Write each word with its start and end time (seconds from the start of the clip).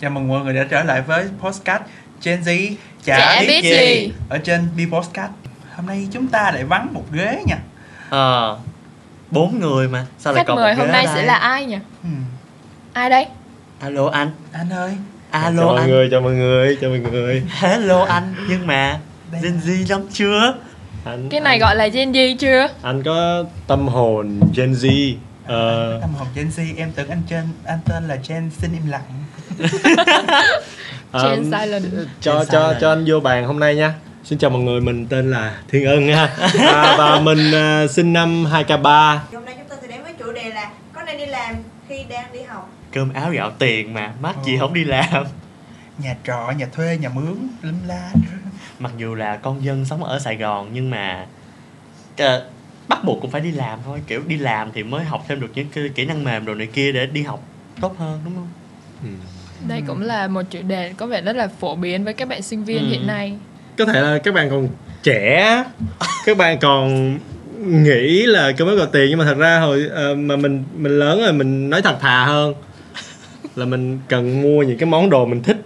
Chào 0.00 0.10
mừng 0.10 0.28
mọi 0.28 0.44
người 0.44 0.54
đã 0.54 0.64
trở 0.70 0.82
lại 0.82 1.02
với 1.02 1.24
podcast 1.40 1.82
Gen 2.24 2.40
Z 2.40 2.74
chả, 3.04 3.18
Chả 3.18 3.40
biết, 3.40 3.46
biết 3.48 3.62
gì. 3.62 3.70
gì. 3.70 4.12
ở 4.28 4.38
trên 4.38 4.68
B 4.76 4.80
Podcast. 4.92 5.30
Hôm 5.76 5.86
nay 5.86 6.08
chúng 6.12 6.26
ta 6.26 6.50
lại 6.54 6.64
vắng 6.64 6.88
một 6.94 7.04
ghế 7.12 7.42
nha. 7.46 7.56
Ờ 8.10 8.58
bốn 9.30 9.60
người 9.60 9.88
mà 9.88 10.06
sao 10.18 10.32
lại 10.32 10.44
còn 10.46 10.56
mời 10.56 10.74
một 10.74 10.78
hôm 10.78 10.86
ghế 10.86 10.92
nay 10.92 11.04
ở 11.04 11.14
sẽ 11.14 11.22
là 11.22 11.34
ai 11.34 11.66
nhỉ? 11.66 11.76
Hmm. 12.02 12.24
Ai 12.92 13.10
đây? 13.10 13.26
alo 13.80 14.08
anh 14.12 14.30
Anh 14.52 14.70
ơi, 14.70 14.92
alo 15.30 15.62
chào 15.62 15.66
mọi 15.72 15.80
anh 15.80 15.90
người 15.90 16.08
chào 16.10 16.20
mọi 16.20 16.32
người 16.32 16.78
chào 16.80 16.90
mọi 16.90 16.98
người 16.98 17.42
hello 17.48 18.04
anh 18.04 18.34
nhưng 18.48 18.66
mà 18.66 18.98
Gen 19.42 19.60
Z 19.66 19.90
lắm 19.90 20.00
chưa 20.12 20.54
anh 21.04 21.28
Cái 21.30 21.40
này 21.40 21.52
anh, 21.54 21.60
gọi 21.60 21.76
là 21.76 21.86
Gen 21.88 22.12
Z 22.12 22.36
chưa? 22.36 22.66
anh 22.82 23.02
có 23.02 23.44
tâm 23.66 23.88
hồn 23.88 24.40
Gen 24.56 24.72
Z 24.72 25.14
Ờ, 25.50 25.98
tâm 26.00 26.14
hồn 26.14 26.28
Gen 26.34 26.48
Z, 26.56 26.62
em 26.76 26.92
tưởng 26.92 27.08
anh 27.08 27.22
trên 27.28 27.44
anh 27.64 27.78
tên 27.84 28.08
là 28.08 28.16
Gen 28.28 28.50
xin 28.58 28.72
im 28.72 28.86
lặng. 28.86 29.24
Gen 31.12 31.44
silent. 31.44 31.84
cho 32.20 32.38
Gen 32.38 32.46
cho 32.50 32.62
silent. 32.62 32.80
cho 32.80 32.88
anh 32.92 33.04
vô 33.08 33.20
bàn 33.20 33.44
hôm 33.46 33.60
nay 33.60 33.74
nha 33.74 33.94
xin 34.24 34.38
chào 34.38 34.50
mọi 34.50 34.62
người 34.62 34.80
mình 34.80 35.06
tên 35.06 35.30
là 35.30 35.58
Thiên 35.68 35.86
Ân 35.86 36.08
ha 36.08 36.24
à, 36.58 36.94
và 36.98 37.20
mình 37.20 37.52
à, 37.54 37.86
sinh 37.86 38.12
năm 38.12 38.44
2K3 38.44 39.18
Hôm 39.32 39.44
nay 39.44 39.54
chúng 39.58 39.68
ta 39.68 39.76
sẽ 39.82 39.88
đến 39.88 40.02
với 40.02 40.12
chủ 40.18 40.32
đề 40.32 40.44
là 40.50 40.70
có 40.92 41.02
nên 41.02 41.18
đi 41.18 41.26
làm 41.26 41.54
khi 41.88 42.04
đang 42.08 42.32
đi 42.32 42.40
học. 42.42 42.70
cơm 42.92 43.12
áo 43.12 43.30
gạo 43.30 43.50
tiền 43.58 43.94
mà 43.94 44.12
mắc 44.20 44.36
gì 44.44 44.56
Ờ. 44.56 44.60
không 44.60 44.74
đi 44.74 44.84
làm 44.84 45.24
Nhà 45.98 46.16
trọ, 46.26 46.50
nhà 46.56 46.66
thuê, 46.72 46.96
nhà 47.00 47.08
mướn, 47.08 47.48
lum 47.62 47.74
la. 47.86 48.10
mặc 48.78 48.92
dù 48.96 49.14
là 49.14 49.36
con 49.36 49.64
dân 49.64 49.84
sống 49.84 50.04
ở 50.04 50.18
Sài 50.18 50.36
Gòn 50.36 50.70
nhưng 50.72 50.90
mà 50.90 51.26
ờ, 52.18 52.44
bắt 52.90 53.04
buộc 53.04 53.18
cũng 53.22 53.30
phải 53.30 53.40
đi 53.40 53.50
làm 53.52 53.78
thôi 53.84 53.98
kiểu 54.06 54.20
đi 54.26 54.36
làm 54.36 54.68
thì 54.74 54.82
mới 54.82 55.04
học 55.04 55.24
thêm 55.28 55.40
được 55.40 55.50
những 55.54 55.66
cái 55.74 55.84
kỹ 55.94 56.04
năng 56.04 56.24
mềm 56.24 56.44
rồi 56.44 56.56
này 56.56 56.66
kia 56.66 56.92
để 56.92 57.06
đi 57.06 57.22
học 57.22 57.42
tốt 57.80 57.94
hơn 57.98 58.20
đúng 58.24 58.34
không 58.34 58.48
ừ. 59.02 59.08
Đây 59.68 59.82
cũng 59.86 60.02
là 60.02 60.28
một 60.28 60.42
chủ 60.50 60.58
đề 60.62 60.92
có 60.96 61.06
vẻ 61.06 61.20
rất 61.22 61.36
là 61.36 61.48
phổ 61.60 61.76
biến 61.76 62.04
với 62.04 62.14
các 62.14 62.28
bạn 62.28 62.42
sinh 62.42 62.64
viên 62.64 62.78
Ừ. 62.78 62.88
hiện 62.90 63.06
nay. 63.06 63.32
có 63.78 63.84
thể 63.84 64.00
là 64.00 64.18
các 64.18 64.34
bạn 64.34 64.50
còn 64.50 64.68
trẻ 65.02 65.64
các 66.26 66.36
bạn 66.36 66.58
còn 66.58 67.18
nghĩ 67.66 68.26
là 68.26 68.52
cơm 68.52 68.68
áo 68.68 68.76
gạo 68.76 68.86
tiền 68.86 69.06
nhưng 69.10 69.18
mà 69.18 69.24
thật 69.24 69.36
ra 69.38 69.58
hồi 69.60 69.86
ờ, 69.90 70.14
mà 70.14 70.36
mình 70.36 70.64
mình 70.76 70.98
lớn 70.98 71.20
rồi 71.20 71.32
mình 71.32 71.70
nói 71.70 71.82
thật 71.82 71.96
thà 72.00 72.24
hơn 72.24 72.54
là 73.56 73.66
mình 73.66 73.98
cần 74.08 74.42
mua 74.42 74.62
những 74.62 74.78
cái 74.78 74.86
món 74.88 75.10
đồ 75.10 75.26
mình 75.26 75.42
thích 75.42 75.56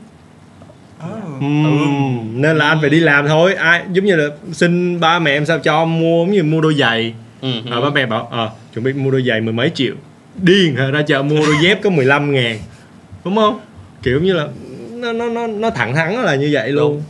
Oh. 1.06 1.40
Ừm, 1.40 2.42
nên 2.42 2.56
là 2.58 2.68
anh 2.68 2.78
phải 2.80 2.90
đi 2.90 3.00
làm 3.00 3.28
thôi 3.28 3.54
ai 3.54 3.82
giống 3.92 4.04
như 4.04 4.16
là 4.16 4.24
xin 4.52 5.00
ba 5.00 5.18
mẹ 5.18 5.30
em 5.30 5.46
sao 5.46 5.58
cho 5.58 5.84
mua 5.84 6.24
giống 6.24 6.30
như 6.34 6.42
mua 6.42 6.60
đôi 6.60 6.74
giày 6.74 7.14
ừ. 7.44 7.70
à, 7.70 7.80
ba 7.80 7.90
mẹ 7.90 8.06
bảo 8.06 8.28
ờ 8.30 8.50
chuẩn 8.74 8.84
bị 8.84 8.92
mua 8.92 9.10
đôi 9.10 9.22
giày 9.28 9.40
mười 9.40 9.52
mấy 9.52 9.70
triệu 9.74 9.94
điên 10.36 10.76
hả 10.76 10.90
ra 10.90 11.02
chợ 11.02 11.22
mua 11.22 11.46
đôi 11.46 11.56
dép 11.62 11.82
có 11.82 11.90
15 11.90 12.32
ngàn 12.32 12.58
đúng 13.24 13.36
không 13.36 13.60
kiểu 14.02 14.20
như 14.20 14.32
là 14.32 14.46
nó 14.90 15.12
nó 15.12 15.28
nó 15.28 15.46
nó 15.46 15.70
thẳng 15.70 15.94
thắn 15.94 16.14
là 16.14 16.34
như 16.34 16.50
vậy 16.52 16.72
luôn 16.72 17.02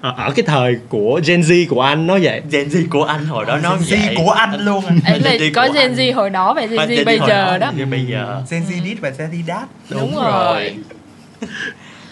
ở, 0.00 0.14
ở 0.16 0.32
cái 0.36 0.42
thời 0.46 0.76
của 0.88 1.20
Gen 1.26 1.40
Z 1.40 1.66
của 1.68 1.80
anh 1.80 2.06
nó 2.06 2.18
vậy 2.22 2.42
Gen 2.50 2.68
Z 2.68 2.88
của 2.90 3.04
anh 3.04 3.26
hồi 3.26 3.44
đó 3.44 3.58
nó 3.62 3.76
Gen 3.76 4.00
Z 4.00 4.06
vậy. 4.06 4.14
của 4.16 4.30
anh 4.30 4.64
luôn 4.64 4.84
à. 4.86 4.94
Ấy 5.06 5.20
là 5.20 5.32
có 5.54 5.68
Gen. 5.74 5.92
Z 5.94 6.14
hồi 6.14 6.30
đó 6.30 6.54
và 6.54 6.66
Gen 6.66 6.78
Z 6.78 7.04
bây 7.04 7.18
giờ 7.18 7.58
đó. 7.58 7.72
Gen 7.76 7.90
bây 7.90 8.06
giờ 8.06 8.42
Gen 8.50 8.62
Z 8.62 8.84
did 8.84 8.98
và 9.00 9.10
Gen 9.18 9.30
Z 9.30 9.46
that. 9.46 9.68
Đúng 9.90 10.16
rồi. 10.16 10.74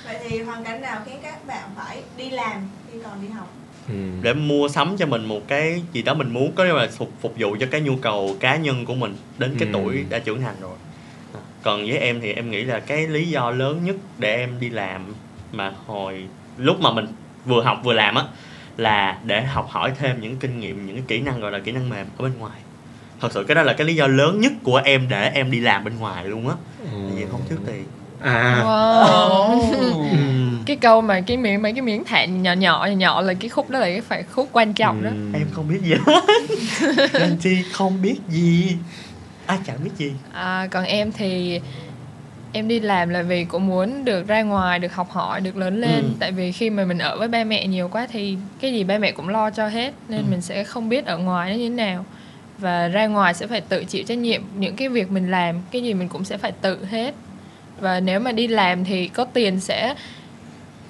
Vậy 0.07 0.17
thì 0.29 0.43
hoàn 0.43 0.65
cảnh 0.65 0.81
nào 0.81 1.01
khiến 1.07 1.17
các 1.23 1.47
bạn 1.47 1.63
phải 1.77 1.97
đi 2.17 2.31
làm 2.31 2.69
khi 2.93 2.99
còn 3.05 3.23
đi 3.23 3.29
học? 3.29 3.58
Ừm. 3.89 4.23
để 4.23 4.35
mua 4.35 4.69
sắm 4.69 4.97
cho 4.97 5.07
mình 5.07 5.25
một 5.25 5.49
cái 5.49 5.83
gì 5.93 6.03
đó 6.03 6.15
mình 6.15 6.33
muốn 6.33 6.53
có 6.55 6.65
nghĩa 6.65 6.73
là 6.73 6.89
phục 6.97 7.13
phục 7.21 7.35
vụ 7.39 7.57
cho 7.61 7.67
cái 7.71 7.81
nhu 7.81 7.97
cầu 7.97 8.37
cá 8.41 8.57
nhân 8.57 8.85
của 8.85 8.95
mình 8.95 9.17
đến 9.39 9.55
cái 9.59 9.69
Ừ. 9.69 9.73
tuổi 9.73 10.05
đã 10.09 10.19
trưởng 10.19 10.41
thành 10.41 10.55
rồi 10.61 10.77
còn 11.63 11.81
với 11.81 11.99
em 11.99 12.21
thì 12.21 12.33
em 12.33 12.51
nghĩ 12.51 12.65
là 12.65 12.81
cái 12.81 13.07
lý 13.09 13.29
do 13.29 13.51
lớn 13.51 13.85
nhất 13.85 13.97
để 14.19 14.37
em 14.37 14.51
đi 14.61 14.69
làm 14.71 15.15
mà 15.53 15.73
hồi 15.87 16.25
lúc 16.59 16.81
mà 16.81 16.93
mình 16.93 17.07
vừa 17.47 17.63
học 17.63 17.81
vừa 17.85 17.93
làm 17.93 18.15
á 18.15 18.25
là 18.77 19.19
để 19.25 19.43
học 19.43 19.67
hỏi 19.71 19.93
thêm 19.99 20.21
những 20.21 20.37
kinh 20.37 20.61
nghiệm 20.61 20.87
những 20.87 20.97
cái 20.97 21.05
kỹ 21.09 21.21
năng 21.21 21.41
gọi 21.41 21.53
là 21.53 21.59
kỹ 21.59 21.73
năng 21.73 21.89
mềm 21.89 22.07
ở 22.19 22.23
bên 22.23 22.33
ngoài 22.39 22.61
thật 23.21 23.33
sự 23.33 23.45
cái 23.49 23.55
đó 23.55 23.63
là 23.63 23.73
cái 23.73 23.87
lý 23.87 23.95
do 23.95 24.07
lớn 24.07 24.41
nhất 24.41 24.53
của 24.63 24.77
em 24.85 25.07
để 25.09 25.31
em 25.35 25.51
đi 25.51 25.61
làm 25.61 25.85
bên 25.85 25.99
ngoài 25.99 26.25
luôn 26.25 26.49
á 26.49 26.55
tại 26.85 27.13
vì 27.17 27.25
không 27.31 27.41
thiếu 27.49 27.59
tiền 27.67 27.85
à 28.21 28.63
Wow. 28.65 29.73
Ừm. 30.11 30.63
Cái 30.67 30.77
câu 30.77 31.01
mà 31.01 31.21
cái 31.21 31.37
miếng 31.37 31.63
mấy 31.63 31.73
cái 31.73 31.83
miếng 31.83 32.05
thản 32.05 32.43
nhỏ 32.43 32.53
nhỏ 32.53 32.87
nhỏ 32.87 32.97
nhỏ 32.97 33.21
là 33.21 33.35
cái 33.35 33.49
khúc 33.49 33.71
đó 33.71 33.79
là 33.79 33.87
cái 33.87 34.01
phải 34.01 34.23
khúc 34.23 34.49
quan 34.53 34.73
trọng 34.75 35.05
đó. 35.05 35.11
Ừm. 35.11 35.33
em 35.33 35.47
không 35.53 35.69
biết 35.69 35.79
gì 35.83 35.95
hết 36.07 36.23
Gen 37.13 37.37
Z 37.43 37.63
không 37.73 38.03
biết 38.03 38.17
gì 38.29 38.77
ai 39.47 39.59
chẳng 39.67 39.77
biết 39.85 39.91
gì 39.99 40.13
À, 40.33 40.69
còn 40.71 40.85
em 40.85 41.13
thì 41.13 41.61
em 42.53 42.69
đi 42.69 42.81
làm 42.81 43.09
là 43.09 43.23
vì 43.23 43.45
cũng 43.45 43.67
muốn 43.67 44.05
được 44.05 44.27
ra 44.29 44.43
ngoài 44.43 44.79
được 44.79 44.95
học 44.95 45.11
hỏi 45.11 45.41
được 45.41 45.57
lớn 45.57 45.81
lên 45.81 46.03
Ừ. 46.03 46.09
tại 46.21 46.33
vì 46.33 46.53
khi 46.53 46.71
mà 46.71 46.85
mình 46.85 46.99
ở 46.99 47.19
với 47.19 47.29
ba 47.29 47.45
mẹ 47.45 47.67
nhiều 47.67 47.89
quá 47.89 48.07
thì 48.13 48.37
cái 48.61 48.73
gì 48.73 48.85
ba 48.85 48.99
mẹ 48.99 49.13
cũng 49.13 49.29
lo 49.29 49.51
cho 49.51 49.69
hết 49.69 49.93
nên 50.09 50.21
Ừ. 50.21 50.25
mình 50.31 50.41
sẽ 50.41 50.65
không 50.65 50.89
biết 50.89 51.07
ở 51.07 51.19
ngoài 51.19 51.51
nó 51.51 51.57
như 51.57 51.69
thế 51.69 51.75
nào 51.75 52.05
và 52.59 52.89
ra 52.89 53.07
ngoài 53.07 53.35
sẽ 53.35 53.47
phải 53.47 53.61
tự 53.61 53.85
chịu 53.85 54.03
trách 54.05 54.19
nhiệm 54.19 54.43
những 54.59 54.77
cái 54.77 54.89
việc 54.89 55.11
mình 55.11 55.31
làm 55.31 55.57
cái 55.71 55.83
gì 55.83 55.95
mình 55.95 56.09
cũng 56.09 56.25
sẽ 56.25 56.37
phải 56.39 56.53
tự 56.53 56.85
hết 56.85 57.15
và 57.81 58.01
nếu 58.01 58.21
mà 58.21 58.33
đi 58.33 58.49
làm 58.49 58.85
thì 58.85 59.09
có 59.09 59.25
tiền 59.25 59.61
sẽ 59.61 59.95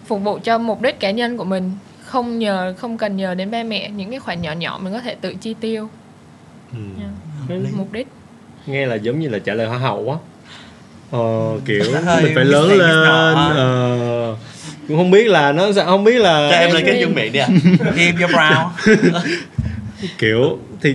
phục 0.06 0.22
vụ 0.22 0.38
cho 0.44 0.59
mục 0.59 0.82
đích 0.82 1.00
cá 1.00 1.10
nhân 1.10 1.37
của 1.37 1.44
mình. 1.44 1.71
Không 2.04 2.38
nhờ 2.38 2.75
không 2.78 2.99
cần 2.99 3.16
nhờ 3.16 3.34
đến 3.34 3.50
ba 3.50 3.62
mẹ 3.62 3.91
những 3.91 4.10
cái 4.10 4.19
khoản 4.21 4.43
nhỏ 4.43 4.53
nhỏ 4.53 4.81
mình 4.82 4.93
có 4.93 5.00
thể 5.00 5.15
tự 5.21 5.34
chi 5.34 5.54
tiêu. 5.60 5.88
Nha. 6.72 7.09
Cái- 7.48 7.59
mục 7.77 7.93
đích. 7.93 8.06
Nghe 8.66 8.87
là 8.87 8.94
giống 8.94 9.21
như 9.21 9.28
là 9.28 9.38
trả 9.38 9.54
lời 9.54 9.66
hoa 9.66 9.78
hậu 9.78 10.10
á. 10.10 10.16
Ờ, 11.10 11.60
kiểu 11.66 11.84
Nó 11.94 12.00
hơi 12.00 12.22
mình 12.22 12.32
phải 12.34 12.44
lớn 12.44 12.69
lên 12.69 12.81
ờ, 13.56 14.37
cũng 14.88 14.97
không 14.97 15.10
biết 15.10 15.27
là 15.28 15.53
nó 15.53 15.72
sẽ 15.72 15.84
không 15.84 16.04
biết 16.04 16.19
là 16.19 16.48
cho 16.50 16.56
em 16.56 16.72
lên 16.75 16.87
cái 16.87 16.98
chuẩn 17.00 17.15
bị 17.15 17.28
đi 17.28 17.38
ạ 17.38 17.48
Give 17.97 18.12
your 18.21 18.32
brow. 18.34 18.69
kiểu 20.19 20.59
thì 20.82 20.94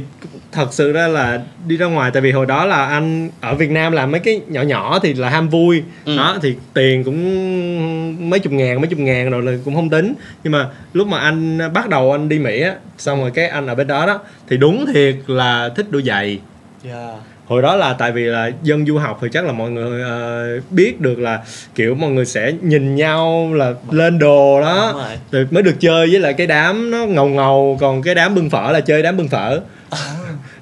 thật 0.53 0.73
sự 0.73 0.91
ra 0.91 1.07
là 1.07 1.39
đi 1.67 1.77
ra 1.77 1.85
ngoài 1.85 2.11
tại 2.13 2.21
vì 2.21 2.31
hồi 2.31 2.45
đó 2.45 2.65
là 2.65 2.85
anh 2.85 3.29
ở 3.41 3.55
Việt 3.55 3.71
Nam 3.71 3.93
làm 3.93 4.11
mấy 4.11 4.19
cái 4.19 4.41
nhỏ 4.47 4.61
nhỏ 4.61 4.99
thì 5.03 5.13
là 5.13 5.29
ham 5.29 5.49
vui 5.49 5.83
Ừ. 6.05 6.17
đó 6.17 6.37
thì 6.41 6.55
tiền 6.73 7.03
cũng 7.03 8.29
mấy 8.29 8.39
chục 8.39 8.53
ngàn 8.53 8.81
mấy 8.81 8.87
chục 8.87 8.99
ngàn 8.99 9.29
rồi 9.29 9.41
là 9.43 9.51
cũng 9.65 9.75
không 9.75 9.89
tính 9.89 10.13
nhưng 10.43 10.53
mà 10.53 10.67
lúc 10.93 11.07
mà 11.07 11.19
anh 11.19 11.59
bắt 11.73 11.89
đầu 11.89 12.11
anh 12.11 12.29
đi 12.29 12.39
Mỹ 12.39 12.61
á 12.61 12.75
xong 12.97 13.21
rồi 13.21 13.31
cái 13.31 13.47
anh 13.47 13.67
ở 13.67 13.75
bên 13.75 13.87
đó 13.87 14.05
đó 14.05 14.19
thì 14.49 14.57
đúng 14.57 14.85
thiệt 14.93 15.15
là 15.27 15.69
thích 15.75 15.85
đôi 15.91 16.03
giày 16.03 16.39
yeah. 16.85 17.15
hồi 17.47 17.61
đó 17.61 17.75
là 17.75 17.93
tại 17.93 18.11
vì 18.11 18.23
là 18.23 18.51
dân 18.63 18.85
du 18.85 18.97
học 18.97 19.19
thì 19.21 19.27
chắc 19.33 19.45
là 19.45 19.51
mọi 19.51 19.71
người 19.71 20.01
ờ, 20.01 20.45
biết 20.69 21.01
được 21.01 21.19
là 21.19 21.39
kiểu 21.75 21.95
mọi 21.95 22.09
người 22.11 22.25
sẽ 22.25 22.51
nhìn 22.61 22.95
nhau 22.95 23.53
là 23.53 23.73
lên 23.91 24.19
đồ 24.19 24.61
đó 24.61 24.91
rồi. 24.93 25.17
rồi 25.31 25.47
mới 25.51 25.63
được 25.63 25.75
chơi 25.79 26.07
với 26.11 26.19
lại 26.19 26.33
cái 26.33 26.47
đám 26.47 26.91
nó 26.91 26.97
ngầu 27.05 27.27
ngầu 27.27 27.77
còn 27.81 28.01
cái 28.01 28.15
đám 28.15 28.35
bưng 28.35 28.49
phở 28.49 28.71
là 28.71 28.79
chơi 28.79 29.03
đám 29.03 29.17
bưng 29.17 29.27
phở 29.27 29.59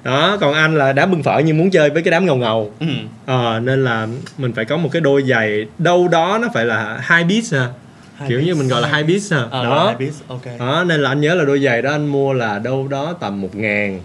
đó 0.04 0.36
còn 0.40 0.54
anh 0.54 0.74
là 0.78 0.92
đám 0.92 1.10
bưng 1.10 1.22
phở 1.22 1.38
nhưng 1.38 1.58
muốn 1.58 1.70
chơi 1.70 1.90
với 1.90 2.02
cái 2.02 2.10
đám 2.10 2.26
ngầu 2.26 2.36
ngầu. 2.36 2.72
Ừ. 2.80 2.86
ờ 3.26 3.60
nên 3.60 3.84
là 3.84 4.06
mình 4.38 4.52
phải 4.52 4.64
có 4.64 4.76
một 4.76 4.88
cái 4.92 5.00
đôi 5.00 5.22
giày 5.22 5.66
đâu 5.78 6.08
đó 6.08 6.38
nó 6.42 6.48
phải 6.54 6.64
là 6.64 6.98
hai 7.02 7.24
piece 7.24 7.58
ha 7.58 7.68
Hai 8.16 8.28
kiểu 8.28 8.40
như 8.40 8.46
piece. 8.46 8.58
mình 8.58 8.68
gọi 8.68 8.82
là 8.82 8.88
hai 8.88 9.02
piece 9.04 9.36
ha 9.36 9.42
Ờ, 9.50 9.64
rồi, 9.64 9.76
đó. 9.76 9.86
hai 9.86 9.94
piece, 9.98 10.16
ok. 10.28 10.42
Đó 10.58 10.84
nên 10.86 11.00
là 11.00 11.08
anh 11.10 11.20
nhớ 11.20 11.34
là 11.34 11.44
đôi 11.44 11.60
giày 11.60 11.82
đó 11.82 11.90
anh 11.90 12.06
mua 12.06 12.32
là 12.32 12.58
đâu 12.58 12.88
đó 12.88 13.12
tầm 13.20 13.40
một 13.40 13.54
ngàn. 13.56 14.00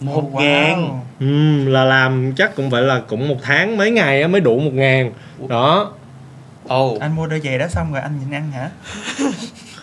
Một 0.00 0.30
Wow. 0.32 0.40
ngàn? 0.42 1.00
Ừ, 1.20 1.68
là 1.70 1.84
làm 1.84 2.32
chắc 2.36 2.56
cũng 2.56 2.70
phải 2.70 2.82
là 2.82 3.00
cũng 3.08 3.28
một 3.28 3.36
tháng 3.42 3.76
mấy 3.76 3.90
ngày 3.90 4.22
á 4.22 4.28
mới 4.28 4.40
đủ 4.40 4.58
một 4.58 4.72
ngàn. 4.74 5.12
Đó. 5.48 5.90
Ồ. 6.68 6.96
Anh 7.00 7.16
mua 7.16 7.26
đôi 7.26 7.40
giày 7.40 7.58
đó 7.58 7.66
xong 7.68 7.92
rồi 7.92 8.02
anh 8.02 8.12
nhìn 8.20 8.34
ăn 8.34 8.50
hả? 8.52 8.70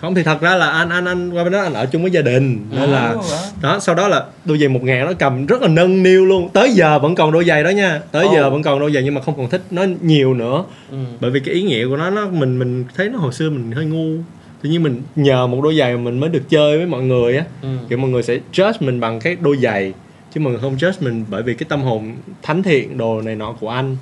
không 0.05 0.15
thì 0.15 0.23
thật 0.23 0.41
ra 0.41 0.55
là 0.55 0.69
anh 0.69 0.89
anh 0.89 1.05
anh 1.05 1.29
qua 1.31 1.43
bên 1.43 1.53
đó 1.53 1.61
anh 1.61 1.73
ở 1.73 1.85
chung 1.85 2.01
với 2.01 2.11
gia 2.11 2.21
đình 2.21 2.59
nên 2.71 2.89
là 2.89 3.13
wow. 3.13 3.21
đó 3.61 3.79
sau 3.79 3.95
đó 3.95 4.07
là 4.07 4.23
đôi 4.45 4.57
giày 4.57 4.69
một 4.69 4.83
ngàn 4.83 5.05
nó 5.05 5.13
cầm 5.19 5.45
rất 5.45 5.61
là 5.61 5.67
nâng 5.67 6.03
niu 6.03 6.25
luôn 6.25 6.49
tới 6.49 6.71
giờ 6.71 6.99
vẫn 6.99 7.15
còn 7.15 7.31
đôi 7.31 7.45
giày 7.45 7.63
đó 7.63 7.69
nha 7.69 8.01
tới 8.11 8.27
giờ 8.33 8.49
vẫn 8.49 8.63
còn 8.63 8.79
đôi 8.79 8.91
giày 8.91 9.03
nhưng 9.03 9.13
mà 9.13 9.21
không 9.21 9.37
còn 9.37 9.49
thích 9.49 9.61
nó 9.71 9.85
nhiều 10.01 10.33
nữa 10.33 10.63
ừ. 10.91 10.97
bởi 11.21 11.31
vì 11.31 11.39
cái 11.39 11.55
ý 11.55 11.61
nghĩa 11.61 11.87
của 11.87 11.97
nó 11.97 12.09
nó 12.09 12.27
mình 12.27 12.59
mình 12.59 12.85
thấy 12.95 13.09
nó 13.09 13.19
hồi 13.19 13.33
xưa 13.33 13.49
mình 13.49 13.71
hơi 13.71 13.85
ngu 13.85 14.21
tự 14.61 14.69
nhiên 14.69 14.83
mình 14.83 15.01
nhờ 15.15 15.47
một 15.47 15.61
đôi 15.63 15.75
giày 15.77 15.95
mà 15.97 16.01
mình 16.01 16.19
mới 16.19 16.29
được 16.29 16.43
chơi 16.49 16.77
với 16.77 16.85
mọi 16.85 17.01
người 17.03 17.37
á 17.37 17.45
Ừ. 17.61 17.69
kiểu 17.89 17.97
mọi 17.97 18.09
người 18.09 18.23
sẽ 18.23 18.39
judge 18.53 18.73
mình 18.79 18.99
bằng 18.99 19.19
cái 19.19 19.37
đôi 19.41 19.57
giày 19.57 19.93
chứ 20.33 20.39
mọi 20.41 20.51
người 20.51 20.61
không 20.61 20.75
judge 20.77 20.93
mình 20.99 21.25
bởi 21.29 21.43
vì 21.43 21.53
cái 21.53 21.65
tâm 21.69 21.81
hồn 21.81 22.15
thánh 22.41 22.63
thiện 22.63 22.97
đồ 22.97 23.21
này 23.21 23.35
nọ 23.35 23.51
của 23.59 23.69
anh 23.69 23.97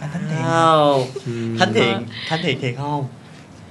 Anh 0.00 0.10
thánh 0.12 0.22
thiện. 0.30 0.44
Wow. 0.44 1.04
Ừ. 1.26 1.56
thánh 1.58 1.72
thiện 1.72 1.96
thánh 2.28 2.40
thiện 2.42 2.60
thiệt 2.60 2.74
không 2.76 3.04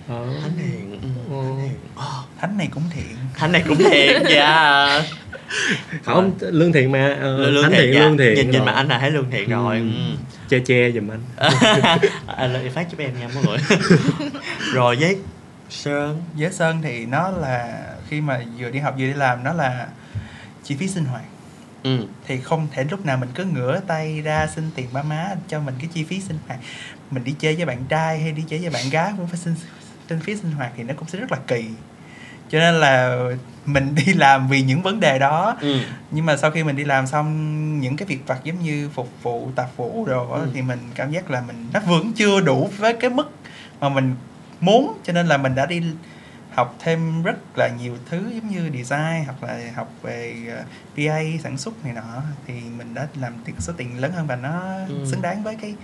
Đó. 0.10 0.26
thánh 0.42 0.52
thiện 0.58 0.92
ừ. 1.02 1.08
Ừ. 1.36 1.42
thánh 1.58 1.70
Ờ, 1.96 2.24
Thánh 2.42 2.58
này 2.58 2.68
cũng 2.72 2.84
thiện. 2.94 3.18
thánh 3.36 3.52
này 3.52 3.64
cũng 3.68 3.78
thiện 3.78 4.24
dạ 4.30 5.02
không 6.06 6.32
lương 6.40 6.72
thiện 6.74 6.92
mà 6.92 7.18
ờ, 7.22 7.38
lương 7.50 7.64
thánh 7.64 7.72
thiện, 7.72 7.82
thiện 7.82 7.94
dạ. 7.94 8.00
lương 8.04 8.18
thiện 8.18 8.36
nhìn 8.36 8.46
nhìn 8.52 8.58
rồi. 8.58 8.66
mà 8.66 8.72
anh 8.72 8.88
là 8.88 9.00
thấy 9.00 9.12
lương 9.12 9.32
thiện 9.32 9.50
rồi 9.50 9.78
Ừ. 9.78 9.84
ừ. 9.86 10.16
che 10.50 10.60
che 10.66 10.92
giùm 10.92 11.08
anh 11.12 11.20
anh 12.28 12.54
lên 12.54 12.72
phát 12.72 12.92
giúp 12.92 12.98
em 13.00 13.20
nha 13.20 13.28
mọi 13.36 13.44
người 13.44 13.58
rồi 14.74 14.96
với 15.00 15.18
sơn 15.70 16.22
với 16.38 16.52
Sơn 16.52 16.82
thì 16.84 17.06
nó 17.06 17.30
là 17.30 17.82
khi 18.10 18.22
mà 18.22 18.42
vừa 18.60 18.70
đi 18.70 18.80
học 18.80 18.94
vừa 18.98 19.06
đi 19.06 19.14
làm 19.14 19.44
nó 19.44 19.54
là 19.54 19.88
chi 20.64 20.76
phí 20.76 20.88
sinh 20.88 21.06
hoạt 21.06 21.24
ừ 21.84 22.00
thì 22.28 22.38
không 22.42 22.68
thể 22.72 22.84
lúc 22.92 23.06
nào 23.06 23.18
mình 23.18 23.30
cứ 23.36 23.44
ngửa 23.46 23.80
tay 23.88 24.22
ra 24.22 24.48
xin 24.56 24.70
tiền 24.76 24.88
ba 24.94 25.04
má 25.04 25.30
cho 25.48 25.60
mình 25.60 25.76
cái 25.80 25.90
chi 25.94 26.04
phí 26.04 26.22
sinh 26.22 26.38
hoạt 26.48 26.60
mình 27.12 27.24
đi 27.24 27.36
chơi 27.40 27.56
với 27.56 27.66
bạn 27.66 27.84
trai 27.90 28.20
hay 28.20 28.32
đi 28.32 28.44
chơi 28.50 28.60
với 28.60 28.70
bạn 28.70 28.90
gái 28.92 29.12
cũng 29.18 29.28
phải 29.28 29.38
xin 29.38 29.56
xin 30.10 30.20
phí 30.20 30.36
sinh 30.36 30.52
hoạt 30.52 30.72
thì 30.78 30.84
nó 30.84 30.94
cũng 30.98 31.08
sẽ 31.08 31.20
rất 31.20 31.32
là 31.32 31.38
kỳ. 31.48 31.66
Cho 32.50 32.60
nên 32.60 32.74
là 32.76 33.18
mình 33.66 33.96
đi 34.06 34.14
làm 34.14 34.48
vì 34.48 34.62
những 34.62 34.82
vấn 34.82 35.00
đề 35.00 35.20
đó. 35.20 35.58
Ừ. 35.62 35.80
Nhưng 36.12 36.26
mà 36.26 36.38
sau 36.38 36.52
khi 36.52 36.64
mình 36.64 36.76
đi 36.76 36.84
làm 36.84 37.08
xong 37.08 37.80
những 37.80 37.96
cái 37.98 38.06
việc 38.06 38.28
vặt 38.28 38.40
giống 38.44 38.60
như 38.60 38.90
phục 38.94 39.10
vụ 39.24 39.52
tạp 39.56 39.78
vụ 39.78 40.06
rồi 40.06 40.40
Ừ. 40.40 40.48
thì 40.54 40.62
mình 40.62 40.80
cảm 40.96 41.12
giác 41.12 41.30
là 41.32 41.42
mình 41.48 41.68
nó 41.74 41.80
vẫn 41.80 42.12
chưa 42.16 42.42
đủ 42.42 42.70
với 42.78 42.94
cái 42.94 43.10
mức 43.10 43.32
mà 43.80 43.90
mình 43.90 44.16
muốn. 44.60 44.98
Cho 45.04 45.14
nên 45.14 45.28
là 45.28 45.38
mình 45.38 45.56
đã 45.56 45.66
đi 45.66 45.82
học 46.56 46.76
thêm 46.80 47.24
rất 47.24 47.36
là 47.58 47.70
nhiều 47.80 47.96
thứ 48.10 48.30
giống 48.34 48.50
như 48.50 48.70
design 48.78 49.24
hoặc 49.26 49.44
là 49.44 49.60
học 49.76 49.92
về 50.02 50.36
ờ, 50.50 50.64
PA 50.98 51.22
sản 51.44 51.58
xuất 51.58 51.84
này 51.86 51.94
nọ. 51.94 52.22
Thì 52.48 52.54
mình 52.78 52.94
đã 52.94 53.08
làm 53.22 53.34
tiền 53.46 53.56
số 53.60 53.74
tiền 53.78 54.00
lớn 54.02 54.12
hơn 54.12 54.28
và 54.28 54.36
nó 54.36 54.62
Ừ. 54.90 55.06
xứng 55.12 55.22
đáng 55.22 55.44
với 55.44 55.56
cái 55.62 55.76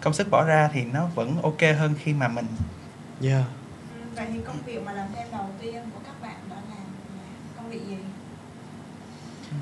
công 0.00 0.14
sức 0.14 0.30
bỏ 0.30 0.44
ra 0.44 0.70
thì 0.72 0.84
nó 0.92 1.06
vẫn 1.14 1.36
ok 1.42 1.60
hơn 1.78 1.94
khi 2.04 2.12
mà 2.12 2.28
mình 2.28 2.46
yeah. 3.22 3.44
Ừ, 3.94 4.00
vậy 4.16 4.26
thì 4.32 4.38
công 4.46 4.58
việc 4.66 4.82
mà 4.84 4.92
làm 4.92 5.08
thêm 5.14 5.26
đầu 5.32 5.46
tiên 5.60 5.74
của 5.94 6.00
các 6.06 6.22
bạn 6.22 6.36
đó 6.50 6.56
là 6.56 6.76
là 7.16 7.24
công 7.56 7.70
việc 7.70 7.80
gì? 7.88 7.96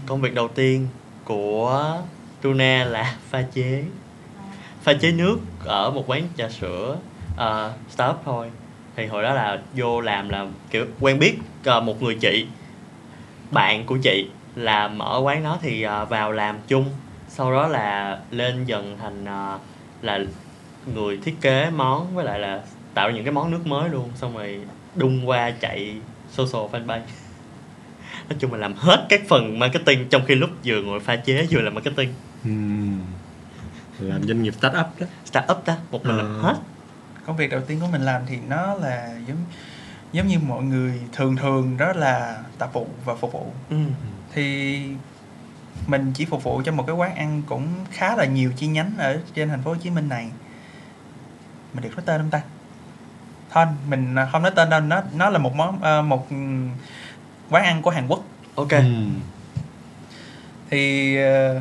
Công 0.06 0.20
việc 0.20 0.34
đầu 0.34 0.49
tiên 0.49 0.88
của 1.25 2.00
Tuna 2.40 2.84
là 2.84 3.16
pha 3.31 3.43
chế. 3.43 3.84
À, 4.38 4.44
pha 4.82 4.93
chế 5.00 5.12
nước 5.12 5.38
ở 5.64 5.90
một 5.90 6.04
quán 6.06 6.28
trà 6.37 6.49
sữa 6.49 6.99
uh, 7.34 7.90
startup 7.90 8.16
thôi. 8.25 8.50
Thì 8.96 9.06
hồi 9.06 9.22
đó 9.22 9.34
là 9.34 9.62
vô 9.75 10.00
làm 10.00 10.28
là 10.28 10.46
kiểu 10.70 10.87
quen 11.00 11.19
biết 11.19 11.38
ờ, 11.64 11.81
một 11.81 12.02
người 12.02 12.14
chị 12.14 12.46
bạn 13.50 13.87
của 13.87 13.98
chị 14.02 14.28
làm 14.55 14.98
ở 14.98 15.19
quán 15.19 15.44
đó 15.44 15.58
thì 15.62 15.84
vào 16.08 16.32
làm 16.32 16.58
chung. 16.69 16.84
Sau 17.28 17.52
đó 17.52 17.69
là 17.69 18.19
lên 18.31 18.64
dần 18.64 18.96
thành 19.00 19.25
là 20.02 20.19
người 20.94 21.16
thiết 21.16 21.40
kế 21.40 21.70
món 21.70 22.14
với 22.14 22.25
lại 22.25 22.38
là 22.38 22.62
tạo 22.94 23.08
ra 23.08 23.14
những 23.14 23.24
cái 23.24 23.32
món 23.32 23.50
nước 23.50 23.66
mới 23.66 23.88
luôn 23.88 24.10
xong 24.14 24.36
rồi 24.36 24.60
đung 24.94 25.28
qua 25.28 25.50
chạy 25.60 25.96
social 26.30 26.66
fanpage. 26.72 27.00
Nói 28.28 28.36
chung 28.38 28.52
là 28.52 28.58
làm 28.58 28.74
hết 28.74 29.06
các 29.08 29.20
phần 29.28 29.58
marketing 29.58 30.08
trong 30.08 30.22
khi 30.26 30.34
lúc 30.34 30.50
vừa 30.64 30.82
ngồi 30.82 31.00
pha 31.00 31.16
chế 31.16 31.46
vừa 31.50 31.60
làm 31.60 31.74
marketing. 31.74 32.14
Ừm. 32.44 33.00
làm 33.98 34.22
doanh 34.22 34.42
nghiệp 34.42 34.54
start 34.58 34.74
up 34.80 34.86
đó. 35.00 35.06
Startup 35.24 35.66
đó 35.66 35.74
một 35.90 36.04
mình 36.06 36.16
làm 36.16 36.26
Ờ. 36.26 36.42
hết. 36.42 36.54
Công 37.26 37.36
việc 37.36 37.50
đầu 37.50 37.60
tiên 37.60 37.80
của 37.80 37.86
mình 37.92 38.02
làm 38.02 38.22
thì 38.26 38.38
nó 38.48 38.74
là 38.74 39.18
giống 39.28 39.36
giống 40.12 40.26
như 40.26 40.38
mọi 40.38 40.62
người 40.64 41.00
thường 41.12 41.36
thường 41.36 41.76
đó 41.76 41.92
là 41.92 42.42
tạp 42.58 42.72
vụ 42.72 42.86
và 43.04 43.14
phục 43.14 43.32
vụ. 43.32 43.52
Ừ. 43.70 43.76
thì 44.34 44.78
mình 45.86 46.12
chỉ 46.14 46.24
phục 46.24 46.42
vụ 46.44 46.62
cho 46.64 46.72
một 46.72 46.86
cái 46.86 46.96
quán 46.96 47.14
ăn 47.14 47.42
cũng 47.46 47.68
khá 47.90 48.16
là 48.16 48.24
nhiều 48.24 48.52
chi 48.56 48.66
nhánh 48.66 48.92
ở 48.98 49.20
trên 49.34 49.48
thành 49.48 49.62
phố 49.62 49.70
Hồ 49.70 49.76
Chí 49.82 49.90
Minh 49.90 50.08
này. 50.08 50.30
Mình 51.74 51.82
được 51.84 51.90
nói 51.96 52.02
tên 52.06 52.20
không 52.20 52.30
ta 52.30 52.40
thôi 53.52 53.66
mình 53.88 54.16
không 54.32 54.43
nói 54.43 54.50
tên 54.54 54.70
đâu 54.70 54.81
nó 54.81 55.02
nó 55.16 55.31
là 55.31 55.38
một 55.38 55.54
món 55.56 55.78
ờ, 55.82 56.02
một 56.02 56.26
quán 57.50 57.64
ăn 57.64 57.82
của 57.82 57.90
Hàn 57.90 58.08
Quốc. 58.08 58.25
Ok. 58.54 58.70
Ừm. 58.70 59.20
thì 60.70 61.16
ờ, 61.16 61.60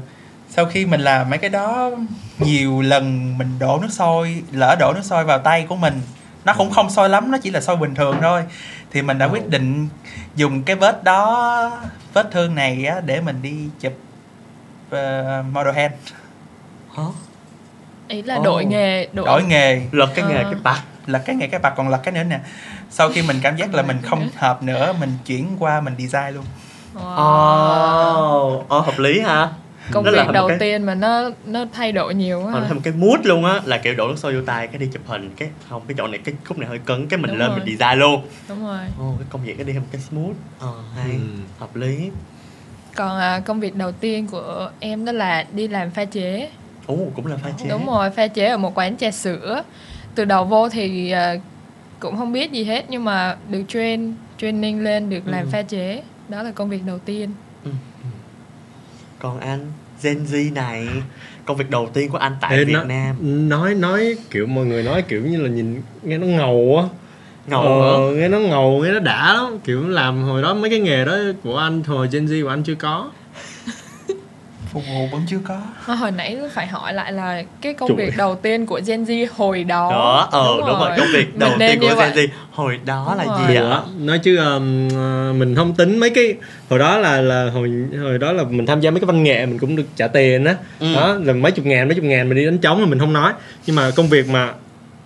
sau 0.50 0.66
khi 0.66 0.86
mình 0.86 1.02
làm 1.02 1.30
mấy 1.30 1.40
cái 1.40 1.50
đó 1.50 1.92
nhiều 2.40 2.82
lần 2.82 3.38
mình 3.38 3.60
đổ 3.60 3.80
nước 3.82 3.92
sôi 3.92 4.44
lỡ 4.52 4.76
đổ 4.80 4.94
nước 4.94 5.04
sôi 5.04 5.24
vào 5.24 5.40
tay 5.40 5.66
của 5.70 5.76
mình 5.76 6.02
nó 6.46 6.54
cũng 6.58 6.72
không 6.72 6.90
sôi 6.90 7.10
lắm 7.10 7.32
nó 7.32 7.38
chỉ 7.38 7.52
là 7.52 7.62
sôi 7.62 7.78
bình 7.78 7.96
thường 7.96 8.18
thôi. 8.22 8.44
Thì 8.92 9.02
mình 9.02 9.18
đã 9.18 9.26
quyết 9.26 9.50
định 9.50 9.88
dùng 10.36 10.64
cái 10.64 10.76
vết 10.76 11.04
đó 11.04 11.72
vết 12.14 12.32
thương 12.32 12.56
này 12.56 12.86
á, 12.86 13.02
để 13.06 13.22
mình 13.22 13.42
đi 13.42 13.56
chụp 13.80 13.94
uh, 14.88 15.46
model 15.52 15.76
hand. 15.76 15.94
Hả? 16.96 17.04
Ý 18.08 18.22
là 18.22 18.36
Ồ. 18.36 18.44
đổi 18.44 18.66
nghề 18.66 19.08
đổi, 19.14 19.26
đổi 19.26 19.44
nghề. 19.44 19.82
Lật 19.92 20.10
cái 20.16 20.26
nghề 20.26 20.38
Ờ. 20.38 20.44
cái 20.44 20.60
bạc 20.64 20.82
là 21.07 21.19
cái 21.19 21.36
nghề 21.36 21.48
cái 21.48 21.59
bạc 21.59 21.74
còn 21.77 21.89
là 21.89 21.98
cái 21.98 22.12
nữa 22.13 22.24
nè. 22.24 22.39
Sau 22.89 23.09
khi 23.09 23.21
mình 23.21 23.38
cảm 23.42 23.57
giác 23.57 23.74
là 23.74 23.81
mình 23.83 23.98
không 24.03 24.30
hợp 24.36 24.63
nữa 24.63 24.94
mình 25.00 25.09
chuyển 25.25 25.48
qua 25.59 25.81
mình 25.81 25.94
design 25.98 26.36
luôn. 26.36 26.45
Wow. 26.95 27.15
ồ 27.15 28.63
oh, 28.77 28.86
hợp 28.86 29.00
lý 29.00 29.19
ha. 29.19 29.50
Công 29.92 30.03
Đó 30.06 30.12
việc 30.12 30.31
đầu 30.33 30.48
cái- 30.48 30.57
tiên 30.59 30.83
mà 30.83 30.95
nó 30.95 31.30
nó 31.45 31.65
thay 31.74 31.92
đổi 31.92 32.13
nhiều 32.15 32.45
ha. 32.45 32.62
thêm 32.68 32.81
cái 32.81 32.94
mood 32.94 33.19
luôn 33.24 33.45
á 33.45 33.59
là 33.65 33.77
kiểu 33.77 33.94
đổ 33.95 34.07
nước 34.07 34.18
sôi 34.18 34.33
vô 34.33 34.42
tay 34.45 34.68
cái 34.68 34.77
đi 34.77 34.88
chụp 34.94 35.01
hình 35.06 35.31
cái 35.38 35.50
không 35.69 35.81
cái 35.88 35.95
chỗ 35.98 36.07
này 36.07 36.19
cái 36.24 36.36
khúc 36.45 36.57
này 36.57 36.69
hơi 36.69 36.80
cứng 36.80 37.07
cái 37.07 37.18
mình 37.19 37.31
Đúng 37.31 37.39
lên 37.39 37.50
rồi. 37.50 37.59
mình 37.59 37.77
design 37.77 38.00
luôn. 38.00 38.25
Đúng 38.50 38.68
rồi. 38.68 38.80
Ồ 39.00 39.13
cái 39.19 39.27
công 39.30 39.44
việc 39.44 39.53
cái 39.57 39.65
đi 39.65 39.74
thêm 39.74 39.83
cái 39.92 40.01
smooth. 40.01 40.36
Ờ 40.59 40.74
hay. 40.95 41.12
Ừm. 41.12 41.42
hợp 41.59 41.75
lý. 41.75 42.09
Còn 42.95 43.19
à, 43.19 43.39
công 43.39 43.59
việc 43.59 43.75
đầu 43.75 43.92
tiên 43.92 44.27
của 44.27 44.71
em 44.80 45.06
đó 45.06 45.12
là 45.12 45.45
đi 45.51 45.68
làm 45.68 45.92
pha 45.92 46.06
chế. 46.06 46.50
Ồ 46.88 46.98
cũng 47.15 47.27
là 47.27 47.36
pha 47.44 47.50
chế. 47.59 47.69
Đúng 47.69 47.86
rồi 47.88 48.09
pha 48.09 48.27
chế 48.27 48.45
ở 48.48 48.57
một 48.57 48.77
quán 48.77 48.98
trà 48.98 49.12
sữa 49.12 49.63
từ 50.16 50.25
đầu 50.25 50.46
vô 50.46 50.69
thì 50.69 51.12
à, 51.12 51.36
cũng 52.00 52.18
không 52.18 52.34
biết 52.34 52.52
gì 52.52 52.63
hết 52.63 52.86
nhưng 52.90 53.06
mà 53.06 53.36
được 53.50 53.63
train 53.68 54.13
training 54.38 54.84
lên 54.84 55.10
được 55.10 55.22
làm 55.25 55.46
Ừ. 55.46 55.50
pha 55.52 55.62
chế. 55.62 56.04
Đó 56.30 56.44
là 56.44 56.52
công 56.52 56.69
việc 56.69 56.81
đầu 56.86 57.00
tiên. 57.00 57.30
Ừ, 57.63 57.72
ừ. 58.04 58.10
còn 59.19 59.40
anh 59.40 59.72
Gen 60.04 60.24
Z 60.25 60.54
này 60.54 60.88
công 61.46 61.58
việc 61.58 61.69
đầu 61.69 61.90
tiên 61.94 62.10
của 62.12 62.18
anh 62.18 62.36
tại 62.42 62.58
Ê, 62.58 62.66
Việt 62.66 62.74
nó- 62.74 62.84
Nam. 62.84 63.16
nói 63.50 63.74
nói 63.75 64.16
kiểu 64.30 64.48
mọi 64.48 64.66
người 64.66 64.84
nói 64.84 65.02
kiểu 65.02 65.22
như 65.22 65.42
là 65.42 65.50
nhìn 65.50 65.81
nghe 66.04 66.18
nó 66.18 66.28
ngầu 66.28 66.78
á. 66.78 66.98
Ngầu 67.48 67.62
ờ, 67.81 68.12
hả? 68.12 68.19
nghe 68.19 68.28
nó 68.30 68.40
ngầu 68.40 68.81
nghe 68.84 68.92
nó 68.92 69.00
đã 69.00 69.34
lắm. 69.34 69.60
Kiểu 69.63 69.88
làm 69.88 70.24
hồi 70.24 70.42
đó 70.42 70.54
mấy 70.54 70.69
cái 70.69 70.80
nghề 70.80 71.06
đó 71.06 71.18
của 71.44 71.58
anh 71.58 71.84
hồi 71.84 72.10
Gen 72.12 72.25
Z 72.25 72.44
của 72.44 72.50
anh 72.50 72.63
chưa 72.63 72.75
có 72.75 73.10
phục 74.72 74.84
vụ 74.94 75.08
vẫn 75.12 75.22
chưa 75.28 75.38
có. 75.44 75.58
À, 75.88 75.96
hồi 75.96 76.12
nãy 76.12 76.38
phải 76.54 76.68
hỏi 76.68 76.94
lại 76.94 77.12
là 77.12 77.44
cái 77.62 77.74
công 77.74 77.90
Trời. 77.90 77.98
việc 77.98 78.18
đầu 78.18 78.36
tiên 78.36 78.66
của 78.66 78.82
Gen 78.86 79.04
Z 79.04 79.28
hồi 79.38 79.64
đó. 79.64 79.92
Đó 79.92 80.30
ờ 80.32 80.56
đúng, 80.58 80.80
rồi. 80.80 80.92
công 80.98 81.08
việc 81.14 81.38
đầu 81.38 81.52
tiên 81.60 81.80
của 81.80 81.96
vậy. 81.96 82.12
Gen 82.16 82.26
Z 82.26 82.28
hồi 82.52 82.80
đó 82.86 83.16
là 83.18 83.24
Đúng 83.24 83.48
gì 83.48 83.56
rồi. 83.56 83.72
ạ 83.72 83.78
Ủa, 83.78 83.84
nói 84.00 84.20
chứ 84.20 84.38
um, 84.38 84.90
ờ, 84.96 85.34
mình 85.38 85.56
không 85.56 85.76
tính 85.76 85.98
mấy 86.00 86.10
cái 86.10 86.36
hồi 86.70 86.80
đó 86.80 86.98
là 86.98 87.22
là 87.22 87.50
hồi 87.54 87.72
hồi 88.02 88.18
đó 88.18 88.32
là 88.32 88.44
mình 88.44 88.66
tham 88.66 88.82
gia 88.82 88.92
mấy 88.92 89.00
cái 89.00 89.06
văn 89.06 89.24
nghệ 89.24 89.46
mình 89.46 89.60
cũng 89.60 89.76
được 89.76 89.86
trả 89.96 90.08
tiền 90.08 90.46
á. 90.46 90.56
Ừ. 90.80 90.94
đó 90.96 91.14
là 91.24 91.34
mấy 91.34 91.52
chục 91.52 91.66
ngàn 91.66 91.88
mấy 91.88 91.96
chục 91.96 92.06
ngàn 92.06 92.30
mình 92.30 92.38
đi 92.38 92.46
đánh 92.46 92.58
trống 92.58 92.80
là 92.80 92.86
mình 92.86 93.00
không 93.00 93.14
nói. 93.14 93.34
Nhưng 93.66 93.76
mà 93.76 93.92
công 93.96 94.08
việc 94.08 94.30
mà 94.30 94.54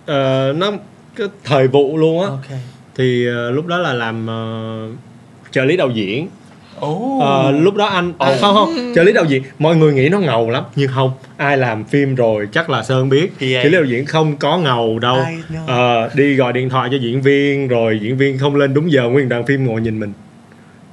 ờ, 0.06 0.52
nó 0.56 0.72
cái 1.16 1.26
thời 1.44 1.68
vụ 1.68 1.96
luôn 1.96 2.20
á. 2.22 2.28
Ok. 2.28 2.58
Thì 2.96 3.26
ờ, 3.26 3.50
lúc 3.50 3.66
đó 3.66 3.78
là 3.78 3.92
làm 3.92 4.26
ờ, 4.26 4.88
trợ 5.50 5.64
lý 5.64 5.76
đạo 5.76 5.90
diễn 5.90 6.28
ồ. 6.80 7.18
Ờ, 7.20 7.50
lúc 7.50 7.74
đó 7.74 7.86
anh 7.86 8.12
à, 8.18 8.36
không 8.40 8.54
không 8.54 8.92
trợ 8.94 9.02
lý 9.02 9.12
đạo 9.12 9.24
diễn 9.24 9.42
mọi 9.58 9.76
người 9.76 9.92
nghĩ 9.92 10.08
nó 10.08 10.18
ngầu 10.18 10.50
lắm 10.50 10.64
nhưng 10.76 10.90
không 10.94 11.10
ai 11.36 11.56
làm 11.56 11.84
phim 11.84 12.14
rồi 12.14 12.48
chắc 12.52 12.70
là 12.70 12.82
sơn 12.82 13.08
biết. 13.08 13.32
PA. 13.40 13.62
trợ 13.62 13.68
lý 13.68 13.72
đạo 13.72 13.84
diễn 13.84 14.04
không 14.04 14.36
có 14.36 14.58
ngầu 14.58 14.98
đâu. 14.98 15.18
Ờ, 15.66 16.10
đi 16.14 16.34
gọi 16.34 16.52
điện 16.52 16.68
thoại 16.68 16.88
cho 16.92 16.96
diễn 16.96 17.22
viên 17.22 17.68
rồi 17.68 17.98
diễn 18.02 18.16
viên 18.16 18.38
không 18.38 18.56
lên 18.56 18.74
đúng 18.74 18.92
giờ 18.92 19.02
nguyên 19.02 19.28
đoàn 19.28 19.46
phim 19.46 19.66
ngồi 19.66 19.80
nhìn 19.80 20.00
mình 20.00 20.12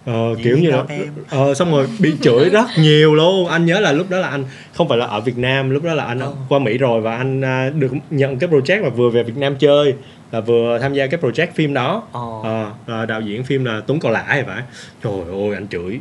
Ờ, 0.06 0.36
kiểu 0.44 0.58
như 0.58 0.72
em? 0.72 0.86
ờ, 1.30 1.54
xong 1.54 1.72
rồi 1.72 1.88
bị 2.00 2.14
chửi 2.22 2.50
rất 2.50 2.66
nhiều 2.78 3.16
luôn 3.16 3.48
anh 3.48 3.66
nhớ 3.66 3.80
là 3.80 3.92
lúc 3.92 4.10
đó 4.10 4.18
là 4.18 4.28
anh 4.28 4.44
không 4.74 4.90
phải 4.90 4.98
là 4.98 5.06
ở 5.06 5.22
Việt 5.22 5.38
Nam 5.38 5.70
lúc 5.70 5.84
đó 5.84 5.94
là 5.94 6.04
anh 6.06 6.20
Ờ. 6.20 6.34
qua 6.50 6.60
Mỹ 6.60 6.78
rồi 6.78 7.02
và 7.02 7.18
anh 7.18 7.42
à, 7.42 7.70
được 7.70 7.92
nhận 8.10 8.40
cái 8.40 8.50
project 8.50 8.84
mà 8.84 8.90
vừa 8.90 9.10
về 9.10 9.24
Việt 9.24 9.38
Nam 9.38 9.56
chơi 9.56 9.94
là 10.32 10.40
vừa 10.40 10.80
tham 10.82 10.94
gia 10.94 11.08
cái 11.08 11.20
project 11.22 11.48
phim 11.56 11.74
đó 11.74 12.04
Ờ. 12.12 12.22
Ờ, 12.44 12.72
là 12.88 13.06
đạo 13.06 13.22
diễn 13.22 13.44
phim 13.44 13.66
là 13.66 13.82
Tuấn 13.88 14.00
Cầu 14.00 14.12
Lã 14.12 14.26
thì 14.34 14.42
phải 14.48 14.62
trời 15.04 15.14
ơi 15.32 15.54
anh 15.54 15.68
chửi 15.68 16.00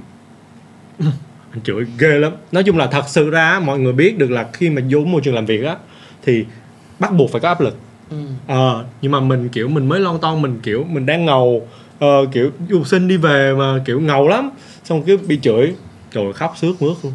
anh 1.52 1.60
chửi 1.64 1.84
ghê 1.98 2.08
lắm 2.18 2.32
nói 2.52 2.62
chung 2.62 2.76
là 2.78 2.86
thật 2.86 3.04
sự 3.08 3.30
ra 3.30 3.60
mọi 3.64 3.78
người 3.78 3.92
biết 3.92 4.18
được 4.18 4.30
là 4.30 4.46
khi 4.52 4.70
mà 4.70 4.82
vô 4.90 4.98
môi 5.00 5.20
trường 5.20 5.34
làm 5.34 5.46
việc 5.46 5.64
á 5.64 5.76
thì 6.24 6.44
bắt 6.98 7.12
buộc 7.12 7.30
phải 7.30 7.40
có 7.40 7.48
áp 7.48 7.60
lực 7.60 7.76
Ừ. 8.10 8.16
ờ 8.46 8.84
nhưng 9.02 9.12
mà 9.12 9.20
mình 9.20 9.48
kiểu 9.48 9.68
mình 9.68 9.88
mới 9.88 10.00
lon 10.00 10.18
ton 10.22 10.42
mình 10.42 10.60
kiểu 10.62 10.84
mình 10.88 11.06
đang 11.06 11.24
ngầu 11.26 11.68
ờ, 12.02 12.26
kiểu 12.32 12.50
du 12.70 12.78
học 12.78 12.86
sinh 12.86 13.08
đi 13.08 13.16
về 13.16 13.54
mà 13.54 13.78
kiểu 13.84 14.00
ngầu 14.00 14.28
lắm. 14.28 14.50
Xong 14.84 15.02
cứ 15.02 15.16
bị 15.16 15.38
chửi. 15.42 15.74
Rồi 16.12 16.32
khóc 16.32 16.54
sướt 16.56 16.72
mướt 16.80 16.96
luôn. 17.02 17.12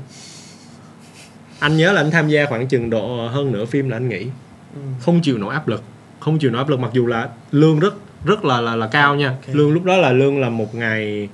Anh 1.60 1.78
nhớ 1.78 1.92
là 1.92 2.02
anh 2.02 2.12
tham 2.12 2.28
gia 2.28 2.46
khoảng 2.46 2.68
chừng 2.68 2.90
độ 2.90 3.28
hơn 3.28 3.52
nửa 3.52 3.66
phim 3.66 3.90
là 3.90 3.98
anh 3.98 4.10
nghỉ. 4.10 4.28
Ừ. 4.76 4.82
không 5.00 5.22
chịu 5.22 5.38
nổi 5.38 5.54
áp 5.54 5.68
lực. 5.68 5.84
Không 6.20 6.40
chịu 6.40 6.52
nổi 6.52 6.60
áp 6.60 6.70
lực 6.70 6.80
mặc 6.80 6.92
dù 6.94 7.06
là 7.06 7.30
lương 7.52 7.80
rất 7.80 7.94
rất 8.26 8.46
là 8.46 8.62
là 8.62 8.76
là 8.76 8.88
cao 8.88 9.16
nha. 9.16 9.30
Ok. 9.30 9.56
lương 9.56 9.74
lúc 9.74 9.84
đó 9.84 9.98
là 9.98 10.12
lương 10.12 10.40
là 10.40 10.50
một 10.50 10.76
ngày 10.76 11.30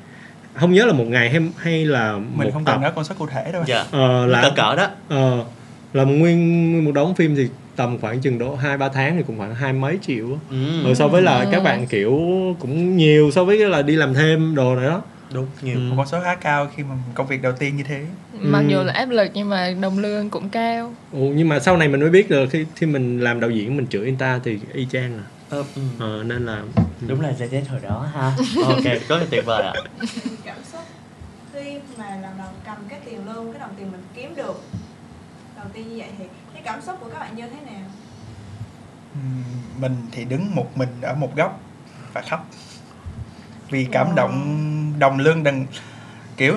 không 0.53 0.74
nhớ 0.74 0.86
là 0.86 0.93
một 0.93 1.05
ngày 1.07 1.29
hay 1.29 1.41
hay 1.57 1.86
là 1.86 2.13
mình 2.13 2.48
một 2.48 2.50
không 2.53 2.65
tập. 2.65 2.72
cần 2.72 2.81
nói 2.81 2.91
con 2.95 3.03
số 3.05 3.15
cụ 3.17 3.27
thể 3.27 3.51
đâu. 3.51 3.63
Dạ. 3.67 3.86
Ờ, 3.91 4.25
là 4.25 4.51
cỡ 4.55 4.75
đó. 4.75 4.88
ờ, 5.10 5.43
là 5.93 6.03
nguyên 6.03 6.72
nguyên 6.72 6.86
một 6.86 6.91
đống 6.91 7.15
phim 7.15 7.36
thì 7.36 7.50
tầm 7.75 7.98
khoảng 8.00 8.20
chừng 8.22 8.39
độ 8.39 8.56
hai 8.56 8.77
ba 8.77 8.89
tháng 8.89 9.18
thì 9.18 9.24
cũng 9.27 9.38
khoảng 9.38 9.56
hai 9.56 9.74
mấy 9.74 9.98
triệu 10.01 10.27
ừ. 10.50 10.84
ừ, 10.84 10.94
so 10.94 11.08
với 11.08 11.22
là 11.22 11.39
Ừ. 11.39 11.46
các 11.51 11.63
bạn 11.63 11.88
kiểu 11.88 12.12
cũng 12.60 12.98
nhiều 12.98 13.32
so 13.32 13.44
với 13.44 13.58
cái 13.60 13.70
là 13.70 13.82
đi 13.82 13.96
làm 13.96 14.13
thêm 14.13 14.56
đồ 14.56 14.75
này 14.75 14.86
đó 14.89 15.01
đúng 15.34 15.46
nhiều 15.62 15.77
Ừ. 15.77 15.94
con 15.98 16.08
số 16.08 16.20
khá 16.24 16.36
cao 16.36 16.68
khi 16.75 16.84
mà 16.84 16.96
công 17.15 17.27
việc 17.27 17.42
đầu 17.42 17.53
tiên 17.60 17.77
như 17.77 17.84
thế 17.84 18.06
mặc 18.34 18.60
Ừ. 18.60 18.68
dù 18.68 18.84
là 18.84 18.94
áp 18.94 19.10
lực 19.10 19.27
nhưng 19.34 19.50
mà 19.50 19.74
đồng 19.82 20.00
lương 20.00 20.30
cũng 20.30 20.50
cao 20.50 20.94
ừ, 21.12 21.20
nhưng 21.36 21.50
mà 21.50 21.60
sau 21.60 21.77
này 21.77 21.88
mình 21.88 22.00
mới 22.01 22.10
biết 22.10 22.30
được 22.30 22.46
khi 22.51 22.65
khi 22.75 22.88
mình 22.88 23.20
làm 23.20 23.39
đạo 23.39 23.50
diễn 23.50 23.77
mình 23.77 23.88
chửi 23.88 24.01
người 24.01 24.15
ta 24.20 24.39
thì 24.44 24.60
y 24.74 24.88
chang 24.92 25.18
à 25.18 25.24
Ờ, 25.50 25.63
ừ. 25.75 25.82
ờ, 26.00 26.24
nên 26.25 26.46
là 26.46 26.62
đúng 27.08 27.22
là 27.22 27.34
Gen 27.39 27.50
Z 27.50 27.62
hồi 27.70 27.80
đó 27.84 28.08
ha 28.13 28.32
ok 28.63 28.84
rất 28.84 29.18
là 29.20 29.25
tuyệt 29.32 29.46
vời 29.46 29.63
ạ 29.63 29.74
cảm 30.46 30.58
xúc 30.72 30.82
khi 31.53 31.80
mà 31.98 32.06
lần 32.22 32.32
đầu 32.38 32.48
cầm 32.65 32.77
cái 32.89 33.00
tiền 33.06 33.20
lương 33.27 33.51
cái 33.51 33.60
đồng 33.60 33.70
tiền 33.77 33.92
mình 33.92 34.01
kiếm 34.15 34.36
được 34.36 34.62
đầu 35.58 35.65
tiên 35.74 35.89
như 35.89 35.96
vậy 35.98 36.08
thì 36.18 36.25
cảm 36.63 36.82
xúc 36.82 36.96
của 37.00 37.10
các 37.13 37.20
bạn 37.20 37.36
như 37.36 37.43
thế 37.50 37.72
nào 37.72 37.84
Ừm, 39.13 39.43
mình 39.82 39.96
thì 40.12 40.25
đứng 40.25 40.55
một 40.55 40.77
mình 40.77 40.89
ở 41.01 41.13
một 41.15 41.36
góc 41.36 41.60
và 42.13 42.22
khóc 42.22 42.48
vì 43.70 43.86
cảm 43.91 44.08
Wow. 44.08 44.15
động 44.15 44.93
đồng 45.00 45.17
lương 45.20 45.43
đừng 45.43 45.65
kiểu 46.38 46.55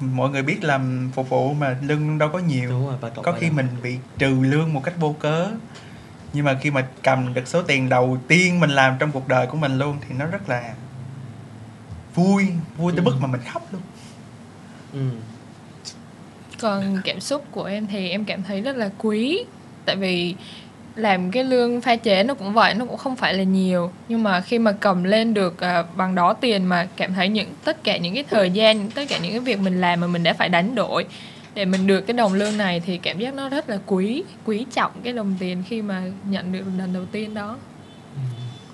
mọi 0.00 0.30
người 0.30 0.42
biết 0.42 0.64
làm 0.64 1.10
phục 1.14 1.28
vụ 1.28 1.54
mà 1.54 1.76
lương 1.82 2.18
đâu 2.18 2.28
có 2.32 2.38
nhiều 2.38 2.70
đúng 2.70 2.86
rồi 2.86 3.10
có 3.22 3.32
khi 3.40 3.50
mình 3.50 3.68
bị 3.82 3.98
trừ 4.18 4.38
lương 4.40 4.72
một 4.72 4.80
cách 4.84 4.94
vô 4.98 5.14
cớ 5.20 5.50
nhưng 6.32 6.44
mà 6.44 6.58
khi 6.60 6.70
mà 6.70 6.86
cầm 7.02 7.34
được 7.34 7.48
số 7.48 7.62
tiền 7.62 7.88
đầu 7.88 8.18
tiên 8.28 8.60
mình 8.60 8.70
làm 8.70 8.96
trong 8.98 9.12
cuộc 9.12 9.28
đời 9.28 9.46
của 9.46 9.56
mình 9.56 9.78
luôn 9.78 9.96
thì 10.08 10.14
nó 10.18 10.26
rất 10.26 10.48
là 10.48 10.74
vui 12.14 12.48
vui 12.76 12.92
tới 12.92 13.00
Ừ. 13.00 13.04
mức 13.04 13.16
mà 13.20 13.26
mình 13.26 13.40
khóc 13.52 13.62
luôn 13.72 13.82
ừ. 14.92 15.10
Còn 16.60 17.00
cảm 17.04 17.20
xúc 17.20 17.44
của 17.50 17.64
em 17.64 17.86
thì 17.86 18.08
em 18.10 18.24
cảm 18.24 18.42
thấy 18.42 18.60
rất 18.60 18.76
là 18.76 18.90
quý. 18.98 19.44
Tại 19.84 19.96
vì 19.96 20.34
làm 20.96 21.30
cái 21.30 21.44
lương 21.44 21.80
pha 21.80 21.96
chế 21.96 22.22
nó 22.22 22.34
cũng 22.34 22.52
vậy 22.52 22.74
nó 22.74 22.84
cũng 22.86 22.96
không 22.96 23.16
phải 23.16 23.34
là 23.34 23.42
nhiều. 23.42 23.90
Nhưng 24.08 24.22
mà 24.22 24.40
khi 24.40 24.58
mà 24.58 24.72
cầm 24.72 25.04
lên 25.04 25.34
được 25.34 25.60
à, 25.60 25.84
bằng 25.96 26.14
đó 26.14 26.32
tiền 26.32 26.64
mà 26.64 26.88
cảm 26.96 27.14
thấy 27.14 27.28
những 27.28 27.48
tất 27.64 27.84
cả 27.84 27.96
những 27.96 28.14
cái 28.14 28.24
thời 28.30 28.50
gian 28.50 28.90
tất 28.90 29.02
cả 29.08 29.18
những 29.18 29.30
cái 29.30 29.40
việc 29.40 29.60
mình 29.60 29.80
làm 29.80 30.00
mà 30.00 30.06
mình 30.06 30.22
đã 30.22 30.32
phải 30.32 30.48
đánh 30.48 30.74
đổi 30.74 31.04
để 31.54 31.64
mình 31.64 31.86
được 31.86 32.00
cái 32.00 32.14
đồng 32.14 32.34
lương 32.34 32.56
này 32.56 32.82
thì 32.86 32.98
cảm 32.98 33.18
giác 33.18 33.34
nó 33.34 33.48
rất 33.48 33.70
là 33.70 33.78
quý 33.86 34.22
quý 34.44 34.66
trọng 34.74 34.92
cái 35.04 35.12
đồng 35.12 35.36
tiền 35.38 35.62
khi 35.68 35.82
mà 35.82 36.02
nhận 36.24 36.52
được 36.52 36.64
lần 36.78 36.92
đầu 36.92 37.04
tiên 37.12 37.34
đó. 37.34 37.56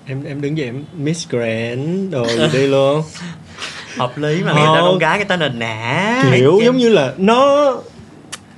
Em 0.05 0.23
em 0.23 0.41
đứng 0.41 0.57
dậy 0.57 0.67
em 0.67 0.83
Miss 0.93 1.29
Grand 1.29 2.11
đồ 2.11 2.27
gì 2.27 2.47
đi 2.53 2.67
luôn 2.67 3.03
hợp 3.97 4.17
lý 4.17 4.43
mà 4.43 4.53
người 4.53 4.61
ta 4.65 4.79
Ờ. 4.79 4.81
con 4.81 4.97
gái 4.97 5.17
cái 5.17 5.25
ta 5.25 5.35
nền 5.37 5.59
nã. 5.59 6.23
Kiểu 6.35 6.59
giống 6.65 6.77
như 6.77 6.89
là 6.89 7.13
nó 7.17 7.71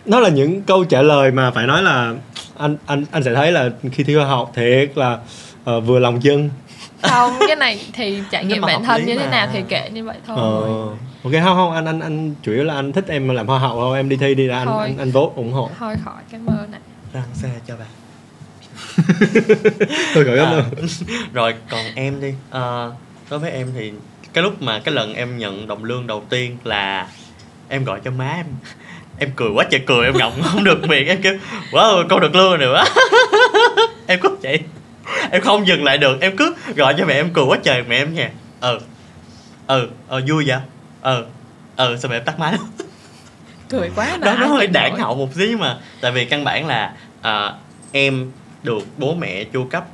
nó 0.06 0.20
là 0.20 0.30
những 0.30 0.62
câu 0.62 0.84
trả 0.86 1.02
lời 1.02 1.32
mà 1.32 1.52
phải 1.52 1.68
nói 1.68 1.84
là 1.84 2.14
anh 2.58 2.78
anh 2.86 3.06
anh 3.12 3.24
sẽ 3.24 3.34
thấy 3.34 3.52
là 3.52 3.70
khi 3.92 4.04
thi 4.04 4.16
khoa 4.16 4.26
học 4.26 4.52
thiệt 4.56 4.92
là 4.98 5.18
ờ, 5.64 5.80
vừa 5.80 6.00
lòng 6.00 6.20
chân 6.22 6.50
không 7.02 7.32
cái 7.48 7.56
này 7.56 7.80
thì 7.94 8.22
trải 8.32 8.46
nghiệm 8.46 8.62
bản 8.62 8.84
thân 8.84 9.06
như 9.06 9.18
thế 9.20 9.26
mà. 9.26 9.32
nào 9.32 9.48
thì 9.54 9.60
kể 9.70 9.90
như 9.94 10.04
vậy 10.04 10.18
thôi. 10.28 10.38
Ờ 10.40 10.88
ok 11.24 11.44
không 11.44 11.56
không 11.56 11.72
anh 11.74 11.86
anh 11.86 12.00
anh 12.00 12.34
chủ 12.44 12.52
yếu 12.52 12.64
là 12.64 12.74
anh 12.76 12.92
thích 12.94 13.06
em 13.08 13.30
làm 13.30 13.48
hoa 13.48 13.60
hậu 13.60 13.76
thôi 13.80 13.98
em 13.98 14.10
đi 14.10 14.16
thi 14.18 14.36
đi 14.36 14.48
ra 14.48 14.58
anh 14.58 14.68
Thôi. 14.68 14.84
anh, 14.88 14.98
anh 14.98 15.12
vote 15.12 15.34
ủng 15.36 15.52
hộ. 15.54 15.70
Thôi 15.80 15.96
khỏi 16.06 16.22
cái 16.32 16.40
mơ 16.40 16.54
này. 16.72 16.80
Răng 17.14 17.24
xe 17.34 17.50
cho 17.68 17.76
bà. 17.80 17.86
Tôi 20.16 20.26
cảm 20.26 20.38
À, 20.38 20.52
ơn 20.52 20.64
rồi 21.34 21.54
còn 21.70 21.82
em 21.96 22.22
đi. 22.22 22.34
Ờ, 22.50 22.92
đối 23.30 23.40
với 23.40 23.52
em 23.52 23.68
thì 23.76 23.92
cái 24.34 24.44
lúc 24.44 24.62
mà 24.62 24.80
cái 24.80 24.94
lần 24.94 25.14
em 25.14 25.38
nhận 25.38 25.68
đồng 25.68 25.84
lương 25.84 26.08
đầu 26.08 26.24
tiên 26.30 26.58
là 26.64 27.08
em 27.70 27.84
gọi 27.84 28.00
cho 28.04 28.12
má 28.12 28.34
em. 28.36 28.46
Em 29.20 29.30
cười 29.36 29.50
quá 29.50 29.66
trời 29.72 29.82
cười 29.86 30.06
em 30.06 30.18
ngậm 30.18 30.32
không 30.44 30.64
được 30.64 30.88
miệng. 30.88 31.08
Em 31.08 31.22
kêu 31.22 31.38
wow 31.72 32.08
con 32.10 32.20
được 32.20 32.36
lương 32.36 32.58
rồi 32.58 32.74
quá. 32.74 32.86
Em 34.08 34.20
cứ 34.20 34.38
vậy. 34.44 34.60
Em 35.32 35.42
không 35.42 35.68
dừng 35.68 35.84
lại 35.84 35.98
được. 35.98 36.22
Em 36.22 36.38
cứ 36.38 36.56
gọi 36.76 36.96
cho 36.98 37.06
mẹ 37.06 37.14
em 37.14 37.34
cười 37.34 37.46
quá 37.46 37.58
trời. 37.64 37.84
Mẹ 37.84 37.96
em 37.96 38.14
nha 38.14 38.32
ừ 38.62 38.80
ừ 39.68 39.90
ờ 40.08 40.22
vui 40.28 40.44
vậy? 40.48 40.60
Ừ 41.02 41.26
ừ 41.76 41.98
sao 42.02 42.10
mẹ 42.10 42.18
em 42.18 42.26
tắt 42.26 42.40
máy? 42.40 42.54
Cười 43.70 43.92
quá 43.96 44.18
đó 44.22 44.36
nó 44.40 44.48
hơi 44.48 44.68
nổi. 44.68 44.92
hậu 45.00 45.16
một 45.16 45.34
xíu 45.34 45.48
nhưng 45.50 45.60
mà 45.60 45.78
tại 46.02 46.12
vì 46.12 46.26
căn 46.26 46.44
bản 46.44 46.68
là 46.68 46.94
à, 47.22 47.54
em 47.92 48.32
được 48.64 48.84
bố 48.98 49.16
mẹ 49.16 49.44
chu 49.44 49.66
cấp 49.66 49.86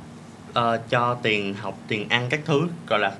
ờ, 0.52 0.80
cho 0.90 1.16
tiền 1.22 1.54
học 1.54 1.78
tiền 1.88 2.08
ăn 2.08 2.26
các 2.30 2.40
thứ 2.44 2.68
gọi 2.88 2.98
là 2.98 3.12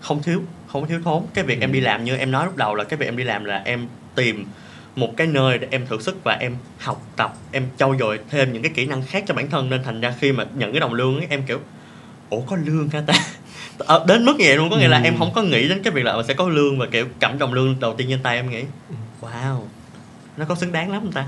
không 0.00 0.22
thiếu 0.22 0.42
không 0.74 0.86
thiếu 0.86 1.00
thốn. 1.04 1.22
Cái 1.34 1.44
việc 1.44 1.60
em 1.60 1.72
đi 1.72 1.80
làm 1.80 2.04
như 2.04 2.16
em 2.16 2.30
nói 2.30 2.44
lúc 2.44 2.56
đầu 2.56 2.74
là 2.74 2.84
cái 2.84 2.96
việc 2.96 3.06
em 3.06 3.16
đi 3.16 3.24
làm 3.24 3.44
là 3.44 3.62
em 3.64 3.86
tìm 4.14 4.44
một 4.96 5.16
cái 5.16 5.26
nơi 5.26 5.58
để 5.58 5.68
em 5.70 5.86
thử 5.86 6.00
sức 6.00 6.24
và 6.24 6.32
em 6.40 6.56
học 6.78 7.02
tập 7.16 7.34
em 7.52 7.66
trau 7.76 7.96
dồi 8.00 8.18
thêm 8.30 8.52
những 8.52 8.62
cái 8.62 8.72
kỹ 8.74 8.86
năng 8.86 9.02
khác 9.02 9.24
cho 9.26 9.34
bản 9.34 9.50
thân. 9.50 9.70
Nên 9.70 9.82
thành 9.82 10.00
ra 10.00 10.14
khi 10.20 10.32
mà 10.32 10.44
nhận 10.54 10.72
cái 10.72 10.80
đồng 10.80 10.94
lương 10.94 11.16
ấy, 11.16 11.26
em 11.30 11.42
kiểu 11.46 11.60
ủa 12.30 12.40
có 12.40 12.56
lương 12.56 12.88
hả 12.88 13.02
ta? 13.06 13.14
Ờ, 13.78 14.04
đến 14.08 14.24
mức 14.24 14.34
vậy 14.38 14.56
luôn. 14.56 14.70
Có 14.70 14.76
nghĩa 14.76 14.88
là 14.88 14.98
Ừ. 14.98 15.04
em 15.04 15.16
không 15.18 15.32
có 15.34 15.42
nghĩ 15.42 15.68
đến 15.68 15.82
cái 15.82 15.92
việc 15.92 16.04
là 16.04 16.22
sẽ 16.28 16.34
có 16.34 16.48
lương 16.48 16.78
và 16.78 16.86
kiểu 16.86 17.06
cầm 17.20 17.38
đồng 17.38 17.52
lương 17.54 17.76
đầu 17.80 17.94
tiên 17.94 18.06
trên 18.10 18.22
tay 18.22 18.36
em 18.36 18.50
nghĩ 18.50 18.62
wow 19.20 19.60
nó 20.36 20.44
có 20.44 20.54
xứng 20.54 20.72
đáng 20.72 20.92
lắm 20.92 21.10
ta. 21.12 21.26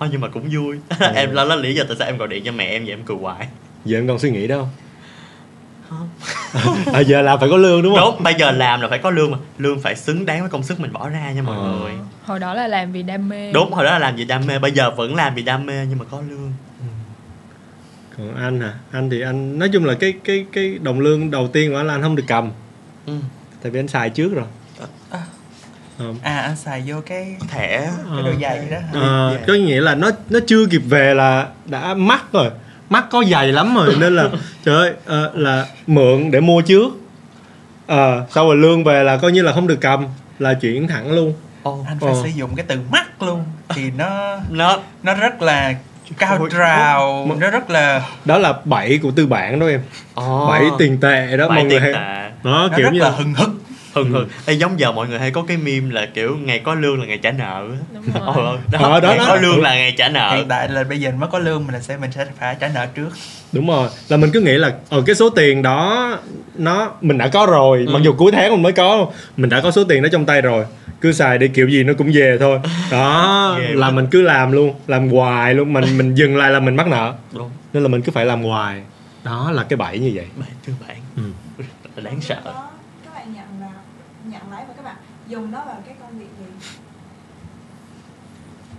Thôi 0.00 0.08
nhưng 0.12 0.20
mà 0.20 0.28
cũng 0.28 0.48
vui. 0.52 0.78
Em 1.14 1.32
lo 1.32 1.44
là 1.44 1.56
lý 1.56 1.74
do 1.74 1.84
tại 1.88 1.96
sao 1.98 2.08
em 2.08 2.16
gọi 2.16 2.28
điện 2.28 2.42
cho 2.44 2.52
mẹ 2.52 2.64
em 2.64 2.84
vậy 2.84 2.92
em 2.92 3.02
cười 3.06 3.16
hoài. 3.16 3.48
Giờ 3.84 3.98
em 3.98 4.08
còn 4.08 4.18
suy 4.18 4.30
nghĩ 4.30 4.46
đâu 4.46 4.68
không 5.98 6.94
à, 6.94 7.00
giờ 7.00 7.22
là 7.22 7.36
phải 7.36 7.48
có 7.48 7.56
lương 7.56 7.82
đúng 7.82 7.94
không 7.96 8.14
đúng 8.14 8.22
bây 8.22 8.34
giờ 8.38 8.50
làm 8.50 8.80
là 8.80 8.88
phải 8.88 8.98
có 8.98 9.10
lương 9.10 9.30
mà 9.30 9.38
lương 9.58 9.80
phải 9.80 9.96
xứng 9.96 10.26
đáng 10.26 10.40
với 10.40 10.50
công 10.50 10.62
sức 10.62 10.80
mình 10.80 10.92
bỏ 10.92 11.08
ra 11.08 11.32
nha 11.32 11.42
mọi 11.42 11.56
Ờ. 11.56 11.62
người 11.62 11.92
hồi 12.24 12.38
đó 12.40 12.54
là 12.54 12.66
làm 12.68 12.92
vì 12.92 13.02
đam 13.02 13.28
mê 13.28 13.52
đúng 13.52 13.72
hồi 13.72 13.84
đó 13.84 13.90
là 13.92 13.98
làm 13.98 14.16
vì 14.16 14.24
đam 14.24 14.46
mê 14.46 14.58
bây 14.58 14.70
giờ 14.72 14.90
vẫn 14.90 15.14
làm 15.14 15.34
vì 15.34 15.42
đam 15.42 15.66
mê 15.66 15.86
nhưng 15.88 15.98
mà 15.98 16.04
có 16.10 16.20
lương 16.30 16.52
còn 18.18 18.34
anh 18.36 18.60
hả 18.60 18.72
anh 18.92 19.10
thì 19.10 19.20
anh 19.20 19.58
nói 19.58 19.68
chung 19.72 19.84
là 19.84 19.94
cái 19.94 20.12
cái 20.24 20.44
cái 20.52 20.78
đồng 20.82 21.00
lương 21.00 21.30
đầu 21.30 21.48
tiên 21.52 21.70
của 21.70 21.76
anh 21.76 21.86
là 21.86 21.94
anh 21.94 22.02
không 22.02 22.16
được 22.16 22.24
cầm 22.26 22.50
ừ. 23.06 23.12
tại 23.62 23.72
vì 23.72 23.80
anh 23.80 23.88
xài 23.88 24.10
trước 24.10 24.34
rồi 24.34 24.44
À. 25.10 25.18
Ờ. 25.98 26.14
à 26.22 26.38
anh 26.40 26.56
xài 26.56 26.82
vô 26.86 26.96
cái 27.06 27.36
thẻ 27.48 27.78
cái 28.14 28.22
đôi 28.24 28.36
giày 28.42 28.68
đó 28.70 28.76
hả? 28.78 28.88
Ờ, 29.00 29.36
Dạ. 29.40 29.44
có 29.46 29.52
nghĩa 29.54 29.80
là 29.80 29.94
nó 29.94 30.10
nó 30.30 30.38
chưa 30.46 30.66
kịp 30.66 30.82
về 30.88 31.14
là 31.14 31.46
đã 31.66 31.94
mắc 31.94 32.24
rồi 32.32 32.50
mắc 32.92 33.04
có 33.10 33.24
dày 33.30 33.52
lắm 33.52 33.74
rồi 33.76 33.96
nên 34.00 34.16
là 34.16 34.28
trời 34.64 34.74
ơi 34.76 34.92
ờ, 35.06 35.30
là 35.34 35.66
mượn 35.86 36.30
để 36.30 36.40
mua 36.40 36.60
trước. 36.60 36.88
Ờ 37.86 38.26
sau 38.30 38.46
rồi 38.46 38.56
lương 38.56 38.84
về 38.84 39.04
là 39.04 39.16
coi 39.16 39.32
như 39.32 39.42
là 39.42 39.52
không 39.52 39.66
được 39.66 39.78
cầm 39.80 40.06
là 40.38 40.54
chuyển 40.54 40.88
thẳng 40.88 41.12
luôn. 41.12 41.34
Ồ, 41.62 41.84
anh 41.88 41.98
phải 42.00 42.10
Ờ. 42.12 42.20
sử 42.22 42.28
dụng 42.28 42.50
cái 42.56 42.64
từ 42.68 42.76
mắc 42.90 43.22
luôn 43.22 43.44
thì 43.74 43.90
nó 43.98 44.36
nó 44.50 44.78
nó 45.02 45.14
rất 45.14 45.42
là 45.42 45.74
cao 46.18 46.36
Ôi, 46.40 46.48
trào 46.52 47.28
nó 47.40 47.50
rất 47.50 47.70
là 47.70 48.02
đó 48.24 48.38
là 48.38 48.52
bảy 48.64 48.98
của 49.02 49.10
tư 49.10 49.26
bản 49.26 49.58
đó 49.60 49.66
em. 49.66 49.80
Ồ. 50.14 50.46
bảy 50.50 50.62
tiền 50.78 51.00
tệ 51.00 51.36
đó 51.36 51.48
mọi 51.48 51.64
người 51.64 51.80
hay 51.80 51.92
tệ. 51.92 52.30
Đó 52.44 52.68
nó 52.68 52.68
kiểu 52.76 52.84
rất 52.84 52.92
như 52.92 53.00
là 53.00 53.08
là 53.10 53.16
hừng 53.16 53.34
hực 53.34 53.50
hừng 53.94 54.10
hừng. 54.10 54.28
Ê, 54.46 54.52
giống 54.54 54.80
giờ 54.80 54.92
mọi 54.92 55.08
người 55.08 55.18
hay 55.18 55.30
có 55.30 55.44
cái 55.48 55.56
meme 55.56 55.94
là 55.94 56.06
kiểu 56.14 56.36
ngày 56.36 56.58
có 56.58 56.74
lương 56.74 57.00
là 57.00 57.06
ngày 57.06 57.18
trả 57.18 57.30
nợ 57.32 57.66
đúng 57.94 58.02
Ờ, 58.14 58.32
rồi. 58.36 58.58
đó, 58.72 58.78
Ờ, 58.82 59.00
đó, 59.00 59.08
ngày 59.08 59.18
đó. 59.18 59.24
có 59.28 59.36
lương 59.36 59.60
là 59.62 59.74
ngày 59.74 59.94
trả 59.98 60.08
nợ. 60.08 60.36
Hiện 60.36 60.48
tại 60.48 60.68
là 60.68 60.84
bây 60.84 61.00
giờ 61.00 61.10
mới 61.10 61.28
có 61.32 61.38
lương 61.38 61.66
mình 61.66 61.82
sẽ 61.82 61.96
mình 61.96 62.12
sẽ 62.12 62.26
phải 62.38 62.56
trả 62.60 62.68
nợ 62.74 62.86
trước. 62.86 63.08
Đúng 63.52 63.68
rồi. 63.68 63.88
Là 64.08 64.16
mình 64.16 64.30
cứ 64.32 64.40
nghĩ 64.40 64.52
là 64.52 64.72
ở 64.88 65.02
cái 65.06 65.14
số 65.16 65.30
tiền 65.30 65.62
đó 65.62 66.08
nó 66.54 66.92
mình 67.00 67.18
đã 67.18 67.28
có 67.28 67.46
rồi 67.46 67.84
Ừ. 67.86 67.92
mặc 67.92 68.02
dù 68.02 68.12
cuối 68.18 68.32
tháng 68.32 68.50
mình 68.52 68.62
mới 68.62 68.72
có 68.72 69.06
mình 69.36 69.50
đã 69.50 69.60
có 69.60 69.70
số 69.70 69.84
tiền 69.84 70.02
đó 70.02 70.08
trong 70.12 70.26
tay 70.26 70.40
rồi. 70.42 70.64
Cứ 71.00 71.12
xài 71.12 71.38
đi 71.38 71.48
kiểu 71.48 71.68
gì 71.68 71.84
nó 71.84 71.92
cũng 71.98 72.10
về 72.14 72.36
thôi. 72.40 72.58
Đó 72.90 73.56
Ghê 73.60 73.66
là 73.74 73.86
quá. 73.86 73.90
mình 73.90 74.06
cứ 74.10 74.22
làm 74.22 74.52
luôn 74.52 74.74
làm 74.86 75.08
hoài 75.08 75.54
luôn. 75.54 75.72
Mình 75.72 75.98
mình 75.98 76.14
dừng 76.14 76.36
lại 76.36 76.50
là 76.50 76.60
mình 76.60 76.76
mắc 76.76 76.86
nợ. 76.86 77.14
Đúng. 77.32 77.50
Nên 77.72 77.82
là 77.82 77.88
mình 77.88 78.02
cứ 78.02 78.12
phải 78.12 78.26
làm 78.26 78.42
hoài. 78.42 78.82
Đó 79.24 79.50
là 79.52 79.62
cái 79.62 79.76
bẫy 79.76 79.98
như 79.98 80.10
vậy. 80.14 80.26
Bảy 80.36 80.48
tư 80.66 80.72
bản 80.88 80.96
Ừ. 81.16 81.22
Là 81.96 82.02
đáng 82.10 82.20
sợ 82.20 82.34
Lúc 82.34 82.54
đó 82.54 82.70
các 83.04 83.14
bạn 83.14 83.34
nhận 83.34 83.44
vào 83.60 83.70
nhận 84.24 84.40
lấy 84.50 84.64
và 84.68 84.74
các 84.76 84.84
bạn 84.84 84.94
dùng 85.32 85.50
nó 85.50 85.64
vào 85.64 85.76
cái 85.86 85.94
công 86.00 86.18
việc 86.18 86.28
gì? 86.38 86.68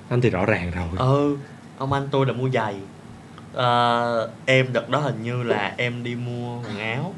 Anh 0.10 0.22
thì 0.22 0.30
rõ 0.30 0.46
ràng 0.46 0.72
rồi. 0.72 0.88
Ừ 0.98 1.38
ông 1.78 1.94
anh 1.94 2.08
tôi 2.12 2.26
là 2.26 2.34
mua 2.34 2.50
giày. 2.50 2.76
Ờ, 3.54 4.30
em 4.46 4.74
đợt 4.74 4.90
đó 4.90 5.00
hình 5.00 5.24
như 5.24 5.44
là 5.44 5.74
em 5.78 6.04
đi 6.04 6.16
mua 6.16 6.58
quần 6.58 6.80
áo. 6.80 7.14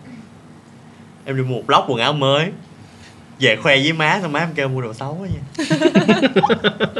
Em 1.25 1.37
đi 1.37 1.43
mua 1.43 1.55
một 1.55 1.69
lốc 1.69 1.85
quần 1.89 1.99
áo 1.99 2.13
mới. 2.13 2.51
Về 3.39 3.55
khoe 3.55 3.75
với 3.75 3.93
má 3.93 4.19
xong 4.21 4.31
má 4.31 4.39
em 4.39 4.49
kêu 4.55 4.67
mua 4.67 4.81
đồ 4.81 4.93
xấu 4.93 5.17
quá 5.21 5.27
nha 5.27 5.65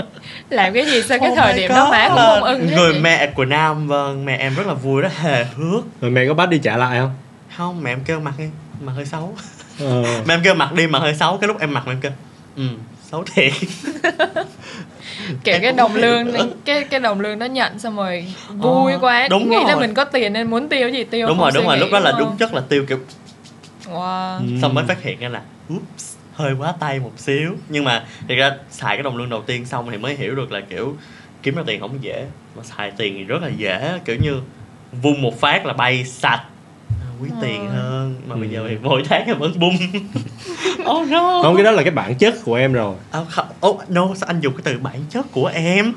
làm 0.50 0.74
cái 0.74 0.86
gì 0.86 1.04
sau 1.04 1.20
cái 1.20 1.30
Oh 1.32 1.38
thời 1.38 1.54
điểm 1.54 1.70
đó 1.70 1.92
má 1.92 2.08
cũng 2.08 2.18
không 2.18 2.44
ưng 2.44 2.68
người 2.68 3.00
mẹ 3.00 3.32
của 3.36 3.46
nam 3.46 3.88
vâng 3.88 4.26
mẹ 4.26 4.38
em 4.38 4.56
rất 4.56 4.68
là 4.68 4.74
vui 4.74 5.02
rất 5.02 5.14
hề 5.18 5.44
hước. 5.44 6.02
Rồi 6.02 6.12
mẹ 6.12 6.28
có 6.28 6.34
bắt 6.34 6.50
đi 6.50 6.58
trả 6.58 6.78
lại 6.78 7.00
không? 7.00 7.14
Không 7.58 7.84
mẹ 7.84 7.92
em 7.92 8.00
kêu 8.06 8.20
mặc 8.20 8.34
đi 8.38 8.46
mặc 8.82 8.92
hơi 8.96 9.06
xấu. 9.06 9.36
Ờ. 9.80 10.04
mẹ 10.26 10.34
em 10.34 10.42
kêu 10.44 10.54
mặc 10.54 10.74
đi 10.74 10.88
mà 10.88 11.00
hơi 11.00 11.16
xấu. 11.16 11.38
Cái 11.38 11.48
lúc 11.48 11.60
em 11.60 11.74
mặc 11.74 11.84
mẹ 11.88 11.92
em 11.94 12.02
kêu 12.02 12.12
ừ. 12.56 12.64
Xấu 13.12 13.24
thiệt. 13.24 13.52
Kiểu 15.44 15.60
cái 15.62 15.72
đồng 15.72 15.96
lương 15.96 16.28
cái 16.66 16.84
cái 16.84 17.00
đồng 17.00 17.20
lương 17.20 17.40
đó 17.40 17.46
nhận 17.46 17.80
xong 17.80 17.96
rồi 17.96 18.26
vui 18.50 18.94
quá. 19.02 19.28
đúng 19.28 19.50
nghĩ 19.50 19.58
là 19.66 19.72
rồi. 19.72 19.82
mình 19.82 19.94
có 19.94 20.06
tiền 20.06 20.34
nên 20.34 20.50
muốn 20.50 20.70
tiêu 20.70 20.90
gì 20.90 21.04
tiêu 21.04 21.28
đúng 21.28 21.38
rồi 21.38 21.52
đúng 21.54 21.66
rồi. 21.66 21.78
lúc 21.78 21.90
đó 21.92 22.00
là 22.00 22.12
đúng 22.12 22.20
đúng 22.20 22.38
chất 22.38 22.54
là 22.54 22.62
tiêu 22.70 22.86
kiểu 22.90 23.00
wow. 23.86 24.38
Ừ. 24.38 24.46
xong 24.62 24.74
mới 24.74 24.86
phát 24.88 25.04
hiện 25.04 25.20
ra 25.20 25.30
là 25.30 25.42
oops 25.74 26.16
hơi 26.34 26.54
quá 26.60 26.74
tay 26.80 27.00
một 27.00 27.12
xíu. 27.18 27.56
Nhưng 27.70 27.84
mà 27.84 28.06
thực 28.28 28.36
ra 28.36 28.52
xài 28.70 28.96
cái 28.96 29.04
đồng 29.04 29.18
lương 29.18 29.30
đầu 29.30 29.42
tiên 29.42 29.66
xong 29.66 29.88
thì 29.92 29.98
mới 29.98 30.16
hiểu 30.16 30.36
được 30.36 30.52
là 30.52 30.62
kiểu 30.62 30.96
kiếm 31.44 31.56
ra 31.56 31.64
tiền 31.66 31.80
không 31.80 32.04
dễ. 32.04 32.26
Mà 32.58 32.64
xài 32.64 32.92
tiền 32.92 33.14
thì 33.18 33.24
rất 33.24 33.42
là 33.42 33.50
dễ. 33.58 34.00
Kiểu 34.06 34.16
như 34.16 34.42
vung 34.92 35.22
một 35.22 35.40
phát 35.40 35.66
là 35.66 35.74
bay 35.74 36.06
sạch 36.06 36.42
À, 37.16 37.22
quý 37.22 37.30
tiền 37.42 37.68
Ờ. 37.68 37.74
hơn 37.76 38.16
mà 38.28 38.36
bây 38.36 38.48
Ừ. 38.48 38.54
giờ 38.54 38.66
thì 38.70 38.78
mỗi 38.84 39.04
tháng 39.10 39.26
em 39.26 39.40
vẫn 39.40 39.60
bung. 39.60 39.78
Oh 40.92 41.08
no. 41.08 41.42
Không 41.44 41.56
cái 41.56 41.64
đó 41.64 41.72
là 41.72 41.82
cái 41.84 41.92
bản 41.92 42.16
chất 42.16 42.34
của 42.46 42.56
em 42.56 42.74
rồi. 42.74 42.96
À, 43.12 43.20
không, 43.30 43.46
oh, 43.68 43.90
no 43.90 44.08
sao 44.16 44.28
anh 44.28 44.40
dùng 44.40 44.54
cái 44.54 44.62
từ 44.64 44.80
bản 44.82 45.00
chất 45.10 45.26
của 45.32 45.52
em? 45.54 45.94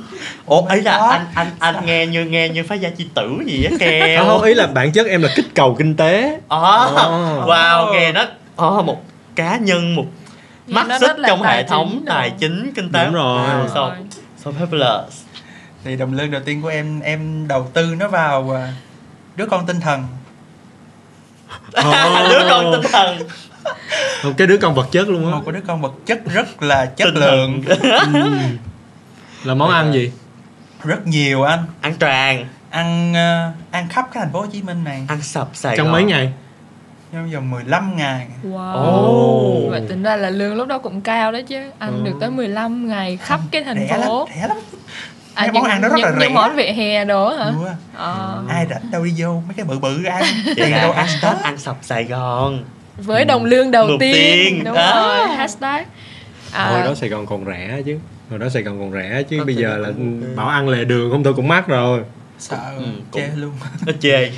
Ồ 0.46 0.64
ấy 0.68 0.82
là 0.82 0.92
anh 1.10 1.26
anh 1.34 1.46
anh 1.58 1.86
nghe 1.86 2.06
như 2.06 2.24
nghe 2.24 2.48
như 2.48 2.62
phá 2.62 2.74
gia 2.74 2.90
chi 2.90 3.06
tử 3.14 3.30
gì 3.46 3.64
á 3.64 3.70
kèo 3.80 4.24
không 4.24 4.42
ý 4.42 4.54
là 4.54 4.66
bản 4.66 4.92
chất 4.92 5.06
em 5.06 5.22
là 5.22 5.28
kích 5.36 5.54
cầu 5.54 5.74
kinh 5.78 5.96
tế. 5.96 6.40
Ờ, 6.48 6.92
Ồ. 6.96 7.46
wow 7.46 7.92
nghe 7.92 8.12
nó 8.12 8.24
ờ, 8.56 8.82
một 8.82 9.02
cá 9.36 9.56
nhân 9.56 9.94
một 9.96 10.06
mắt 10.66 10.86
xích 11.00 11.16
trong 11.26 11.42
hệ 11.42 11.62
thống 11.62 11.90
chính 11.90 12.04
tài 12.06 12.30
chính 12.30 12.72
kinh 12.74 12.92
tế. 12.92 13.04
Đúng 13.04 13.14
rồi. 13.14 13.48
Wow, 13.48 13.68
so, 13.68 13.88
rồi. 13.88 13.96
so 14.44 14.50
fabulous. 14.50 15.02
Thì 15.84 15.96
đồng 15.96 16.14
lương 16.14 16.30
đầu 16.30 16.40
tiên 16.44 16.62
của 16.62 16.68
em 16.68 17.00
em 17.00 17.48
đầu 17.48 17.66
tư 17.74 17.94
nó 17.98 18.08
vào 18.08 18.54
à, 18.56 18.72
đứa 19.36 19.46
con 19.46 19.66
tinh 19.66 19.80
thần 19.80 20.04
đứa 22.30 22.46
con 22.50 22.72
tinh 22.72 22.92
thần. 22.92 23.18
Một 24.24 24.30
cái 24.36 24.46
đứa 24.46 24.56
con 24.56 24.74
vật 24.74 24.86
chất 24.92 25.08
luôn 25.08 25.24
á. 25.26 25.30
Một 25.38 25.42
cái 25.46 25.52
đứa 25.52 25.60
con 25.66 25.80
vật 25.82 25.92
chất 26.06 26.18
rất 26.32 26.62
là 26.62 26.86
chất 26.86 27.04
Tinh 27.04 27.14
lượng. 27.14 27.62
Là 29.44 29.54
món 29.54 29.70
ăn 29.70 29.92
gì? 29.92 30.12
Rất 30.84 31.06
nhiều 31.06 31.42
anh. 31.42 31.64
Ăn 31.80 31.94
tràn 31.98 32.46
ăn 32.70 33.14
à, 33.16 33.52
ăn 33.70 33.88
khắp 33.88 34.08
cái 34.12 34.22
thành 34.24 34.32
phố 34.32 34.40
Hồ 34.40 34.46
Chí 34.52 34.62
Minh 34.62 34.84
này. 34.84 35.04
Ăn 35.08 35.22
sập 35.22 35.48
sài 35.54 35.76
trong 35.76 35.86
Gòn. 35.86 35.92
mấy 35.92 36.04
ngày? 36.04 36.32
Trong 37.12 37.30
vòng 37.32 37.50
15 37.50 37.96
ngày. 37.96 38.26
Wow. 38.44 38.72
Ồ. 38.74 39.68
Vậy 39.70 39.82
tính 39.88 40.02
ra 40.02 40.16
là 40.16 40.30
lương 40.30 40.54
lúc 40.54 40.68
đó 40.68 40.78
cũng 40.78 41.00
cao 41.00 41.32
đấy 41.32 41.42
chứ. 41.42 41.70
Ăn 41.78 41.92
Ừ. 41.92 42.04
được 42.04 42.16
tới 42.20 42.30
15 42.30 42.88
ngày 42.88 43.16
khắp 43.16 43.40
cái 43.50 43.64
thành 43.64 43.86
rẻ 43.88 43.96
lắm 43.98 44.06
phố. 44.08 44.28
rẻ 44.34 44.48
lắm 44.48 44.56
À, 45.38 45.42
Mấy 45.46 45.52
món 45.52 45.64
ăn 45.64 45.80
đó 45.82 45.88
rất 45.88 45.94
những, 45.96 46.04
là 46.04 46.10
những 46.10 46.20
rẻ. 46.20 46.28
món 46.28 46.56
vỉa 46.56 46.72
hè 46.72 47.04
đó 47.04 47.36
hả? 47.38 47.44
Á. 47.44 47.74
Ờ. 47.96 48.42
ai 48.48 48.66
rảnh 48.70 48.90
đâu 48.90 49.04
đi 49.04 49.12
vô 49.18 49.42
mấy 49.46 49.54
cái 49.56 49.64
bự 49.66 49.78
bự 49.78 50.04
ăn 50.04 50.22
tiền 50.56 50.70
đâu 50.70 50.92
ăn 50.92 51.06
hết 51.22 51.36
ăn 51.42 51.58
sập 51.58 51.76
sài 51.82 52.04
gòn 52.04 52.64
Với 52.96 53.24
đồng 53.24 53.44
lương 53.44 53.70
đầu 53.70 53.88
Đầu 53.88 53.96
tiên. 54.00 54.14
tiên. 54.14 54.64
Đúng 54.64 54.74
À. 54.76 54.92
rồi, 54.94 55.36
hashtag. 55.36 55.84
À, 56.52 56.70
hồi 56.70 56.82
đó 56.82 56.94
Sài 56.94 57.08
Gòn 57.08 57.26
còn 57.26 57.44
rẻ 57.46 57.82
chứ 57.86 57.98
hồi 58.30 58.38
đó 58.38 58.48
Sài 58.48 58.62
Gòn 58.62 58.78
còn 58.78 58.92
rẻ 58.92 59.22
chứ 59.22 59.36
Có 59.38 59.44
bây 59.44 59.54
giờ 59.54 59.76
là 59.76 59.88
cũng 59.88 60.36
bảo 60.36 60.48
ăn 60.48 60.68
lề 60.68 60.84
đường 60.84 61.10
không 61.10 61.24
thôi 61.24 61.32
cũng 61.36 61.48
mắc 61.48 61.68
rồi 61.68 62.00
sợ 62.38 62.58
Ừ, 62.78 62.84
chê 63.12 63.28
luôn 63.36 63.52
nó 63.86 63.92
chê 64.00 64.30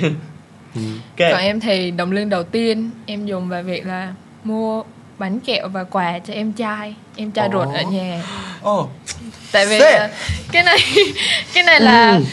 Ừ. 0.75 0.81
ok 1.17 1.31
Còn 1.31 1.39
em 1.41 1.59
thì 1.59 1.91
đồng 1.91 2.11
lương 2.11 2.29
đầu 2.29 2.43
tiên 2.43 2.89
em 3.05 3.25
dùng 3.25 3.49
vào 3.49 3.63
việc 3.63 3.85
là 3.85 4.13
mua 4.43 4.83
bánh 5.19 5.39
kẹo 5.39 5.67
và 5.67 5.83
quà 5.83 6.19
cho 6.19 6.33
em 6.33 6.51
trai 6.53 6.95
em 7.15 7.31
trai 7.31 7.49
ruột 7.53 7.67
Ồ. 7.67 7.71
ở 7.73 7.81
nhà 7.91 8.21
ô 8.61 8.89
tại 9.51 9.65
vì 9.65 9.77
là 9.79 10.09
cái 10.51 10.63
này 10.63 10.77
cái 11.53 11.63
này 11.63 11.79
là 11.81 12.11
Ừ. 12.11 12.23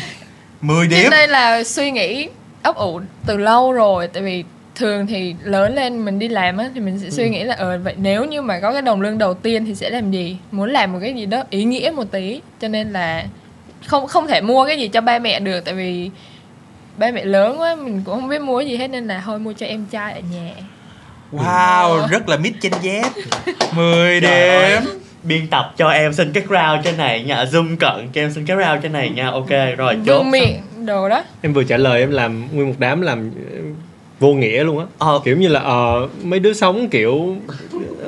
10 0.61 0.89
cái 0.91 1.03
điểm. 1.03 1.11
đây 1.11 1.29
là 1.29 1.65
suy 1.65 1.91
nghĩ 1.91 2.29
ấp 2.63 2.77
ủ 2.77 3.01
từ 3.27 3.37
lâu 3.37 3.73
rồi. 3.73 4.09
Tại 4.09 4.23
vì 4.23 4.45
thường 4.75 5.07
thì 5.07 5.35
lớn 5.45 5.75
lên 5.75 6.05
mình 6.05 6.19
đi 6.19 6.29
làm 6.29 6.57
á 6.57 6.71
thì 6.75 6.81
mình 6.81 6.99
sẽ 6.99 7.11
suy 7.11 7.29
nghĩ 7.31 7.45
là 7.45 7.55
ờ 7.59 7.79
vậy 7.85 7.95
nếu 7.99 8.25
như 8.25 8.43
mà 8.43 8.61
có 8.61 8.73
cái 8.73 8.83
đồng 8.83 9.01
lương 9.01 9.19
đầu 9.19 9.35
tiên 9.35 9.65
thì 9.67 9.75
sẽ 9.75 9.91
làm 9.91 10.11
gì? 10.11 10.37
Muốn 10.53 10.71
làm 10.71 10.93
một 10.93 10.99
cái 11.03 11.15
gì 11.15 11.27
đó 11.27 11.43
ý 11.51 11.65
nghĩa 11.65 11.93
một 11.97 12.05
tí. 12.11 12.41
Cho 12.61 12.69
nên 12.69 12.93
là 12.93 13.25
không 13.87 14.07
không 14.07 14.27
thể 14.27 14.41
mua 14.41 14.67
cái 14.67 14.79
gì 14.79 14.89
cho 14.89 15.01
ba 15.01 15.19
mẹ 15.19 15.41
được. 15.41 15.61
Tại 15.65 15.75
vì 15.75 16.11
ba 16.97 17.11
mẹ 17.11 17.25
lớn 17.25 17.61
quá 17.61 17.75
mình 17.77 18.03
cũng 18.05 18.21
không 18.21 18.29
biết 18.29 18.41
mua 18.41 18.61
gì 18.61 18.77
hết 18.77 18.89
nên 18.89 19.07
là 19.07 19.23
thôi 19.25 19.39
mua 19.39 19.53
cho 19.53 19.67
em 19.67 19.87
trai 19.91 20.13
ở 20.13 20.21
nhà. 20.33 20.51
Wow 21.33 22.07
rất 22.09 22.29
là 22.29 22.37
mít 22.37 22.53
trên 22.61 22.73
dép. 22.83 23.07
10 23.73 24.21
Trời 24.21 24.49
ơi. 24.49 24.71
điểm 24.81 24.99
biên 25.23 25.47
tập 25.47 25.75
cho 25.77 25.89
em 25.89 26.13
xin 26.13 26.33
cái 26.33 26.43
round 26.49 26.85
trên 26.85 26.97
này 26.97 27.23
nha. 27.23 27.45
Zoom 27.45 27.77
cận 27.77 28.09
cho 28.13 28.21
em 28.21 28.33
xin 28.33 28.47
cái 28.47 28.57
round 28.57 28.83
trên 28.83 28.93
này 28.93 29.11
nha. 29.11 29.31
Ok 29.31 29.51
rồi 29.77 29.97
chốt 30.07 30.19
vương 30.19 30.31
miệng 30.31 30.61
đồ 30.87 31.09
đó. 31.09 31.25
Em 31.43 31.53
vừa 31.53 31.65
trả 31.65 31.77
lời 31.77 32.01
em 32.01 32.11
làm 32.11 32.49
nguyên 32.53 32.69
một 32.69 32.75
đám 32.79 33.01
làm 33.01 33.31
ờ, 33.53 33.59
vô 34.21 34.29
nghĩa 34.29 34.65
luôn 34.65 34.79
á. 34.79 34.85
Ờ. 34.99 35.21
kiểu 35.25 35.37
như 35.37 35.49
là 35.49 35.61
ờ, 35.61 36.09
mấy 36.23 36.39
đứa 36.39 36.53
sống 36.53 36.89
kiểu 36.89 37.37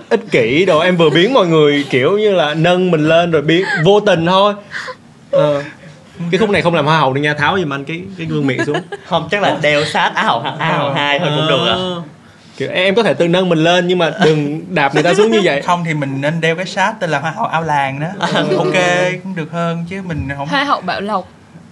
ích 0.09 0.21
kỷ 0.31 0.64
đồ 0.64 0.79
em 0.79 0.97
vừa 0.97 1.11
biến 1.11 1.35
mọi 1.35 1.47
người 1.47 1.85
kiểu 1.90 2.19
như 2.19 2.33
là 2.33 2.55
nâng 2.55 2.90
mình 2.90 3.09
lên 3.09 3.31
rồi 3.31 3.43
biến 3.43 3.64
vô 3.85 4.00
tình 4.00 4.26
thôi. 4.26 4.55
Ờ. 5.31 5.62
cái 6.31 6.38
khúc 6.38 6.50
này 6.50 6.62
không 6.62 6.75
làm 6.75 6.87
hoa 6.87 6.99
hậu 6.99 7.12
được 7.12 7.21
nha. 7.21 7.35
Tháo 7.35 7.59
giùm 7.59 7.73
anh 7.73 7.85
cái 7.85 8.02
cái 8.19 8.26
gương 8.26 8.47
miệng 8.47 8.64
xuống. 8.64 8.79
Không 9.07 9.29
chắc 9.31 9.43
là 9.43 9.59
đeo 9.62 9.85
sát 9.85 10.12
á 10.14 10.23
hậu 10.23 10.40
á 10.40 10.79
hậu 10.79 10.93
hai 10.93 11.19
thôi 11.19 11.29
cũng 11.37 11.49
được 11.49 11.67
à. 11.67 11.76
Kiểu 12.61 12.71
em 12.73 12.95
có 12.95 13.02
thể 13.02 13.14
tự 13.14 13.29
nâng 13.29 13.49
mình 13.49 13.59
lên 13.59 13.87
nhưng 13.88 13.99
mà 13.99 14.12
đừng 14.25 14.64
đạp 14.75 14.95
người 14.95 15.02
ta 15.02 15.14
xuống 15.14 15.31
như 15.31 15.40
vậy. 15.45 15.62
Không 15.67 15.85
thì 15.85 15.95
mình 15.95 16.21
nên 16.21 16.40
đeo 16.40 16.57
cái 16.57 16.67
sát 16.67 16.95
tên 17.00 17.11
là 17.11 17.19
hoa 17.19 17.31
hậu 17.31 17.47
ao 17.47 17.62
làng 17.62 18.00
đó. 18.00 18.07
Ok 18.59 18.75
cũng 19.23 19.35
được 19.35 19.52
hơn 19.52 19.85
chứ 19.88 20.02
mình 20.05 20.29
không 20.37 20.49
hoa 20.49 20.64
hậu 20.64 20.81
bảo 20.81 21.00
lộc. 21.00 21.29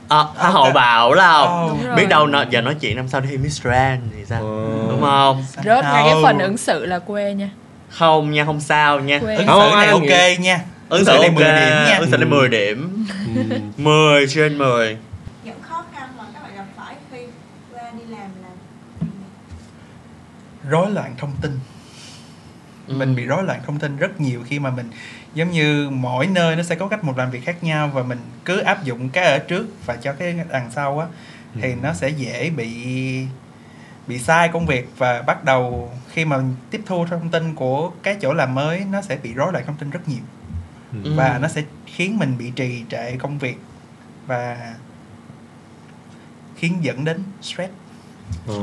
À, 0.09 0.25
á 0.38 0.49
hậu 0.49 0.70
bảo. 0.70 1.14
Đúng 1.14 1.85
rồi. 1.87 1.96
biết 1.96 2.09
đâu 2.09 2.27
nó 2.27 2.44
giờ 2.51 2.61
nói 2.61 2.74
chuyện 2.81 2.96
năm 2.96 3.09
sau 3.09 3.20
đi 3.20 3.37
Miss 3.37 3.62
Grand 3.62 4.03
thì 4.16 4.24
sao? 4.29 4.40
Ờ. 4.40 4.88
đúng 4.90 5.01
không? 5.01 5.44
Rớt 5.57 5.85
ngay 5.85 6.03
cái 6.07 6.14
phần 6.22 6.38
ứng 6.38 6.57
xử 6.57 6.87
là 6.87 6.98
quê 6.98 7.35
nha. 7.35 7.51
Không 7.90 8.31
nha 8.31 8.44
không 8.44 8.61
sao 8.61 9.01
nha. 9.01 9.18
Quê. 9.18 9.37
Ứng 9.37 9.46
Không, 9.46 9.70
xử 9.70 9.77
này 9.77 9.87
ok 9.87 10.40
nha. 10.40 10.61
Ứng 10.88 11.05
xử 11.05 11.12
này 11.12 11.29
ok. 11.29 11.35
10 11.35 11.44
điểm 11.44 11.85
nha. 11.87 11.96
Ứng 11.98 12.11
xử 12.11 12.16
này 12.16 12.29
10 12.29 12.48
điểm. 12.48 13.07
Ừ. 13.51 13.57
10 13.77 14.27
trên 14.27 14.59
10 14.59 14.96
rối 20.70 20.90
loạn 20.90 21.14
thông 21.18 21.33
tin. 21.40 21.59
Mình 22.88 23.14
bị 23.14 23.24
rối 23.24 23.42
loạn 23.42 23.61
thông 23.66 23.78
tin 23.78 23.96
rất 23.96 24.20
nhiều 24.20 24.42
khi 24.46 24.59
mà 24.59 24.70
mình 24.70 24.90
giống 25.35 25.50
như 25.50 25.90
mỗi 25.90 26.26
nơi 26.26 26.57
nó 26.57 26.62
sẽ 26.62 26.74
có 26.74 26.88
cách 26.88 27.04
một 27.04 27.18
làm 27.18 27.31
việc 27.31 27.44
khác 27.44 27.64
nhau 27.64 27.90
và 27.94 28.02
mình 28.02 28.18
cứ 28.44 28.59
áp 28.59 28.85
dụng 28.85 29.09
cái 29.09 29.24
ở 29.24 29.38
trước 29.38 29.66
và 29.87 29.96
cho 29.96 30.12
cái 30.12 30.40
đằng 30.50 30.70
sau 30.70 30.98
á 30.98 31.07
thì 31.61 31.74
nó 31.74 31.94
sẽ 31.94 32.09
dễ 32.09 32.50
bị 32.50 32.72
bị 34.07 34.18
sai 34.18 34.48
công 34.48 34.66
việc 34.66 34.90
và 34.96 35.22
bắt 35.22 35.44
đầu 35.44 35.92
khi 36.12 36.24
mà 36.24 36.40
tiếp 36.70 36.81
thu 36.87 37.07
thông 37.07 37.28
tin 37.28 37.54
của 37.54 37.90
cái 38.02 38.16
chỗ 38.20 38.35
làm 38.35 38.54
mới 38.54 38.85
nó 38.90 39.02
sẽ 39.02 39.16
bị 39.22 39.35
rối 39.35 39.52
loạn 39.52 39.64
thông 39.66 39.76
tin 39.76 39.90
rất 39.90 40.09
nhiều. 40.09 40.22
Ừ. 41.04 41.14
và 41.16 41.38
nó 41.38 41.48
sẽ 41.48 41.62
khiến 41.87 42.18
mình 42.18 42.38
bị 42.38 42.50
trì 42.57 42.85
trệ 42.90 43.16
công 43.16 43.38
việc 43.38 43.59
và 44.26 44.74
khiến 46.57 46.78
dẫn 46.81 47.04
đến 47.04 47.22
stress 47.42 47.72
Ờ. 48.48 48.54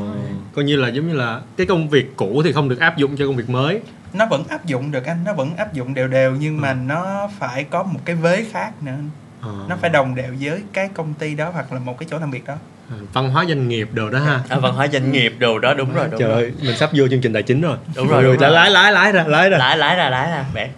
coi 0.55 0.65
như 0.65 0.75
là 0.75 0.87
giống 0.89 1.07
như 1.07 1.13
là 1.15 1.41
cái 1.57 1.67
công 1.67 1.89
việc 1.89 2.13
cũ 2.17 2.41
thì 2.45 2.53
không 2.53 2.69
được 2.69 2.79
áp 2.79 2.97
dụng 2.97 3.17
cho 3.17 3.25
công 3.25 3.35
việc 3.35 3.49
mới. 3.49 3.79
Nó 4.13 4.25
vẫn 4.25 4.43
áp 4.49 4.65
dụng 4.65 4.91
được 4.91 5.05
anh 5.05 5.23
nó 5.23 5.33
vẫn 5.33 5.55
áp 5.57 5.73
dụng 5.73 5.93
đều 5.93 6.07
đều 6.07 6.31
nhưng 6.39 6.61
mà 6.61 6.73
nó 6.73 7.29
phải 7.39 7.63
có 7.63 7.83
một 7.83 7.99
cái 8.05 8.15
vế 8.15 8.45
khác 8.51 8.71
nữa 8.81 8.97
Ờ. 9.41 9.51
nó 9.69 9.75
phải 9.81 9.89
đồng 9.89 10.15
đều 10.15 10.33
với 10.41 10.61
cái 10.73 10.89
công 10.93 11.13
ty 11.13 11.35
đó 11.35 11.49
hoặc 11.53 11.73
là 11.73 11.79
một 11.79 11.99
cái 11.99 12.07
chỗ 12.11 12.19
làm 12.19 12.31
việc 12.31 12.45
đó. 12.47 12.53
Ờ, 12.89 12.95
văn 13.13 13.29
hóa 13.29 13.45
doanh 13.47 13.67
nghiệp 13.67 13.89
đồ 13.93 14.09
đó 14.09 14.19
ha. 14.19 14.39
À, 14.49 14.57
văn 14.59 14.73
hóa 14.75 14.87
doanh 14.87 15.11
nghiệp 15.11 15.33
đồ 15.39 15.59
đó 15.59 15.73
đúng 15.73 15.93
rồi 15.93 16.07
đúng 16.11 16.19
trời 16.19 16.29
rồi. 16.29 16.41
ơi 16.43 16.51
mình 16.61 16.77
sắp 16.77 16.89
vô 16.93 17.07
chương 17.07 17.21
trình 17.21 17.33
tài 17.33 17.43
chính 17.43 17.61
rồi. 17.61 17.77
Đúng 17.95 18.07
rồi, 18.07 18.23
đúng 18.23 18.37
rồi. 18.37 18.51
lái 18.51 18.69
lái 18.71 18.91
lái 18.91 19.11
ra 19.11 19.23
lái 19.27 19.49
ra. 19.49 19.57
Lái 19.57 19.77
lái 19.77 19.95
ra 19.95 20.09
lái 20.09 20.31
ra 20.31 20.45
bẻ 20.53 20.69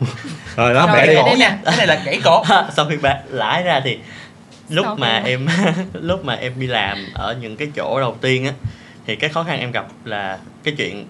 rồi 0.56 0.74
đó 0.74 0.90
để 0.94 1.06
đi. 1.06 1.14
cổ 1.16 1.26
đây 1.26 1.36
nha 1.36 1.48
nè. 1.48 1.58
cái 1.64 1.76
này 1.76 1.86
là 1.86 2.02
gãy 2.04 2.20
cổ. 2.24 2.42
Sau 2.76 2.86
khi 2.88 2.96
bạn 2.96 3.16
lái 3.28 3.62
ra 3.62 3.80
thì 3.84 3.98
lúc 4.72 4.86
mà 4.86 4.94
mà- 4.96 5.22
em 5.26 5.46
lúc 5.92 6.24
mà 6.24 6.34
em 6.34 6.52
đi 6.58 6.66
làm 6.66 6.98
ở 7.14 7.36
những 7.40 7.56
cái 7.56 7.68
chỗ 7.76 8.00
đầu 8.00 8.16
tiên 8.20 8.44
á 8.46 8.52
thì 9.06 9.16
cái 9.16 9.30
khó 9.30 9.42
khăn 9.44 9.60
em 9.60 9.70
gặp 9.72 9.86
là 10.04 10.38
cái 10.64 10.74
chuyện 10.78 11.06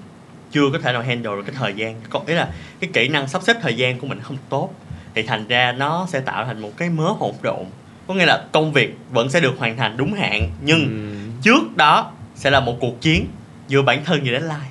chưa 0.52 0.70
có 0.72 0.78
thể 0.78 0.92
nào 0.92 1.02
handle 1.02 1.32
được 1.36 1.42
cái 1.46 1.54
thời 1.58 1.72
gian. 1.74 2.00
Có 2.10 2.20
ý 2.26 2.34
là 2.34 2.48
cái 2.80 2.90
kỹ 2.92 3.08
năng 3.08 3.28
sắp 3.28 3.42
xếp 3.42 3.56
thời 3.62 3.74
gian 3.74 3.98
của 3.98 4.06
mình 4.06 4.20
không 4.22 4.36
tốt 4.48 4.70
thì 5.14 5.22
thành 5.22 5.46
ra 5.48 5.72
nó 5.72 6.06
sẽ 6.10 6.20
tạo 6.20 6.44
thành 6.44 6.60
một 6.60 6.70
cái 6.76 6.90
mớ 6.90 7.08
hỗn 7.08 7.32
độn. 7.42 7.64
Có 8.06 8.14
nghĩa 8.14 8.26
là 8.26 8.44
công 8.52 8.72
việc 8.72 8.96
vẫn 9.10 9.30
sẽ 9.30 9.40
được 9.40 9.54
hoàn 9.58 9.76
thành 9.76 9.96
đúng 9.96 10.14
hạn 10.14 10.50
nhưng 10.60 10.80
Ừ. 10.80 11.18
trước 11.42 11.76
đó 11.76 12.10
sẽ 12.34 12.50
là 12.50 12.60
một 12.60 12.76
cuộc 12.80 13.00
chiến 13.00 13.26
giữa 13.68 13.82
bản 13.82 14.04
thân 14.04 14.20
và 14.24 14.30
deadline. 14.30 14.68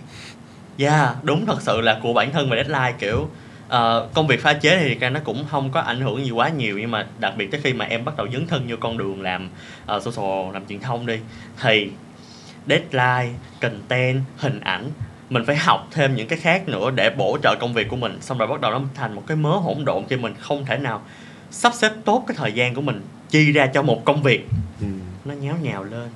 Yeah 0.78 1.16
đúng 1.24 1.46
thật 1.46 1.62
sự 1.62 1.82
là 1.82 2.00
của 2.04 2.14
bản 2.14 2.32
thân 2.32 2.50
và 2.50 2.56
deadline 2.56 2.94
kiểu 3.00 3.30
ờ, 3.72 4.08
công 4.14 4.28
việc 4.28 4.42
pha 4.42 4.54
chế 4.54 4.80
thì 4.80 4.96
ra 4.96 5.10
nó 5.10 5.20
cũng 5.24 5.46
không 5.50 5.72
có 5.72 5.80
ảnh 5.80 6.02
hưởng 6.02 6.26
gì 6.26 6.32
quá 6.32 6.50
nhiều 6.50 6.80
nhưng 6.80 6.92
mà 6.92 7.08
đặc 7.20 7.34
biệt 7.38 7.52
tới 7.52 7.62
khi 7.64 7.74
mà 7.74 7.86
em 7.86 8.06
bắt 8.06 8.18
đầu 8.18 8.28
dấn 8.34 8.48
thân 8.48 8.66
vô 8.68 8.76
con 8.80 8.98
đường 8.98 9.22
làm 9.22 9.50
uh, 9.96 10.04
social 10.04 10.54
làm 10.54 10.66
truyền 10.66 10.80
thông 10.80 11.06
đi 11.06 11.20
thì 11.62 11.90
deadline 12.68 13.34
content 13.62 14.22
hình 14.38 14.60
ảnh 14.60 14.90
mình 15.30 15.46
phải 15.46 15.56
học 15.56 15.88
thêm 15.92 16.16
những 16.16 16.28
cái 16.28 16.40
khác 16.40 16.70
nữa 16.70 16.92
để 16.96 17.10
bổ 17.10 17.38
trợ 17.44 17.56
công 17.60 17.74
việc 17.74 17.90
của 17.90 17.96
mình. 17.96 18.18
Xong 18.22 18.38
rồi 18.38 18.48
bắt 18.48 18.62
đầu 18.62 18.72
nó 18.72 18.82
thành 18.96 19.14
một 19.14 19.24
cái 19.28 19.38
mớ 19.38 19.50
hỗn 19.50 19.86
độn 19.86 20.04
cho 20.10 20.18
mình 20.18 20.34
không 20.40 20.66
thể 20.66 20.78
nào 20.78 21.02
sắp 21.52 21.74
xếp 21.74 21.92
tốt 22.06 22.24
cái 22.28 22.38
thời 22.38 22.52
gian 22.52 22.76
của 22.76 22.82
mình 22.82 23.02
chi 23.30 23.52
ra 23.52 23.68
cho 23.68 23.82
một 23.82 24.06
công 24.06 24.24
việc. 24.24 24.48
Ừ. 24.82 24.88
nó 25.26 25.34
nháo 25.34 25.56
nhào 25.62 25.84
lên. 25.84 26.10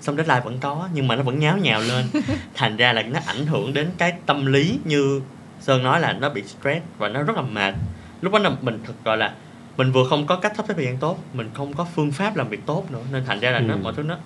Xong 0.00 0.16
deadline 0.16 0.40
vẫn 0.40 0.58
có 0.60 0.88
nhưng 0.94 1.08
mà 1.08 1.16
nó 1.16 1.22
vẫn 1.22 1.38
nháo 1.38 1.58
nhào 1.58 1.80
lên. 1.80 2.04
Thành 2.54 2.76
ra 2.76 2.92
là 2.92 3.02
nó 3.02 3.20
ảnh 3.26 3.46
hưởng 3.46 3.74
đến 3.74 3.90
cái 3.98 4.12
tâm 4.26 4.46
lý 4.46 4.78
như 4.84 5.20
sơn 5.60 5.82
nói 5.82 6.00
là 6.00 6.12
nó 6.12 6.28
bị 6.28 6.42
stress 6.42 6.84
và 6.98 7.08
nó 7.08 7.22
rất 7.22 7.36
là 7.36 7.42
mệt 7.42 7.74
lúc 8.20 8.32
đó 8.32 8.38
là 8.38 8.50
mình 8.62 8.80
thực 8.84 9.04
gọi 9.04 9.16
là 9.16 9.34
mình 9.76 9.92
vừa 9.92 10.04
không 10.08 10.26
có 10.26 10.36
cách 10.36 10.52
sắp 10.56 10.64
xếp 10.68 10.74
thời 10.76 10.84
gian 10.84 10.96
tốt 10.98 11.18
mình 11.32 11.50
không 11.54 11.72
có 11.74 11.86
phương 11.94 12.12
pháp 12.12 12.36
làm 12.36 12.48
việc 12.48 12.66
tốt 12.66 12.84
nữa 12.90 13.02
nên 13.12 13.24
thành 13.24 13.40
ra 13.40 13.50
là 13.50 13.58
nó 13.60 13.74
Ừ. 13.74 13.78
mọi 13.82 13.92
thứ 13.96 14.02
nó 14.02 14.16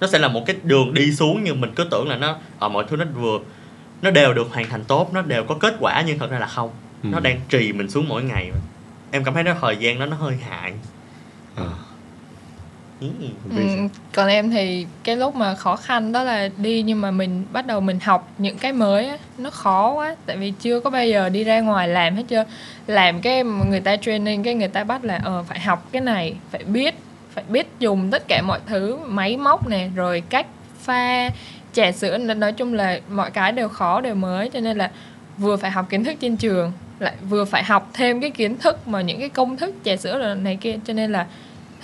nó 0.00 0.06
sẽ 0.06 0.18
là 0.18 0.28
một 0.28 0.42
cái 0.46 0.56
đường 0.62 0.94
đi 0.94 1.12
xuống 1.12 1.40
nhưng 1.44 1.60
mình 1.60 1.72
cứ 1.76 1.84
tưởng 1.90 2.08
là 2.08 2.16
nó 2.16 2.36
ở 2.58 2.68
mọi 2.68 2.84
thứ 2.88 2.96
nó 2.96 3.04
vừa 3.14 3.38
nó 4.02 4.10
đều 4.10 4.34
được 4.34 4.48
hoàn 4.52 4.68
thành 4.68 4.84
tốt 4.84 5.10
nó 5.12 5.22
đều 5.22 5.44
có 5.44 5.54
kết 5.60 5.74
quả 5.80 6.02
nhưng 6.06 6.18
thật 6.18 6.30
ra 6.30 6.38
là 6.38 6.46
không 6.46 6.70
Ừ. 7.02 7.08
nó 7.12 7.20
đang 7.20 7.40
trì 7.48 7.72
mình 7.72 7.90
xuống 7.90 8.08
mỗi 8.08 8.22
ngày 8.22 8.50
em 9.10 9.24
cảm 9.24 9.34
thấy 9.34 9.42
nó 9.42 9.54
thời 9.60 9.76
gian 9.76 9.98
đó 9.98 10.06
nó 10.06 10.16
hơi 10.16 10.36
hại 10.36 10.72
Ờ. 11.56 11.70
Ừ. 13.00 13.06
Ừ, 13.56 13.88
còn 14.14 14.28
em 14.28 14.50
thì 14.50 14.86
cái 15.04 15.16
lúc 15.16 15.34
mà 15.34 15.54
khó 15.54 15.76
khăn 15.76 16.12
đó 16.12 16.22
là 16.22 16.48
đi 16.56 16.82
nhưng 16.82 17.00
mà 17.00 17.10
mình 17.10 17.44
bắt 17.52 17.66
đầu 17.66 17.80
mình 17.80 17.98
học 18.00 18.30
những 18.38 18.58
cái 18.58 18.72
mới 18.72 19.08
á, 19.08 19.18
nó 19.38 19.50
khó 19.50 19.92
quá. 19.92 20.16
Tại 20.26 20.36
vì 20.36 20.52
chưa 20.60 20.80
có 20.80 20.90
bao 20.90 21.06
giờ 21.06 21.28
đi 21.28 21.44
ra 21.44 21.60
ngoài 21.60 21.88
làm 21.88 22.16
hết 22.16 22.22
chưa. 22.28 22.44
Làm 22.86 23.20
cái 23.20 23.44
người 23.44 23.80
ta 23.80 23.96
training 23.96 24.42
cái 24.42 24.54
người 24.54 24.68
ta 24.68 24.84
bắt 24.84 25.04
là 25.04 25.20
ờ 25.24 25.44
phải 25.48 25.60
học 25.60 25.88
cái 25.92 26.02
này 26.02 26.34
phải 26.50 26.64
biết 26.64 26.94
phải 27.34 27.44
biết 27.48 27.66
dùng 27.78 28.10
tất 28.10 28.28
cả 28.28 28.42
mọi 28.42 28.60
thứ 28.66 28.96
máy 29.06 29.36
móc 29.36 29.68
nè 29.68 29.88
rồi 29.94 30.22
cách 30.28 30.46
pha 30.80 31.30
trà 31.72 31.92
sữa. 31.92 32.18
Nói 32.18 32.52
chung 32.52 32.74
là 32.74 33.00
mọi 33.10 33.30
cái 33.30 33.52
đều 33.52 33.68
khó 33.68 34.00
đều 34.00 34.14
mới 34.14 34.48
cho 34.48 34.60
nên 34.60 34.78
là 34.78 34.90
vừa 35.38 35.56
phải 35.56 35.70
học 35.70 35.86
kiến 35.90 36.04
thức 36.04 36.16
trên 36.20 36.36
trường 36.36 36.72
lại 36.98 37.14
vừa 37.28 37.44
phải 37.44 37.64
học 37.64 37.90
thêm 37.94 38.20
cái 38.20 38.30
kiến 38.30 38.58
thức 38.58 38.88
mà 38.88 39.00
những 39.00 39.20
cái 39.20 39.28
công 39.28 39.56
thức 39.56 39.74
trà 39.84 39.96
sữa 39.96 40.18
rồi 40.18 40.34
này 40.34 40.58
kia. 40.60 40.76
Cho 40.84 40.92
nên 40.92 41.12
là 41.12 41.26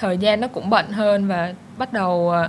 thời 0.03 0.19
gian 0.19 0.41
nó 0.41 0.49
cũng 0.49 0.71
bận 0.71 0.93
hơn 0.93 1.27
và 1.29 1.53
bắt 1.79 1.93
đầu 1.93 2.31
ờ, 2.31 2.49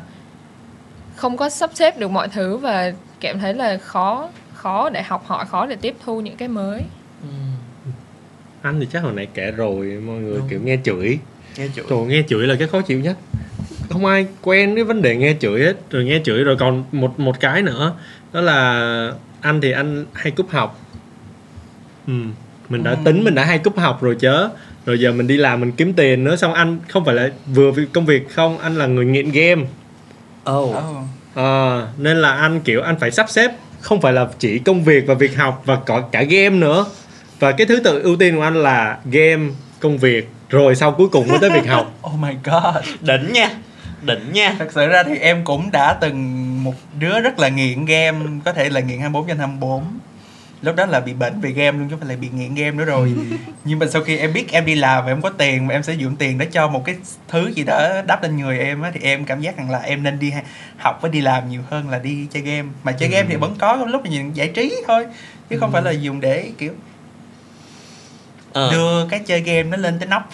không 1.16 1.38
có 1.38 1.50
sắp 1.50 1.70
xếp 1.74 2.00
được 2.00 2.12
mọi 2.12 2.28
thứ 2.28 2.58
và 2.58 2.92
cảm 3.20 3.40
thấy 3.40 3.54
là 3.54 3.78
khó 3.78 4.30
khó 4.54 4.90
để 4.90 5.02
học 5.04 5.24
hỏi 5.28 5.46
khó 5.46 5.66
để 5.66 5.76
tiếp 5.76 5.96
thu 6.06 6.22
những 6.22 6.36
cái 6.38 6.48
mới 6.48 6.82
Ừ. 7.22 7.30
anh 8.62 8.80
thì 8.80 8.88
chắc 8.94 9.04
hồi 9.04 9.14
nãy 9.16 9.28
kể 9.34 9.52
rồi 9.52 9.86
mọi 10.06 10.16
người 10.20 10.38
Đúng. 10.40 10.48
kiểu 10.50 10.60
nghe 10.64 10.78
chửi 10.84 11.20
nghe 11.58 11.68
chửi 11.76 11.86
Trời 11.90 12.00
nghe 12.08 12.24
chửi 12.28 12.48
là 12.48 12.56
cái 12.60 12.68
khó 12.68 12.82
chịu 12.82 13.00
nhất 13.00 13.18
không 13.90 14.06
ai 14.06 14.28
quen 14.42 14.74
với 14.76 14.84
vấn 14.84 15.02
đề 15.02 15.16
nghe 15.16 15.36
chửi 15.40 15.62
hết 15.64 15.74
rồi 15.90 16.04
nghe 16.06 16.22
chửi 16.26 16.44
rồi 16.44 16.56
còn 16.60 16.84
một 16.92 17.20
một 17.20 17.40
cái 17.40 17.62
nữa 17.62 17.94
đó 18.34 18.42
là 18.42 19.12
anh 19.42 19.62
thì 19.62 19.72
anh 19.72 20.06
hay 20.14 20.32
cúp 20.32 20.50
học 20.50 20.80
ừ. 22.08 22.14
mình 22.70 22.84
đã 22.84 22.92
Ừ. 22.92 22.98
tính 23.06 23.24
mình 23.24 23.36
đã 23.36 23.46
hay 23.46 23.60
cúp 23.60 23.78
học 23.78 24.02
rồi 24.02 24.16
chớ 24.20 24.50
rồi 24.86 25.00
giờ 25.00 25.12
mình 25.12 25.28
đi 25.28 25.38
làm 25.38 25.60
mình 25.60 25.72
kiếm 25.72 25.94
tiền 25.94 26.24
nữa 26.24 26.36
xong 26.36 26.54
anh 26.54 26.80
không 26.90 27.06
phải 27.06 27.16
là 27.16 27.30
vừa 27.48 27.72
vì 27.72 27.86
công 27.94 28.06
việc 28.06 28.30
không 28.30 28.58
anh 28.58 28.76
là 28.76 28.86
người 28.86 29.06
nghiện 29.06 29.32
game. 29.32 29.62
Oh. 30.52 30.70
Oh. 30.70 30.76
Ờ, 31.34 31.88
nên 31.98 32.18
là 32.18 32.32
anh 32.36 32.60
kiểu 32.62 32.82
anh 32.82 33.00
phải 33.00 33.12
sắp 33.12 33.30
xếp 33.30 33.52
không 33.82 34.02
phải 34.02 34.14
là 34.14 34.28
chỉ 34.40 34.60
công 34.60 34.84
việc 34.84 35.04
và 35.08 35.14
việc 35.14 35.38
học 35.38 35.62
và 35.66 35.76
có 35.76 36.02
cả 36.02 36.24
game 36.24 36.56
nữa. 36.56 36.86
Và 37.40 37.52
cái 37.52 37.68
thứ 37.68 37.80
tự 37.80 38.02
ưu 38.02 38.16
tiên 38.16 38.36
của 38.36 38.42
anh 38.42 38.56
là 38.56 38.98
game 39.12 39.44
công 39.80 39.98
việc 39.98 40.30
rồi 40.50 40.76
sau 40.76 40.92
cuối 40.92 41.08
cùng 41.10 41.28
mới 41.28 41.40
tới 41.40 41.50
việc 41.50 41.68
học. 41.68 42.00
Oh 42.08 42.20
my 42.20 42.34
god. 42.44 42.86
Đỉnh 43.02 43.34
nha 43.34 43.50
đỉnh 44.02 44.34
nha. 44.34 44.56
Thật 44.60 44.68
sự 44.76 44.88
ra 44.88 45.04
thì 45.04 45.18
em 45.18 45.44
cũng 45.44 45.72
đã 45.72 45.94
từng 46.02 46.44
một 46.64 46.74
đứa 47.00 47.20
rất 47.20 47.40
là 47.40 47.50
nghiện 47.50 47.86
game 47.86 48.20
có 48.46 48.54
thể 48.54 48.70
là 48.70 48.80
nghiện 48.80 49.00
24 49.00 49.28
trên 49.28 49.38
24 49.38 49.84
lúc 50.64 50.76
đó 50.76 50.86
là 50.86 51.00
bị 51.00 51.14
bệnh 51.14 51.42
về 51.42 51.52
game 51.52 51.78
luôn 51.78 51.88
chứ 51.90 51.96
không 51.96 52.00
phải 52.00 52.10
là 52.10 52.22
bị 52.22 52.30
nghiện 52.30 52.56
game 52.56 52.72
nữa 52.72 52.86
rồi. 52.86 53.14
Nhưng 53.64 53.80
mà 53.80 53.86
sau 53.88 54.02
khi 54.04 54.18
em 54.18 54.34
biết 54.34 54.52
em 54.52 54.66
đi 54.66 54.76
làm 54.76 55.06
và 55.06 55.12
em 55.12 55.22
có 55.22 55.30
tiền 55.30 55.68
và 55.68 55.76
em 55.76 55.84
sử 55.84 55.94
dụng 55.94 56.16
tiền 56.16 56.38
để 56.38 56.46
cho 56.46 56.68
một 56.68 56.86
cái 56.86 56.96
thứ 57.28 57.48
gì 57.56 57.64
đó 57.64 58.02
đắp 58.08 58.24
lên 58.24 58.38
người 58.38 58.60
em 58.60 58.82
á 58.82 58.92
thì 58.94 59.00
em 59.04 59.26
cảm 59.26 59.42
giác 59.42 59.58
rằng 59.58 59.70
là 59.70 59.80
em 59.80 60.04
nên 60.04 60.20
đi 60.20 60.34
học 60.78 61.00
với 61.02 61.12
đi 61.12 61.22
làm 61.22 61.50
nhiều 61.50 61.62
hơn 61.70 61.90
là 61.90 62.00
đi 62.00 62.28
chơi 62.32 62.44
game. 62.44 62.70
Mà 62.84 62.92
chơi 62.92 63.10
game 63.10 63.28
thì 63.30 63.36
vẫn 63.36 63.56
có 63.60 63.76
lúc 63.76 64.06
nhìn 64.06 64.34
giải 64.34 64.48
trí 64.48 64.76
thôi 64.88 65.06
chứ 65.50 65.58
không 65.60 65.72
phải 65.72 65.82
là 65.82 65.92
dùng 65.92 66.22
để 66.22 66.52
kiểu 66.58 66.74
Ờ. 68.54 68.72
đưa 68.72 69.08
cái 69.10 69.20
chơi 69.20 69.42
game 69.42 69.64
nó 69.64 69.78
lên 69.78 70.00
tới 70.00 70.08
nóc 70.08 70.30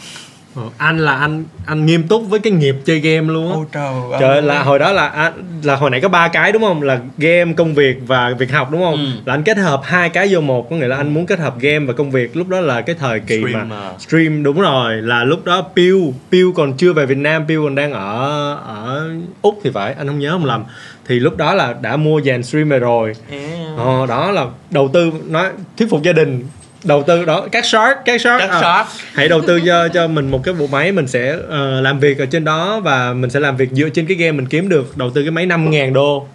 Ờ, 0.60 0.70
anh 0.78 0.98
là 1.00 1.16
anh 1.16 1.44
anh 1.66 1.86
nghiêm 1.86 2.08
túc 2.08 2.24
với 2.30 2.40
cái 2.40 2.54
nghiệp 2.54 2.76
chơi 2.86 3.00
game 3.00 3.28
luôn 3.34 3.48
á. 3.50 3.54
Ôi 3.56 3.66
trời 3.72 3.84
ơi. 4.12 4.20
Trời 4.20 4.42
là 4.42 4.64
hồi 4.64 4.80
đó 4.80 4.92
là 4.92 5.08
anh- 5.08 5.34
là 5.64 5.76
hồi 5.76 5.90
nãy 5.90 6.02
có 6.02 6.10
ba 6.10 6.28
cái 6.28 6.52
đúng 6.52 6.62
không? 6.62 6.82
Là 6.82 7.00
game 7.18 7.54
công 7.54 7.74
việc 7.76 7.98
và 8.08 8.34
việc 8.40 8.52
học 8.52 8.72
đúng 8.72 8.82
không? 8.82 8.96
Ừ. 8.96 9.22
là 9.26 9.34
anh 9.34 9.44
kết 9.44 9.58
hợp 9.58 9.82
hai 9.84 10.10
cái 10.10 10.28
vô 10.32 10.42
một 10.42 10.70
có 10.70 10.76
nghĩa 10.76 10.88
là 10.88 10.96
anh 10.98 11.14
muốn 11.14 11.26
kết 11.26 11.40
hợp 11.40 11.60
game 11.60 11.80
và 11.86 11.94
công 11.94 12.12
việc. 12.12 12.38
Lúc 12.38 12.48
đó 12.48 12.62
là 12.62 12.82
cái 12.82 12.96
thời 13.00 13.20
kỳ 13.20 13.40
mà 13.44 13.50
Streamer. 13.50 14.02
stream 14.02 14.44
đúng 14.44 14.62
rồi 14.62 15.02
là 15.02 15.24
lúc 15.24 15.46
đó 15.46 15.66
Pew 15.76 16.12
Pew 16.32 16.54
còn 16.54 16.74
chưa 16.78 16.94
về 16.94 17.06
Việt 17.06 17.18
Nam 17.18 17.46
Pew 17.48 17.64
còn 17.64 17.76
đang 17.76 17.94
ở 17.94 18.54
ở 18.66 19.10
úc 19.42 19.60
thì 19.64 19.70
phải 19.74 19.94
anh 19.98 20.08
không 20.08 20.20
nhớ 20.20 20.32
không 20.32 20.46
lầm. 20.46 20.64
Thì 21.08 21.20
lúc 21.20 21.38
đó 21.38 21.54
là 21.54 21.74
đã 21.82 21.98
mua 21.98 22.22
dàn 22.22 22.44
streamer 22.44 22.82
rồi. 22.82 23.14
Yeah. 23.32 23.50
ờ, 23.78 24.06
đó 24.06 24.32
là 24.32 24.46
đầu 24.72 24.90
tư 24.94 25.12
nói 25.28 25.48
thuyết 25.78 25.90
phục 25.90 26.04
gia 26.04 26.14
đình 26.14 26.44
đầu 26.84 27.04
tư 27.04 27.26
đó 27.26 27.48
các 27.52 27.66
shark 27.66 27.98
các 28.06 28.22
shark 28.22 28.40
Các 28.40 28.50
à, 28.50 28.62
shot 28.62 29.02
hãy 29.14 29.30
đầu 29.30 29.42
tư 29.42 29.62
cho 29.66 29.88
cho 29.88 30.08
mình 30.08 30.32
một 30.32 30.44
cái 30.44 30.54
bộ 30.54 30.68
máy 30.68 30.92
mình 30.92 31.08
sẽ 31.08 31.36
ờ, 31.50 31.82
làm 31.82 32.00
việc 32.00 32.20
ở 32.20 32.26
trên 32.26 32.44
đó 32.46 32.80
và 32.80 33.14
mình 33.14 33.30
sẽ 33.30 33.40
làm 33.40 33.58
việc 33.58 33.70
dựa 33.72 33.90
trên 33.90 34.06
cái 34.08 34.18
game 34.18 34.32
mình 34.32 34.46
kiếm 34.48 34.70
được 34.70 34.98
đầu 34.98 35.10
tư 35.10 35.22
cái 35.22 35.32
máy 35.32 35.48
5.000 35.48 35.94
đô. 35.94 36.28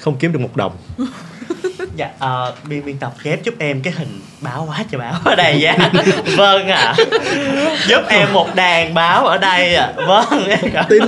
Không 0.00 0.16
kiếm 0.16 0.32
được 0.32 0.38
một 0.40 0.56
đồng. 0.56 0.72
Dạ 1.96 2.08
ờ, 2.18 2.54
biên 2.68 2.84
biên 2.84 2.96
tập 2.98 3.12
ghép 3.22 3.42
giúp 3.42 3.54
em 3.58 3.80
cái 3.82 3.92
hình 3.96 4.20
báo 4.40 4.66
quá 4.68 4.84
trời 4.90 4.98
báo 4.98 5.20
ở 5.24 5.34
đây 5.34 5.60
nha 5.60 5.90
vâng 6.36 6.68
ạ. 6.68 6.94
Giúp 7.88 8.02
em 8.08 8.32
một 8.32 8.54
đàn 8.54 8.94
báo 8.94 9.26
ở 9.26 9.38
đây 9.38 9.74
ạ. 9.74 9.92
Vâng 10.06 10.48
em 10.48 10.70
cảm 10.72 10.84
tin 10.88 11.02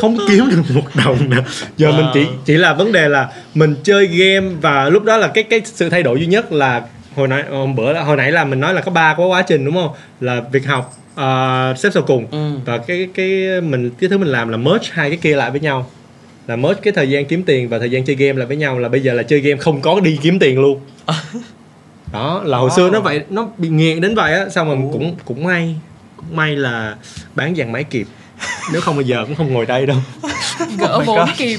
không 0.00 0.18
kiếm 0.28 0.50
được 0.50 0.62
một 0.74 0.82
đồng 0.94 1.30
nào 1.30 1.42
giờ 1.76 1.92
mình 1.92 2.06
chỉ 2.14 2.24
Wow. 2.24 2.36
chỉ 2.44 2.54
là 2.56 2.72
vấn 2.72 2.92
đề 2.92 3.08
là 3.08 3.28
mình 3.54 3.76
chơi 3.82 4.06
game 4.06 4.46
và 4.60 4.88
lúc 4.88 5.04
đó 5.04 5.16
là 5.16 5.28
cái 5.28 5.44
cái 5.44 5.60
sự 5.64 5.90
thay 5.90 6.02
đổi 6.02 6.18
duy 6.20 6.26
nhất 6.26 6.52
là 6.52 6.82
hồi 7.16 7.28
nãy 7.28 7.44
hôm 7.50 7.74
bữa 7.74 7.92
là 7.92 8.02
hồi 8.02 8.16
nãy 8.16 8.32
là 8.32 8.44
mình 8.44 8.60
nói 8.60 8.74
là 8.74 8.80
có 8.80 8.90
ba 8.90 9.14
cái 9.14 9.26
quá 9.26 9.42
trình 9.42 9.64
đúng 9.64 9.74
không? 9.74 9.90
Là 10.20 10.40
việc 10.52 10.66
học 10.66 10.92
ờ, 11.14 11.74
xếp 11.78 11.90
sau 11.94 12.02
cùng. 12.02 12.26
Ừ. 12.30 12.50
và 12.64 12.78
cái 12.78 13.08
cái 13.14 13.60
mình 13.60 13.90
cái 14.00 14.08
thứ 14.10 14.18
mình 14.18 14.28
làm 14.28 14.48
là 14.48 14.56
merge 14.56 14.88
hai 14.92 15.10
cái 15.10 15.18
kia 15.22 15.36
lại 15.36 15.50
với 15.50 15.60
nhau. 15.60 15.90
Là 16.46 16.56
merge 16.56 16.80
cái 16.82 16.92
thời 16.92 17.10
gian 17.10 17.24
kiếm 17.24 17.42
tiền 17.42 17.68
và 17.68 17.78
thời 17.78 17.90
gian 17.90 18.04
chơi 18.04 18.16
game 18.16 18.32
lại 18.38 18.46
với 18.46 18.56
nhau 18.56 18.78
là 18.78 18.88
bây 18.88 19.00
giờ 19.00 19.12
là 19.12 19.22
chơi 19.22 19.40
game 19.40 19.60
không 19.60 19.80
có 19.82 20.00
đi 20.00 20.18
kiếm 20.22 20.38
tiền 20.38 20.60
luôn. 20.60 20.80
Đó 22.12 22.42
là 22.44 22.58
hồi 22.58 22.70
Wow. 22.70 22.76
xưa 22.76 22.90
nó 22.90 23.00
vậy 23.00 23.20
nó 23.30 23.48
bị 23.58 23.68
nghiện 23.68 24.00
đến 24.00 24.14
vậy 24.14 24.32
á 24.32 24.48
xong 24.48 24.68
rồi 24.68 24.76
cũng 24.92 25.16
cũng 25.24 25.44
may 25.44 25.74
cũng 26.16 26.36
may 26.36 26.56
là 26.56 26.96
bán 27.34 27.54
dàn 27.56 27.72
máy 27.72 27.84
kịp. 27.84 28.06
Nếu 28.72 28.80
không 28.80 28.96
bây 28.96 29.04
giờ 29.04 29.24
cũng 29.26 29.34
không 29.34 29.52
ngồi 29.52 29.66
đây 29.66 29.86
đâu 29.86 29.96
gỡ 30.78 30.98
my 30.98 31.04
vốn 31.06 31.18
God. 31.18 31.28
kịp 31.36 31.58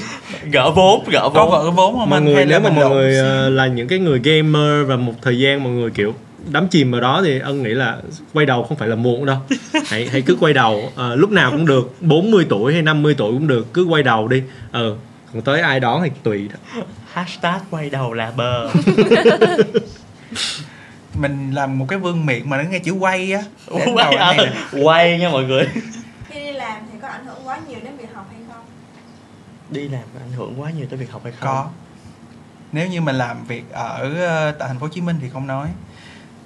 gỡ 0.52 0.70
vốn 0.70 1.04
gỡ 1.10 1.30
có 1.34 1.46
vốn. 1.46 1.50
vợ 1.50 1.70
vốn 1.70 1.98
không 1.98 2.10
mọi 2.10 2.18
anh? 2.18 2.24
người 2.24 2.34
Hay 2.34 2.46
nếu 2.46 2.60
mà 2.60 2.70
mọi 2.70 2.90
người 2.90 3.16
ờ, 3.18 3.50
là 3.50 3.66
những 3.66 3.88
cái 3.88 3.98
người 3.98 4.20
gamer 4.24 4.86
và 4.88 4.96
một 4.96 5.12
thời 5.22 5.38
gian 5.38 5.64
mọi 5.64 5.72
người 5.72 5.90
kiểu 5.90 6.14
đắm 6.50 6.68
chìm 6.68 6.90
vào 6.90 7.00
đó 7.00 7.22
thì 7.24 7.38
ân 7.38 7.62
nghĩ 7.62 7.70
là 7.70 7.96
quay 8.32 8.46
đầu 8.46 8.62
không 8.62 8.76
phải 8.78 8.88
là 8.88 8.96
muộn 8.96 9.26
đâu. 9.26 9.36
Hãy 9.86 10.08
hãy 10.12 10.22
cứ 10.22 10.36
quay 10.40 10.52
đầu. 10.52 10.92
Ờ, 10.94 11.14
lúc 11.16 11.30
nào 11.30 11.50
cũng 11.50 11.66
được. 11.66 11.94
40 12.00 12.46
tuổi 12.48 12.72
hay 12.72 12.82
50 12.82 13.14
tuổi 13.18 13.32
cũng 13.32 13.46
được. 13.46 13.74
Cứ 13.74 13.84
quay 13.84 14.02
đầu 14.02 14.28
đi. 14.28 14.42
Ờ 14.72 14.94
còn 15.32 15.42
tới 15.42 15.60
ai 15.60 15.80
đó 15.80 16.00
thì 16.04 16.10
tùy 16.22 16.48
đó. 16.48 16.82
hashtag 17.12 17.60
quay 17.70 17.90
đầu 17.90 18.12
là 18.12 18.32
bờ. 18.36 18.68
Mình 21.20 21.50
làm 21.54 21.78
một 21.78 21.86
cái 21.88 21.98
vương 21.98 22.26
miệng 22.26 22.50
mà 22.50 22.62
nó 22.62 22.70
nghe 22.70 22.78
chữ 22.78 22.92
quay 22.92 23.32
á. 23.32 23.42
Quay, 23.94 24.36
nè. 24.36 24.52
quay 24.82 25.18
nha 25.18 25.28
mọi 25.28 25.44
người 25.44 25.66
khi 26.30 26.40
đi 26.40 26.52
làm 26.52 26.82
thì 26.92 26.98
có 27.02 27.08
ảnh 27.08 27.26
hưởng 27.26 27.38
quá 27.44 27.58
nhiều 27.68 27.78
đến 27.84 27.96
việc 27.96 28.08
học 28.14 28.26
hay 28.30 28.40
không 28.48 28.64
đi 29.70 29.88
làm 29.88 30.02
có 30.14 30.20
ảnh 30.20 30.32
hưởng 30.32 30.60
quá 30.60 30.70
nhiều 30.70 30.86
tới 30.90 30.98
việc 30.98 31.10
học 31.10 31.20
hay 31.24 31.32
không? 31.32 31.48
Có. 31.48 31.68
Nếu 32.72 32.88
như 32.88 33.00
mình 33.00 33.14
làm 33.16 33.44
việc 33.44 33.64
ở 33.72 34.14
ờ, 34.26 34.52
tại 34.58 34.68
thành 34.68 34.78
phố 34.78 34.86
Hồ 34.86 34.92
Chí 34.92 35.00
Minh 35.00 35.16
thì 35.20 35.28
không 35.28 35.46
nói. 35.46 35.68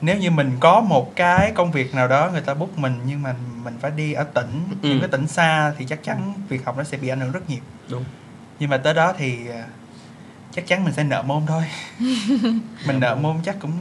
Nếu 0.01 0.17
như 0.17 0.31
mình 0.31 0.57
có 0.61 0.81
một 0.81 1.13
cái 1.17 1.53
công 1.55 1.73
việc 1.73 1.95
nào 1.95 2.09
đó 2.09 2.31
người 2.33 2.41
ta 2.41 2.55
book 2.55 2.79
mình 2.79 2.99
nhưng 3.07 3.23
mà 3.23 3.35
mình 3.65 3.75
phải 3.81 3.91
đi 3.91 4.13
ở 4.13 4.25
tỉnh 4.25 4.65
Ừ. 4.83 4.89
những 4.89 5.01
cái 5.01 5.09
tỉnh 5.09 5.27
xa 5.29 5.73
thì 5.79 5.85
chắc 5.89 6.03
chắn 6.05 6.35
việc 6.49 6.65
học 6.65 6.77
nó 6.79 6.85
sẽ 6.85 6.97
bị 6.97 7.09
ảnh 7.09 7.21
hưởng 7.21 7.33
rất 7.33 7.51
nhiều. 7.51 7.61
Đúng. 7.89 8.05
Nhưng 8.59 8.71
mà 8.71 8.77
tới 8.77 8.95
đó 8.95 9.13
thì 9.19 9.49
ờ, 9.49 9.63
chắc 10.53 10.67
chắn 10.67 10.85
mình 10.85 10.95
sẽ 10.95 11.05
nợ 11.05 11.23
môn 11.23 11.43
thôi. 11.47 11.63
Mình 12.87 13.01
nợ 13.01 13.15
môn 13.15 13.37
chắc 13.45 13.57
cũng 13.61 13.73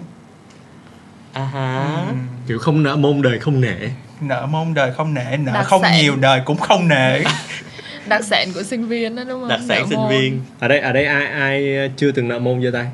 à 1.33 1.43
ha 1.45 1.85
ừm, 2.07 2.27
kiểu 2.47 2.59
không 2.59 2.83
nợ 2.83 2.95
môn 2.95 3.21
đời 3.21 3.39
không 3.39 3.61
nể. 3.61 3.89
Nợ 4.21 4.45
môn 4.45 4.73
đời 4.73 4.93
không 4.93 5.13
nể 5.13 5.37
nợ 5.37 5.51
Đặc 5.53 5.65
không 5.65 5.81
sản. 5.81 5.93
nhiều 6.01 6.15
đời 6.15 6.41
cũng 6.45 6.57
không 6.57 6.87
nể 6.87 7.23
đặc 8.07 8.23
sản 8.23 8.53
của 8.53 8.63
sinh 8.63 8.87
viên 8.87 9.15
đó 9.15 9.23
đúng 9.23 9.39
không? 9.39 9.49
Đặc 9.49 9.59
sản 9.67 9.79
Nợ 9.81 9.85
sinh 9.89 9.99
môn. 9.99 10.09
viên. 10.09 10.41
Ở 10.59 10.67
đây 10.67 10.79
ở 10.79 10.93
đây 10.93 11.05
ai 11.05 11.25
ai 11.25 11.89
chưa 11.97 12.11
từng 12.11 12.27
nợ 12.27 12.39
môn 12.39 12.61
giơ 12.63 12.71
tay 12.73 12.85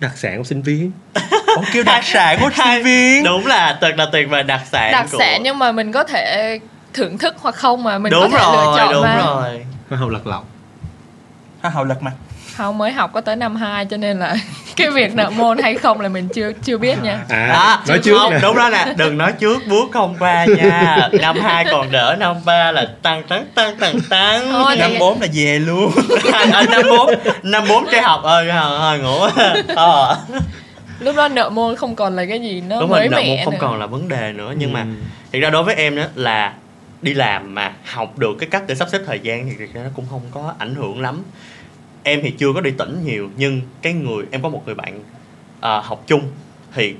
đặc 0.00 0.12
sản 0.18 0.38
của 0.38 0.44
sinh 0.44 0.62
viên. 0.62 0.92
Ủa 1.56 1.62
kêu 1.72 1.82
đặc 1.84 2.04
sản 2.04 2.38
của 2.40 2.50
sinh 2.56 2.82
viên. 2.84 3.24
Đúng 3.24 3.46
là 3.46 3.78
thật 3.80 3.94
là 3.96 4.06
tuyệt 4.12 4.28
vời 4.30 4.42
đặc 4.42 4.60
sản 4.72 4.92
đặc 4.92 5.06
của... 5.12 5.18
sản 5.18 5.42
nhưng 5.42 5.58
mà 5.58 5.72
mình 5.72 5.92
có 5.92 6.04
thể 6.04 6.58
thưởng 6.94 7.18
thức 7.18 7.34
hoặc 7.38 7.54
không 7.54 7.82
mà 7.82 7.98
mình 7.98 8.12
đúng 8.12 8.30
có 8.32 8.38
thể 8.38 8.44
lựa 8.52 8.64
rồi 8.64 8.76
chọn 8.78 8.92
đúng 8.92 9.02
mà. 9.02 9.16
rồi. 9.26 9.66
Hoa 9.88 9.98
hậu 9.98 10.08
lật 10.08 10.26
lọng. 10.26 10.44
Hoa 11.62 11.70
hậu 11.70 11.84
lật 11.84 12.02
mặt 12.02 12.12
không 12.56 12.78
mới 12.78 12.92
học 12.92 13.10
có 13.12 13.20
tới 13.20 13.36
năm 13.36 13.56
2 13.56 13.84
cho 13.86 13.96
nên 13.96 14.18
là 14.18 14.36
cái 14.76 14.90
việc 14.90 15.14
nợ 15.14 15.30
môn 15.30 15.58
hay 15.58 15.74
không 15.74 16.00
là 16.00 16.08
mình 16.08 16.28
chưa 16.34 16.52
chưa 16.64 16.78
biết 16.78 17.02
nha. 17.02 17.18
À 17.28 17.46
đó 17.52 17.82
nói 17.88 17.98
trước 18.04 18.18
không, 18.18 18.32
nè. 18.32 18.38
Đúng 18.42 18.56
đó 18.56 18.68
nè. 18.72 18.86
Đừng 18.96 19.18
nói 19.18 19.32
trước 19.32 19.58
bước 19.66 19.88
không 19.92 20.16
qua 20.18 20.44
nha. 20.44 21.08
Năm 21.20 21.36
hai 21.40 21.64
còn 21.70 21.92
đỡ 21.92 22.16
năm 22.18 22.36
ba 22.44 22.72
là 22.72 22.86
tăng 23.02 23.22
tăng 23.28 23.46
tăng 23.54 23.76
tăng 23.76 24.00
tăng. 24.00 24.52
Thôi, 24.52 24.76
năm 24.76 24.90
bốn 25.00 25.20
là 25.20 25.26
về 25.34 25.58
luôn. 25.58 25.92
À, 26.32 26.46
năm 26.70 26.82
bốn 26.90 27.14
năm 27.42 27.62
bốn 27.68 27.86
cái 27.90 28.02
học 28.02 28.22
ơi 28.22 28.48
thôi 28.52 28.78
thôi 28.78 28.98
ngủ. 28.98 29.42
Ờ. 29.76 30.16
lúc 31.00 31.16
đó 31.16 31.28
nợ 31.28 31.50
môn 31.50 31.76
không 31.76 31.94
còn 31.96 32.16
là 32.16 32.24
cái 32.28 32.40
gì 32.40 32.60
nó 32.68 32.80
đúng 32.80 32.90
mới 32.90 33.08
rồi 33.08 33.24
nợ 33.26 33.28
môn 33.28 33.38
không 33.44 33.52
nữa. 33.54 33.58
còn 33.60 33.78
là 33.80 33.86
vấn 33.86 34.08
đề 34.08 34.32
nữa 34.32 34.54
nhưng 34.58 34.72
mà 34.72 34.80
Ừ. 34.80 34.86
thực 35.32 35.40
ra 35.40 35.50
đối 35.50 35.62
với 35.62 35.74
em 35.74 35.96
đó 35.96 36.02
là 36.14 36.52
đi 37.02 37.14
làm 37.14 37.54
mà 37.54 37.72
học 37.92 38.18
được 38.18 38.36
cái 38.40 38.48
cách 38.52 38.62
để 38.66 38.74
sắp 38.74 38.88
xếp 38.92 38.98
thời 39.06 39.20
gian 39.20 39.48
thì 39.48 39.54
thực 39.58 39.74
ra 39.74 39.80
nó 39.84 39.90
cũng 39.96 40.06
không 40.10 40.20
có 40.34 40.54
ảnh 40.58 40.74
hưởng 40.74 41.00
lắm 41.02 41.22
em 42.10 42.20
thì 42.22 42.30
chưa 42.30 42.52
có 42.52 42.60
đi 42.60 42.70
tỉnh 42.70 43.04
nhiều 43.04 43.30
nhưng 43.36 43.60
cái 43.82 43.92
người 43.92 44.24
em 44.30 44.42
có 44.42 44.48
một 44.48 44.62
người 44.66 44.74
bạn 44.74 45.00
ờ, 45.60 45.80
học 45.80 46.04
chung. 46.06 46.22
Thì 46.74 46.94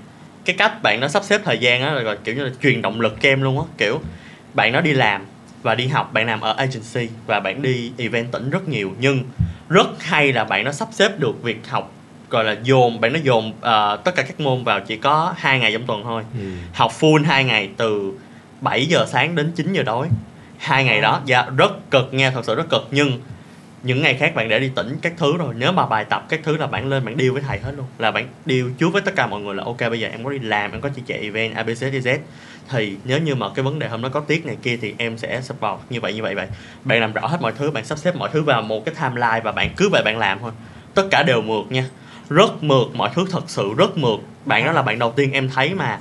cái 0.45 0.57
cách 0.57 0.83
bạn 0.83 1.01
nó 1.01 1.09
sắp 1.09 1.25
xếp 1.25 1.41
thời 1.45 1.59
gian 1.59 1.83
á 1.83 1.93
là 1.93 2.03
gọi 2.03 2.17
kiểu 2.25 2.35
như 2.35 2.45
là 2.45 2.51
truyền 2.63 2.83
động 2.83 3.01
lực 3.01 3.17
cho 3.21 3.29
em 3.29 3.43
luôn 3.43 3.59
á. 3.59 3.65
Kiểu 3.79 4.01
bạn 4.55 4.73
nó 4.73 4.81
đi 4.81 4.93
làm 4.93 5.27
và 5.63 5.75
đi 5.75 5.87
học 5.87 6.13
bạn 6.13 6.27
làm 6.27 6.41
ở 6.41 6.53
agency 6.53 7.09
và 7.27 7.41
bạn 7.41 7.63
đi 7.63 7.93
event 7.99 8.33
tỉnh 8.33 8.51
rất 8.51 8.69
nhiều. 8.69 8.93
Nhưng 9.01 9.23
rất 9.69 10.03
hay 10.03 10.33
là 10.33 10.45
bạn 10.45 10.65
nó 10.65 10.73
sắp 10.73 10.89
xếp 10.93 11.19
được 11.19 11.43
việc 11.43 11.69
học 11.69 11.93
gọi 12.31 12.45
là 12.45 12.57
dồn 12.63 13.01
bạn 13.01 13.13
nó 13.13 13.19
dồn 13.23 13.53
ờ, 13.61 13.97
tất 14.05 14.15
cả 14.15 14.23
các 14.23 14.41
môn 14.41 14.65
vào 14.65 14.81
chỉ 14.81 14.97
có 14.97 15.35
hai 15.37 15.59
ngày 15.59 15.73
trong 15.73 15.87
tuần 15.87 16.03
thôi. 16.03 16.23
Ừ. 16.39 16.47
học 16.73 16.93
full 17.01 17.25
2 17.25 17.45
ngày 17.45 17.71
từ 17.77 18.13
7 18.61 18.87
giờ 18.87 19.07
sáng 19.09 19.35
đến 19.35 19.53
9 19.57 19.73
giờ 19.73 19.83
tối. 19.87 20.09
Hai 20.59 20.85
ngày 20.85 21.01
đó 21.01 21.21
dạ 21.25 21.47
rất 21.57 21.91
cực 21.91 22.15
nha 22.15 22.31
thật 22.31 22.45
sự 22.45 22.55
rất 22.55 22.69
cực. 22.71 22.89
Nhưng 22.91 23.21
những 23.83 24.03
ngày 24.03 24.15
khác 24.15 24.35
bạn 24.35 24.49
đã 24.49 24.59
đi 24.59 24.71
tỉnh 24.75 24.99
các 25.03 25.13
thứ 25.17 25.37
rồi. 25.37 25.55
Nếu 25.59 25.73
mà 25.73 25.87
bài 25.87 26.05
tập 26.05 26.27
các 26.29 26.41
thứ 26.43 26.57
là 26.57 26.67
bạn 26.67 26.89
lên 26.89 27.05
bạn 27.05 27.17
deal 27.19 27.31
với 27.31 27.43
thầy 27.43 27.59
hết 27.59 27.73
luôn. 27.77 27.87
Là 27.99 28.11
bạn 28.11 28.29
deal 28.47 28.65
trước 28.79 28.89
với 28.93 29.03
tất 29.03 29.17
cả 29.17 29.27
mọi 29.27 29.41
người 29.41 29.55
là, 29.55 29.65
ok, 29.65 29.81
bây 29.81 30.01
giờ 30.01 30.09
em 30.09 30.25
có 30.25 30.31
đi 30.31 30.39
làm, 30.39 30.73
em 30.73 30.81
có 30.81 30.89
chỉ 30.97 31.03
chạy 31.07 31.19
event 31.19 31.55
abcdz 31.55 32.19
thì 32.69 32.97
nếu 33.05 33.19
như 33.19 33.35
mà 33.35 33.47
cái 33.55 33.63
vấn 33.63 33.79
đề 33.79 33.89
hôm 33.89 34.03
đó 34.03 34.09
có 34.09 34.21
tiết 34.21 34.47
này 34.47 34.57
kia 34.63 34.79
thì 34.83 34.95
em 34.99 35.19
sẽ 35.19 35.41
support. 35.41 35.81
Như 35.91 36.01
vậy 36.01 36.15
như 36.15 36.23
vậy 36.23 36.35
vậy. 36.35 36.47
Bạn 36.85 37.01
làm 37.01 37.13
rõ 37.13 37.27
hết 37.27 37.41
mọi 37.41 37.53
thứ, 37.59 37.71
bạn 37.71 37.85
sắp 37.85 37.99
xếp 37.99 38.17
mọi 38.17 38.31
thứ 38.33 38.43
vào 38.43 38.63
một 38.63 38.85
cái 38.85 38.95
timeline 38.95 39.41
và 39.45 39.53
bạn 39.53 39.71
cứ 39.77 39.89
vậy 39.89 40.03
bạn 40.05 40.19
làm 40.19 40.39
thôi. 40.39 40.53
Tất 40.95 41.07
cả 41.11 41.23
đều 41.23 41.43
mượt 41.43 41.73
nha. 41.73 41.85
Rất 42.29 42.63
mượt 42.63 42.87
mọi 42.95 43.11
thứ, 43.15 43.25
thật 43.31 43.45
sự 43.47 43.75
rất 43.77 43.99
mượt. 43.99 44.21
Bạn 44.45 44.65
đó 44.65 44.73
là 44.73 44.83
bạn 44.83 44.99
đầu 44.99 45.13
tiên 45.13 45.33
em 45.33 45.49
thấy 45.49 45.75
mà 45.75 45.99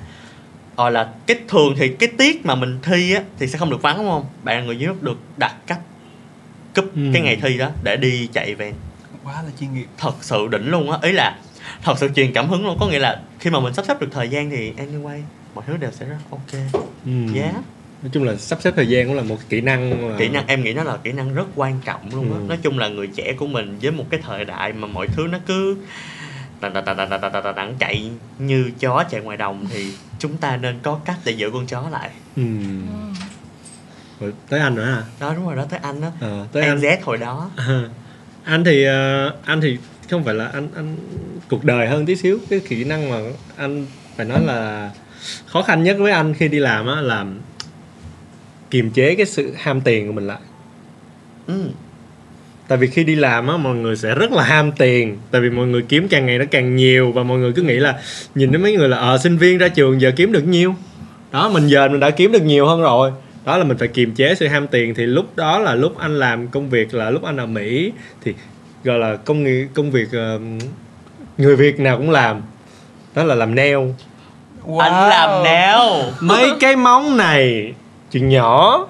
gọi 0.78 0.92
là 0.92 1.10
cái 1.28 1.38
thường 1.48 1.74
thì 1.78 1.88
cái 1.88 2.10
tiết 2.18 2.46
mà 2.46 2.56
mình 2.56 2.80
thi 2.84 3.14
á 3.14 3.22
thì 3.40 3.48
sẽ 3.48 3.58
không 3.58 3.70
được 3.70 3.82
vắng, 3.82 3.98
đúng 3.98 4.10
không? 4.10 4.26
Bạn 4.44 4.58
là 4.58 4.64
người 4.64 4.78
duy 4.78 4.86
nhất 4.86 5.04
được 5.04 5.18
đặt 5.38 5.56
cách 5.68 5.80
cúp 6.76 6.96
ừ. 6.96 7.02
cái 7.14 7.22
ngày 7.22 7.36
thi 7.42 7.58
đó 7.58 7.70
để 7.84 7.98
đi 7.98 8.30
chạy 8.34 8.56
van 8.56 8.74
quá 9.24 9.42
là 9.42 9.50
chuyên 9.60 9.74
nghiệp. 9.74 9.86
Thật 9.98 10.14
sự 10.22 10.48
đỉnh 10.52 10.70
luôn 10.72 10.92
á. 10.92 10.98
Ý 11.02 11.12
là 11.12 11.38
thật 11.84 11.94
sự 11.98 12.10
truyền 12.16 12.34
cảm 12.34 12.50
hứng 12.50 12.66
luôn. 12.66 12.78
Có 12.80 12.88
nghĩa 12.88 13.00
là 13.00 13.22
khi 13.40 13.50
mà 13.50 13.60
mình 13.60 13.74
sắp 13.74 13.86
xếp 13.86 14.02
được 14.02 14.10
thời 14.12 14.30
gian 14.30 14.50
thì 14.50 14.74
anyway 14.78 15.22
mọi 15.56 15.64
thứ 15.68 15.78
đều 15.78 15.92
sẽ 15.92 16.06
rất 16.06 16.18
ok. 16.32 16.62
Ừ. 17.06 17.12
yeah 17.36 17.56
nói 18.02 18.10
chung 18.14 18.24
là 18.24 18.36
sắp 18.36 18.62
xếp 18.62 18.74
thời 18.76 18.88
gian 18.88 19.08
cũng 19.08 19.16
là 19.16 19.24
một 19.24 19.38
kỹ 19.50 19.62
năng 19.62 20.10
là... 20.10 20.16
kỹ 20.18 20.30
năng 20.30 20.48
em 20.48 20.64
nghĩ 20.64 20.74
nó 20.74 20.84
là 20.84 20.98
kỹ 20.98 21.12
năng 21.12 21.34
rất 21.34 21.48
quan 21.56 21.80
trọng 21.86 22.02
luôn 22.12 22.34
á. 22.34 22.40
Ừ. 22.40 22.46
nói 22.48 22.58
chung 22.62 22.80
là 22.80 22.88
người 22.88 23.08
trẻ 23.08 23.34
của 23.34 23.48
mình 23.48 23.78
với 23.82 23.92
một 23.92 24.06
cái 24.10 24.20
thời 24.24 24.46
đại 24.46 24.74
mà 24.74 24.88
mọi 24.88 25.08
thứ 25.08 25.28
nó 25.28 25.38
cứ 25.46 25.78
đặng 27.56 27.76
chạy 27.80 28.12
như 28.40 28.72
chó 28.80 29.04
chạy 29.10 29.22
ngoài 29.22 29.38
đồng 29.38 29.66
thì 29.70 29.94
chúng 30.20 30.38
ta 30.38 30.58
nên 30.58 30.80
có 30.84 31.00
cách 31.06 31.18
để 31.26 31.32
giữ 31.32 31.52
con 31.52 31.68
chó 31.68 31.90
lại. 31.90 32.10
Ừ. 32.36 32.44
ừ. 32.44 33.09
Rồi 34.20 34.34
tới 34.50 34.60
anh 34.60 34.76
nữa 34.76 34.84
à 34.84 35.04
đó 35.20 35.34
đúng 35.36 35.46
rồi 35.46 35.56
đó 35.56 35.66
tới 35.70 35.80
anh 35.84 36.02
đó 36.02 36.08
ờ, 36.22 36.46
tới 36.52 36.64
anh. 36.64 36.80
Z 36.80 36.98
hồi 37.04 37.18
đó. 37.18 37.50
À, 37.56 37.82
anh 38.44 38.64
thì 38.64 38.84
ờ, 38.84 39.34
anh 39.46 39.62
thì 39.62 39.78
không 40.10 40.24
phải 40.24 40.34
là 40.34 40.48
anh 40.48 40.68
anh 40.76 40.98
cuộc 41.50 41.64
đời 41.64 41.88
hơn 41.88 42.06
tí 42.06 42.16
xíu. 42.16 42.40
Cái 42.50 42.60
kỹ 42.60 42.84
năng 42.84 43.10
mà 43.10 43.18
anh 43.58 43.86
phải 44.18 44.26
nói 44.26 44.40
là 44.46 44.92
khó 45.46 45.62
khăn 45.62 45.84
nhất 45.84 45.98
với 46.00 46.12
anh 46.12 46.34
khi 46.34 46.48
đi 46.48 46.60
làm 46.60 46.88
á 46.88 47.02
là 47.02 47.26
kiềm 48.70 48.92
chế 48.92 49.16
cái 49.16 49.26
sự 49.26 49.54
ham 49.58 49.82
tiền 49.82 50.08
của 50.08 50.14
mình 50.14 50.28
lại. 50.28 50.40
Ừ. 51.48 51.64
tại 52.68 52.78
vì 52.78 52.88
khi 52.88 53.04
đi 53.04 53.16
làm 53.16 53.48
á 53.48 53.58
mọi 53.58 53.76
người 53.76 53.96
sẽ 53.96 54.16
rất 54.16 54.32
là 54.32 54.44
ham 54.44 54.72
tiền. 54.72 55.18
Tại 55.32 55.42
vì 55.42 55.50
mọi 55.50 55.68
người 55.68 55.82
kiếm 55.82 56.08
càng 56.08 56.26
ngày 56.26 56.38
nó 56.38 56.46
càng 56.52 56.76
nhiều 56.76 57.12
và 57.12 57.24
mọi 57.24 57.38
người 57.40 57.52
cứ 57.54 57.62
nghĩ 57.62 57.76
là 57.76 58.00
nhìn 58.36 58.52
đến 58.52 58.62
mấy 58.62 58.74
người 58.78 58.90
là 58.90 58.98
ờ 58.98 59.18
sinh 59.18 59.38
viên 59.38 59.58
ra 59.58 59.68
trường 59.68 60.02
giờ 60.02 60.12
kiếm 60.16 60.32
được 60.32 60.48
nhiêu? 60.48 60.76
Đó 61.32 61.50
mình 61.50 61.68
giờ 61.68 61.90
mình 61.90 62.00
đã 62.00 62.10
kiếm 62.10 62.32
được 62.32 62.42
nhiều 62.42 62.66
hơn 62.68 62.82
rồi 62.82 63.12
đó 63.46 63.58
là 63.58 63.64
mình 63.64 63.78
phải 63.78 63.88
kiềm 63.88 64.16
chế 64.16 64.36
sự 64.36 64.48
ham 64.48 64.68
tiền. 64.68 64.94
Thì 64.96 65.06
lúc 65.06 65.36
đó 65.36 65.60
là 65.60 65.76
lúc 65.76 65.98
anh 65.98 66.20
làm 66.20 66.48
công 66.48 66.70
việc 66.70 66.94
là 66.94 67.10
lúc 67.10 67.24
anh 67.24 67.38
ở 67.38 67.46
Mỹ 67.46 67.92
thì 68.24 68.34
gọi 68.84 68.98
là 69.00 69.16
công 69.16 69.44
nghiệp 69.44 69.68
công 69.74 69.92
việc 69.92 70.08
ờ, 70.12 70.40
người 71.38 71.56
Việt 71.56 71.80
nào 71.80 71.98
cũng 71.98 72.10
làm. 72.10 72.42
Đó 73.16 73.24
là 73.24 73.36
làm 73.36 73.56
nail. 73.56 73.78
Anh 74.80 75.10
làm 75.10 75.44
nail. 75.44 76.04
Mấy 76.22 76.52
cái 76.60 76.76
móng 76.76 77.18
này 77.18 77.74
chuyện 78.12 78.30
nhỏ. 78.30 78.88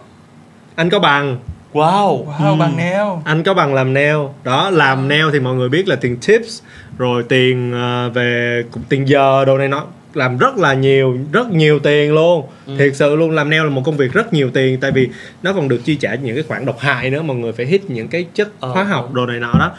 Anh 0.76 0.90
có 0.90 1.00
bằng. 1.00 1.38
Wow. 1.74 2.26
Wow 2.26 2.52
Ừ. 2.52 2.56
bằng 2.60 2.78
nail. 2.78 3.08
Anh 3.26 3.44
có 3.44 3.54
bằng 3.54 3.74
làm 3.74 3.94
nail. 3.94 4.18
Đó 4.44 4.70
làm 4.70 5.08
nail 5.08 5.26
thì 5.34 5.40
mọi 5.40 5.56
người 5.56 5.70
biết 5.70 5.88
là 5.88 5.96
tiền 5.96 6.18
tips 6.28 6.62
rồi 6.98 7.24
tiền 7.30 7.72
ờ, 7.74 8.10
về 8.10 8.64
cũng 8.72 8.84
tiền 8.90 9.08
giờ 9.08 9.46
đồ 9.46 9.58
này 9.58 9.68
nó 9.68 9.86
làm 10.20 10.38
rất 10.38 10.58
là 10.58 10.74
nhiều 10.74 11.18
rất 11.32 11.50
nhiều 11.52 11.80
tiền 11.80 12.14
luôn. 12.14 12.48
Ừ. 12.66 12.76
thiệt 12.78 12.96
sự 12.96 13.16
luôn 13.16 13.32
làm 13.32 13.50
nail 13.50 13.64
là 13.64 13.70
một 13.70 13.82
công 13.86 13.98
việc 13.98 14.14
rất 14.14 14.34
nhiều 14.34 14.50
tiền 14.54 14.80
tại 14.80 14.92
vì 14.92 15.10
nó 15.44 15.54
còn 15.54 15.68
được 15.68 15.82
chi 15.86 15.96
trả 15.96 16.16
những 16.16 16.36
cái 16.36 16.44
khoản 16.44 16.66
độc 16.66 16.80
hại 16.80 17.10
nữa 17.10 17.22
mọi 17.22 17.38
người 17.38 17.52
phải 17.52 17.66
hít 17.66 17.90
những 17.90 18.08
cái 18.08 18.26
chất 18.34 18.50
Ờ, 18.60 18.72
hóa 18.72 18.84
học 18.84 19.06
ờ. 19.06 19.16
đồ 19.16 19.26
này 19.26 19.40
nọ 19.40 19.54
đó. 19.60 19.72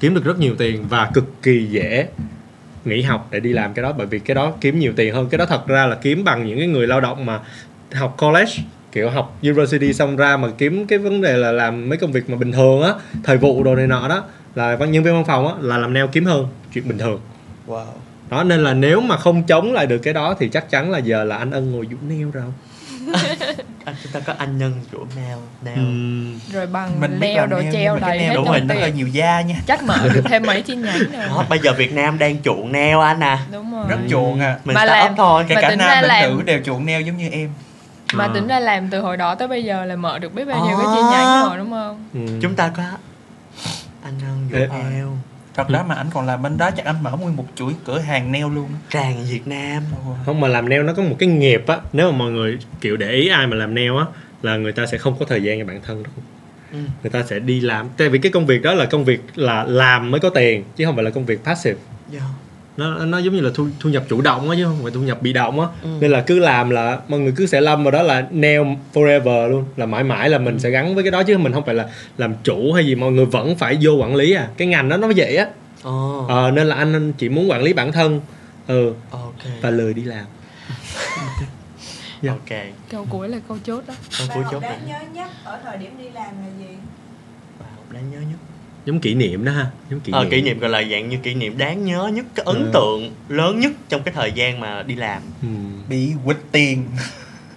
Kiếm 0.00 0.14
được 0.14 0.24
rất 0.24 0.38
nhiều 0.38 0.54
tiền 0.58 0.84
và 0.88 1.10
cực 1.14 1.42
kỳ 1.42 1.64
dễ 1.70 2.06
nghỉ 2.84 3.02
học 3.02 3.28
để 3.30 3.40
đi 3.40 3.52
làm 3.52 3.74
cái 3.74 3.82
đó 3.82 3.92
bởi 3.98 4.06
vì 4.06 4.18
cái 4.18 4.34
đó 4.34 4.52
kiếm 4.60 4.78
nhiều 4.78 4.92
tiền 4.96 5.14
hơn. 5.14 5.28
Cái 5.30 5.38
đó 5.38 5.46
thật 5.46 5.66
ra 5.66 5.86
là 5.86 5.94
kiếm 6.02 6.24
bằng 6.24 6.46
những 6.46 6.58
cái 6.58 6.66
người 6.66 6.86
lao 6.86 7.00
động 7.00 7.26
mà 7.26 7.40
học 7.94 8.16
college 8.18 8.52
kiểu 8.92 9.10
học 9.10 9.38
university 9.42 9.92
xong 9.92 10.16
ra 10.16 10.36
mà 10.36 10.48
kiếm 10.58 10.86
cái 10.86 10.98
vấn 10.98 11.20
đề 11.20 11.36
là 11.36 11.52
làm 11.52 11.88
mấy 11.88 11.98
công 11.98 12.12
việc 12.12 12.30
mà 12.30 12.36
bình 12.36 12.52
thường 12.52 12.82
á 12.82 12.92
thời 13.24 13.36
vụ 13.36 13.62
đồ 13.62 13.74
này 13.74 13.86
nọ 13.86 14.08
đó 14.08 14.24
là 14.54 14.76
văn 14.76 14.92
nhân 14.92 15.02
viên 15.04 15.14
văn 15.14 15.24
phòng 15.24 15.48
á 15.48 15.54
là 15.60 15.78
làm 15.78 15.94
nail 15.94 16.06
kiếm 16.12 16.24
hơn 16.24 16.46
chuyện 16.74 16.88
bình 16.88 16.98
thường. 16.98 17.20
Wow 17.66 17.84
đó 18.30 18.42
nên 18.44 18.64
là 18.64 18.74
nếu 18.74 19.00
mà 19.00 19.16
không 19.16 19.42
chống 19.42 19.72
lại 19.72 19.86
được 19.86 19.98
cái 19.98 20.14
đó 20.14 20.34
thì 20.38 20.48
chắc 20.48 20.70
chắn 20.70 20.90
là 20.90 20.98
giờ 20.98 21.24
là 21.24 21.36
anh 21.36 21.50
ân 21.50 21.72
ngồi 21.72 21.86
dũng 21.90 22.08
nail 22.08 22.30
rồi. 22.30 22.44
Anh 23.84 23.94
chúng 24.02 24.12
ta 24.12 24.20
có 24.20 24.32
anh 24.38 24.58
nhân 24.58 24.72
của 24.92 25.04
nail 25.16 25.38
nail 25.64 25.78
Uhm, 25.78 26.38
rồi 26.52 26.66
bằng 26.66 27.00
mình 27.00 27.16
neo 27.20 27.46
đồ 27.46 27.62
treo 27.72 27.96
đầy 27.98 28.18
hết 28.18 28.32
đúng 28.34 28.44
rồi, 28.44 28.54
mình 28.58 28.66
nó 28.68 28.74
hơi 28.74 28.92
nhiều 28.92 29.06
da 29.08 29.40
nha. 29.40 29.54
Chắc 29.66 29.82
mở 29.82 30.08
được 30.14 30.22
thêm 30.28 30.42
mấy 30.46 30.62
chi 30.62 30.74
nhánh 30.76 30.98
nữa. 30.98 31.18
Đó 31.28 31.44
bây 31.48 31.58
giờ 31.58 31.72
Việt 31.72 31.92
Nam 31.92 32.18
đang 32.18 32.42
chuộng 32.42 32.72
nail 32.72 32.96
anh 33.02 33.20
à. 33.20 33.46
Đúng 33.52 33.72
rồi. 33.72 33.84
Rất 33.88 33.96
chuộng 34.10 34.40
à. 34.40 34.58
Mình 34.64 34.74
Mà 34.74 34.84
làm- 34.84 35.16
thôi. 35.16 35.44
kể 35.48 35.54
Mà 35.54 35.60
cả 35.60 35.68
tính 35.70 35.78
nam 35.78 35.88
ra 35.88 36.00
lẫn 36.00 36.08
làm- 36.08 36.36
nữ 36.36 36.42
đều 36.42 36.60
chuộng 36.64 36.86
nail 36.86 37.02
giống 37.04 37.16
như 37.16 37.28
em. 37.32 37.50
Mà 38.14 38.24
À. 38.24 38.30
tính 38.34 38.46
ra 38.46 38.60
làm 38.60 38.88
từ 38.90 39.00
hồi 39.00 39.16
đó 39.16 39.34
tới 39.34 39.48
bây 39.48 39.64
giờ 39.64 39.84
là 39.84 39.96
mở 39.96 40.18
được 40.18 40.34
biết 40.34 40.44
bao 40.44 40.66
nhiêu 40.66 40.76
cái 40.76 40.86
chi 40.94 41.00
À. 41.02 41.10
nhánh 41.10 41.48
rồi 41.48 41.58
đúng 41.58 41.70
không? 41.70 42.04
Uhm. 42.18 42.40
chúng 42.40 42.54
ta 42.54 42.70
có 42.76 42.82
anh 44.02 44.14
ân 44.22 44.60
Ê. 44.60 44.66
của 44.66 44.74
nail 44.90 45.06
thật 45.58 45.70
đó 45.70 45.84
mà 45.88 45.94
anh 45.94 46.06
còn 46.12 46.26
làm 46.26 46.42
bên 46.42 46.58
đó 46.58 46.70
chắc 46.70 46.86
anh 46.86 47.02
mở 47.02 47.10
nguyên 47.10 47.36
một 47.36 47.44
chuỗi 47.54 47.72
cửa 47.84 47.98
hàng 47.98 48.32
nail 48.32 48.54
luôn 48.54 48.68
tràn 48.90 49.24
Việt 49.30 49.46
Nam. 49.46 49.82
Không 50.26 50.40
mà 50.40 50.48
làm 50.48 50.68
nail 50.68 50.82
nó 50.82 50.92
có 50.92 51.02
một 51.02 51.16
cái 51.18 51.28
nghiệp 51.28 51.66
á. 51.66 51.78
Nếu 51.92 52.10
mà 52.10 52.18
mọi 52.18 52.30
người 52.30 52.58
kiểu 52.80 52.96
để 52.96 53.10
ý 53.10 53.28
ai 53.28 53.46
mà 53.46 53.56
làm 53.56 53.74
nail 53.74 53.90
á 53.98 54.04
là 54.42 54.56
người 54.56 54.72
ta 54.72 54.86
sẽ 54.86 54.98
không 54.98 55.18
có 55.18 55.26
thời 55.26 55.42
gian 55.42 55.58
cho 55.58 55.64
bản 55.64 55.80
thân 55.86 56.02
đâu. 56.02 56.12
Ừ. 56.72 56.78
người 57.02 57.10
ta 57.10 57.22
sẽ 57.22 57.38
đi 57.38 57.60
làm. 57.60 57.88
Tại 57.96 58.08
vì 58.08 58.18
cái 58.18 58.32
công 58.32 58.46
việc 58.46 58.62
đó 58.62 58.74
là 58.74 58.86
công 58.86 59.04
việc 59.04 59.20
là 59.34 59.64
làm 59.64 60.10
mới 60.10 60.20
có 60.20 60.30
tiền 60.30 60.64
chứ 60.76 60.84
không 60.84 60.94
phải 60.94 61.04
là 61.04 61.10
công 61.10 61.24
việc 61.24 61.44
passive. 61.44 61.78
Yeah. 62.12 62.22
Nó 62.78 63.04
nó 63.04 63.18
giống 63.18 63.34
như 63.34 63.40
là 63.40 63.50
thu 63.54 63.68
thu 63.80 63.90
nhập 63.90 64.04
chủ 64.08 64.20
động 64.20 64.50
á 64.50 64.56
chứ 64.58 64.64
không 64.64 64.78
phải 64.82 64.92
thu 64.92 65.00
nhập 65.00 65.22
bị 65.22 65.32
động 65.32 65.60
á. 65.60 65.66
Ừ. 65.82 65.88
nên 66.00 66.10
là 66.10 66.20
cứ 66.26 66.38
làm 66.38 66.70
là 66.70 66.98
mọi 67.08 67.20
người 67.20 67.32
cứ 67.36 67.46
sẽ 67.46 67.60
lâm 67.60 67.84
vào 67.84 67.90
đó 67.90 68.02
là 68.02 68.26
nail 68.30 68.60
forever 68.94 69.48
luôn 69.48 69.64
là 69.76 69.86
mãi 69.86 70.04
mãi 70.04 70.30
là 70.30 70.38
mình 70.38 70.58
sẽ 70.58 70.70
gắn 70.70 70.94
với 70.94 71.04
cái 71.04 71.10
đó 71.10 71.22
chứ 71.22 71.38
mình 71.38 71.52
không 71.52 71.64
phải 71.64 71.74
là 71.74 71.88
làm 72.18 72.34
chủ 72.44 72.72
hay 72.72 72.86
gì 72.86 72.94
mọi 72.94 73.12
người 73.12 73.26
vẫn 73.26 73.56
phải 73.56 73.78
vô 73.80 73.92
quản 73.92 74.14
lý 74.14 74.32
à. 74.32 74.48
Cái 74.56 74.68
ngành 74.68 74.88
đó 74.88 74.96
nó 74.96 75.08
vậy 75.16 75.36
á. 75.36 75.46
Oh. 75.88 76.28
ờ, 76.28 76.50
nên 76.50 76.66
là 76.66 76.74
anh 76.76 76.92
anh 76.92 77.12
chỉ 77.12 77.28
muốn 77.28 77.50
quản 77.50 77.62
lý 77.62 77.72
bản 77.72 77.92
thân. 77.92 78.20
Ừ. 78.66 78.92
Ok. 79.10 79.34
Và 79.62 79.70
lười 79.70 79.94
đi 79.94 80.04
làm. 80.04 80.24
Dạ. 82.22 82.32
ok. 82.32 82.58
Câu 82.90 83.06
cuối 83.10 83.28
là 83.28 83.38
câu 83.48 83.58
chốt 83.64 83.84
đó. 83.86 83.94
Câu 84.18 84.26
cuối 84.34 84.44
chốt 84.50 84.60
đáng 84.62 84.80
nhớ 84.88 84.98
nhất 85.12 85.30
ở 85.44 85.58
thời 85.64 85.76
điểm 85.76 85.98
đi 85.98 86.04
làm 86.04 86.14
là 86.14 86.48
gì? 86.58 86.74
Bài 87.60 87.68
học 87.76 87.92
đáng 87.92 88.10
nhớ 88.10 88.18
nhất 88.18 88.38
giống 88.88 89.00
kỷ 89.00 89.14
niệm 89.14 89.44
đó 89.44 89.52
ha 89.52 89.66
giống 89.90 90.00
kỷ 90.00 90.12
ờ, 90.12 90.20
niệm. 90.22 90.30
kỷ 90.30 90.42
niệm 90.42 90.58
gọi 90.58 90.70
là 90.70 90.82
dạng 90.90 91.08
như 91.08 91.16
kỷ 91.22 91.34
niệm 91.34 91.58
đáng 91.58 91.84
nhớ 91.84 92.10
nhất 92.14 92.24
cái 92.34 92.44
ấn 92.46 92.56
Ừ. 92.56 92.70
tượng 92.72 93.14
lớn 93.28 93.60
nhất 93.60 93.72
trong 93.88 94.02
cái 94.02 94.14
thời 94.14 94.32
gian 94.32 94.60
mà 94.60 94.82
đi 94.82 94.94
làm. 94.94 95.22
Ừ. 95.42 95.48
bị 95.88 96.12
quỵt 96.24 96.36
tiền 96.52 96.88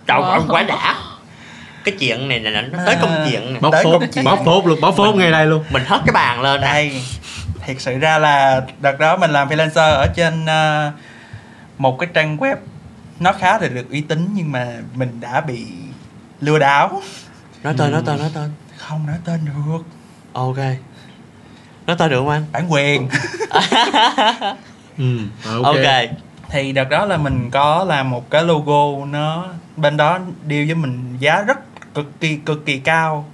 trời 0.08 0.22
ơi 0.22 0.40
quá 0.48 0.64
đã. 0.64 0.96
Cái 1.84 1.96
chuyện 2.00 2.28
này 2.28 2.40
nè 2.40 2.50
nó 2.72 2.78
tới 2.86 2.96
công 3.02 3.28
chuyện 3.32 3.54
nè. 3.54 3.60
Bóc 3.60 3.74
phốt 3.84 4.02
bóc 4.24 4.40
phốt 4.46 4.66
luôn 4.66 4.82
bóc 4.82 4.94
phốt 4.98 5.16
ngay 5.16 5.32
đây 5.32 5.46
luôn. 5.46 5.64
mình 5.72 5.84
hất 5.86 6.02
cái 6.06 6.14
bàn 6.14 6.42
lên 6.42 6.62
đây 6.62 7.02
thiệt 7.66 7.82
sự 7.82 7.98
ra 8.00 8.18
là 8.20 8.62
đợt 8.82 9.00
đó 9.00 9.18
mình 9.18 9.32
làm 9.32 9.50
freelancer 9.50 9.92
ở 9.94 10.08
trên 10.16 10.46
ờ, 10.46 10.92
một 11.78 11.98
cái 12.00 12.10
trang 12.14 12.38
web. 12.38 12.56
Nó 13.20 13.34
khá 13.34 13.60
là 13.60 13.68
được 13.68 13.90
uy 13.92 14.02
tín 14.02 14.28
nhưng 14.34 14.52
mà 14.52 14.68
mình 14.96 15.18
đã 15.22 15.42
bị 15.42 15.66
lừa 16.42 16.60
đảo. 16.60 17.02
Nói 17.64 17.74
tên 17.78 17.92
nói 17.92 18.02
tên 18.06 18.20
nói 18.20 18.32
tên. 18.36 18.50
Không 18.78 19.08
nói 19.08 19.16
tên 19.26 19.40
được. 19.46 19.84
Ok 20.34 20.58
nói 21.88 21.98
tên 22.00 22.10
được 22.10 22.18
không 22.18 22.30
anh? 22.30 22.46
Bản 22.52 22.72
quyền. 22.72 23.10
Ừ. 24.98 25.18
Ok, 25.64 26.10
thì 26.50 26.72
đợt 26.72 26.90
đó 26.90 27.06
là 27.06 27.18
mình 27.18 27.50
có 27.52 27.84
làm 27.84 28.10
một 28.10 28.30
cái 28.30 28.44
logo 28.44 29.06
nó 29.06 29.46
bên 29.78 29.98
đó 29.98 30.20
deal 30.50 30.66
với 30.66 30.76
mình 30.76 31.18
giá 31.20 31.42
rất 31.42 31.60
cực 31.94 32.20
kỳ 32.20 32.36
cực 32.36 32.66
kỳ 32.66 32.80
cao 32.80 33.26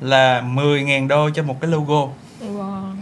là 0.00 0.40
10.000 0.40 1.08
đô 1.08 1.30
cho 1.30 1.42
một 1.42 1.60
cái 1.60 1.70
logo. 1.70 2.08
Wow. 2.40 2.92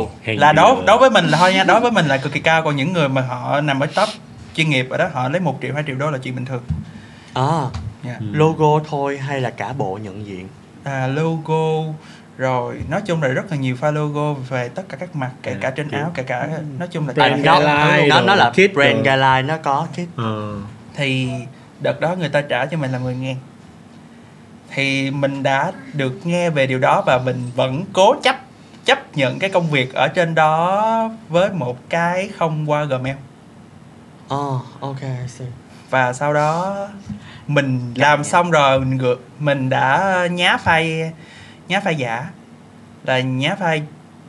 oh 0.00 0.10
là 0.24 0.52
đối 0.52 0.76
đối 0.86 0.98
với 0.98 1.10
mình 1.10 1.24
là 1.24 1.38
thôi 1.38 1.54
nha 1.54 1.64
đối 1.64 1.80
với 1.80 1.90
mình 1.90 2.06
là 2.06 2.16
cực 2.16 2.32
kỳ 2.32 2.40
cao. 2.40 2.62
Còn 2.62 2.76
những 2.76 2.92
người 2.92 3.08
mà 3.08 3.20
họ 3.20 3.60
nằm 3.60 3.80
ở 3.80 3.86
top 3.86 4.08
chuyên 4.54 4.70
nghiệp 4.70 4.86
ở 4.90 4.96
đó 4.96 5.08
họ 5.12 5.28
lấy 5.28 5.40
một 5.40 5.58
triệu 5.62 5.74
hai 5.74 5.84
triệu 5.86 5.96
đô 5.96 6.10
là 6.10 6.18
chuyện 6.18 6.34
bình 6.34 6.44
thường. 6.44 6.62
À. 7.34 7.60
Dạ. 8.04 8.16
Ừ. 8.20 8.26
logo 8.32 8.84
thôi 8.88 9.18
hay 9.18 9.40
là 9.40 9.50
cả 9.50 9.72
bộ 9.72 9.98
nhận 10.02 10.26
diện? 10.26 10.48
À, 10.84 11.06
logo 11.06 11.92
rồi 12.38 12.80
nói 12.88 13.00
chung 13.06 13.22
là 13.22 13.28
rất 13.28 13.50
là 13.50 13.56
nhiều 13.56 13.76
file 13.80 13.92
logo 13.92 14.32
về 14.32 14.68
tất 14.68 14.82
cả 14.88 14.96
các 14.96 15.16
mặt 15.16 15.30
kể 15.42 15.56
cả 15.60 15.70
trên 15.70 15.90
áo 15.90 16.10
kể 16.14 16.22
cả 16.22 16.48
nói 16.78 16.88
chung 16.90 17.08
là 17.08 17.14
Brand 17.14 17.44
cả- 17.44 17.58
guideline. 17.60 18.08
nó 18.08 18.20
nó 18.20 18.34
là 18.34 18.50
kit 18.50 18.74
brand 18.74 18.96
đồ. 18.96 19.02
guideline 19.02 19.42
nó 19.42 19.56
có 19.62 19.86
kit 19.92 20.08
Ờ. 20.16 20.54
thì 20.94 21.30
đợt 21.80 22.00
đó 22.00 22.14
người 22.18 22.28
ta 22.28 22.40
trả 22.40 22.66
cho 22.66 22.76
mình 22.76 22.92
là 22.92 22.98
10 22.98 23.14
ngàn 23.14 23.36
thì 24.74 25.10
mình 25.10 25.42
đã 25.42 25.72
được 25.92 26.26
nghe 26.26 26.50
về 26.50 26.66
điều 26.66 26.78
đó 26.78 27.02
và 27.06 27.18
mình 27.24 27.50
vẫn 27.56 27.84
cố 27.92 28.14
chấp 28.22 28.36
chấp 28.84 29.16
nhận 29.16 29.38
cái 29.38 29.50
công 29.50 29.70
việc 29.70 29.94
ở 29.94 30.08
trên 30.08 30.34
đó 30.34 31.10
với 31.28 31.50
một 31.50 31.78
cái 31.88 32.30
không 32.38 32.70
qua 32.70 32.84
Gmail 32.84 33.16
oh 34.34 34.62
ok 34.80 35.00
I 35.02 35.28
see. 35.28 35.48
và 35.90 36.12
sau 36.12 36.32
đó 36.34 36.76
mình 37.46 37.92
làm 37.96 38.24
xong 38.24 38.50
rồi 38.50 38.80
mình 38.80 38.98
gửi 38.98 39.16
mình 39.38 39.68
đã 39.70 40.16
nhá 40.30 40.56
file 40.64 41.10
nhá 41.72 41.80
file 41.84 41.96
giả 41.96 42.30
là 43.04 43.20
nháp 43.20 43.60
file 43.60 43.82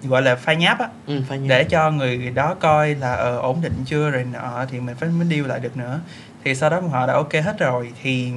gọi 0.04 0.22
là 0.22 0.36
file 0.46 0.58
nháp 0.58 0.80
á. 0.80 0.88
Ừ, 1.08 1.22
phải 1.30 1.40
nhớ. 1.40 1.48
để 1.50 1.64
cho 1.64 1.92
người 1.92 2.32
đó 2.36 2.56
coi 2.60 2.96
là 2.96 3.14
ờ, 3.14 3.38
ổn 3.38 3.62
định 3.62 3.74
chưa 3.86 4.10
rồi 4.10 4.26
nọ 4.34 4.66
thì 4.72 4.80
mình 4.80 4.96
phải 4.96 5.10
mới 5.10 5.28
deal 5.28 5.48
lại 5.48 5.60
được 5.60 5.78
nữa. 5.78 6.00
Thì 6.44 6.56
sau 6.56 6.70
đó 6.70 6.80
họ 6.80 7.08
đã 7.08 7.14
ok 7.14 7.34
hết 7.34 7.60
rồi 7.60 7.94
thì 8.02 8.32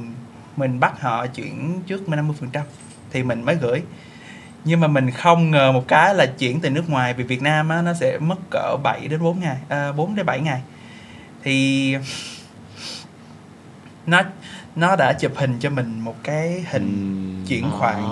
mình 0.57 0.81
bắt 0.81 1.01
họ 1.01 1.27
chuyển 1.27 1.83
trước 1.87 2.03
50% 2.07 2.63
thì 3.13 3.23
mình 3.23 3.43
mới 3.43 3.55
gửi. 3.55 3.83
Nhưng 4.65 4.81
mà 4.81 4.89
mình 4.89 5.11
không 5.11 5.51
ngờ 5.51 5.73
một 5.73 5.85
cái 5.89 6.15
là 6.15 6.27
chuyển 6.27 6.61
từ 6.61 6.71
nước 6.71 6.91
ngoài 6.91 7.15
về 7.15 7.25
Việt 7.25 7.43
Nam 7.43 7.69
á, 7.69 7.83
nó 7.83 7.95
sẽ 7.95 8.19
mất 8.19 8.39
cỡ 8.51 8.77
7 8.83 9.09
đến 9.09 9.23
4 9.23 9.41
ngày 9.41 9.57
à, 9.69 9.93
4 9.93 10.15
đến 10.15 10.27
7 10.27 10.41
ngày. 10.41 10.61
Thì 11.43 11.97
nó 14.07 14.23
nó 14.77 14.97
đã 14.97 15.13
chụp 15.13 15.33
hình 15.37 15.59
cho 15.61 15.71
mình 15.71 16.01
một 16.01 16.17
cái 16.23 16.65
hình 16.71 17.45
chuyển 17.49 17.65
À. 17.65 17.71
khoản 17.79 18.03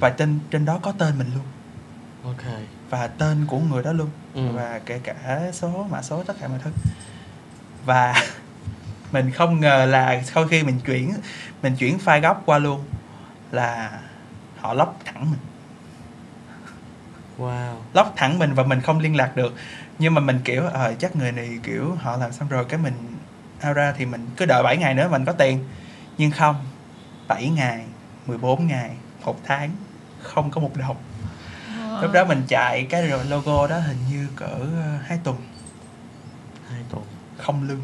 và 0.00 0.10
trên 0.10 0.38
trên 0.50 0.64
đó 0.64 0.78
có 0.82 0.92
tên 0.98 1.18
mình 1.18 1.30
luôn. 1.34 1.44
Ok. 2.24 2.52
Và 2.90 3.06
tên 3.06 3.46
của 3.46 3.58
người 3.58 3.82
đó 3.82 3.92
luôn. 3.92 4.10
Ừ. 4.34 4.48
và 4.52 4.80
kể 4.86 5.00
cả 5.04 5.40
số 5.52 5.86
mã 5.90 6.02
số 6.02 6.22
tất 6.22 6.34
cả 6.40 6.48
mọi 6.48 6.58
thứ. 6.64 6.70
Và 7.84 8.14
mình 9.12 9.30
không 9.30 9.60
ngờ 9.60 9.86
là 9.88 10.22
sau 10.22 10.46
khi 10.46 10.62
mình 10.62 10.80
chuyển 10.86 11.12
mình 11.62 11.76
chuyển 11.76 11.98
file 12.04 12.20
gốc 12.20 12.42
qua 12.46 12.58
luôn 12.58 12.84
là 13.52 14.00
họ 14.60 14.74
lóc 14.74 15.00
thẳng 15.04 15.30
mình. 15.30 15.40
Wow. 17.38 17.74
Lóc 17.92 18.12
thẳng 18.16 18.38
mình 18.38 18.54
và 18.54 18.62
mình 18.62 18.80
không 18.80 18.98
liên 18.98 19.16
lạc 19.16 19.36
được. 19.36 19.54
Nhưng 19.98 20.14
mà 20.14 20.20
mình 20.20 20.40
kiểu 20.44 20.62
ờ 20.66 20.94
chắc 20.98 21.16
người 21.16 21.32
này 21.32 21.58
kiểu 21.62 21.94
họ 22.00 22.16
làm 22.16 22.32
xong 22.32 22.48
rồi 22.48 22.64
cái 22.64 22.80
mình 22.80 22.94
ra 23.74 23.94
thì 23.98 24.06
mình 24.06 24.26
cứ 24.36 24.44
đợi 24.46 24.62
7 24.62 24.76
ngày 24.76 24.94
nữa 24.94 25.08
mình 25.10 25.24
có 25.24 25.32
tiền 25.32 25.64
nhưng 26.18 26.30
không 26.30 26.56
7 27.28 27.48
ngày 27.48 27.84
14 28.26 28.66
ngày 28.66 28.90
một 29.24 29.40
tháng 29.44 29.70
không 30.22 30.50
có 30.50 30.60
một 30.60 30.70
đồng. 30.76 30.96
Lúc 32.02 32.12
đó 32.12 32.24
mình 32.24 32.42
chạy 32.48 32.86
cái 32.90 33.02
logo 33.28 33.66
đó 33.66 33.78
hình 33.78 33.96
như 34.10 34.26
cỡ 34.36 34.46
ờ, 34.46 34.98
hai 35.04 35.18
tuần. 35.24 35.36
Hai 36.70 36.80
tuần. 36.90 37.04
Không 37.36 37.68
lương 37.68 37.80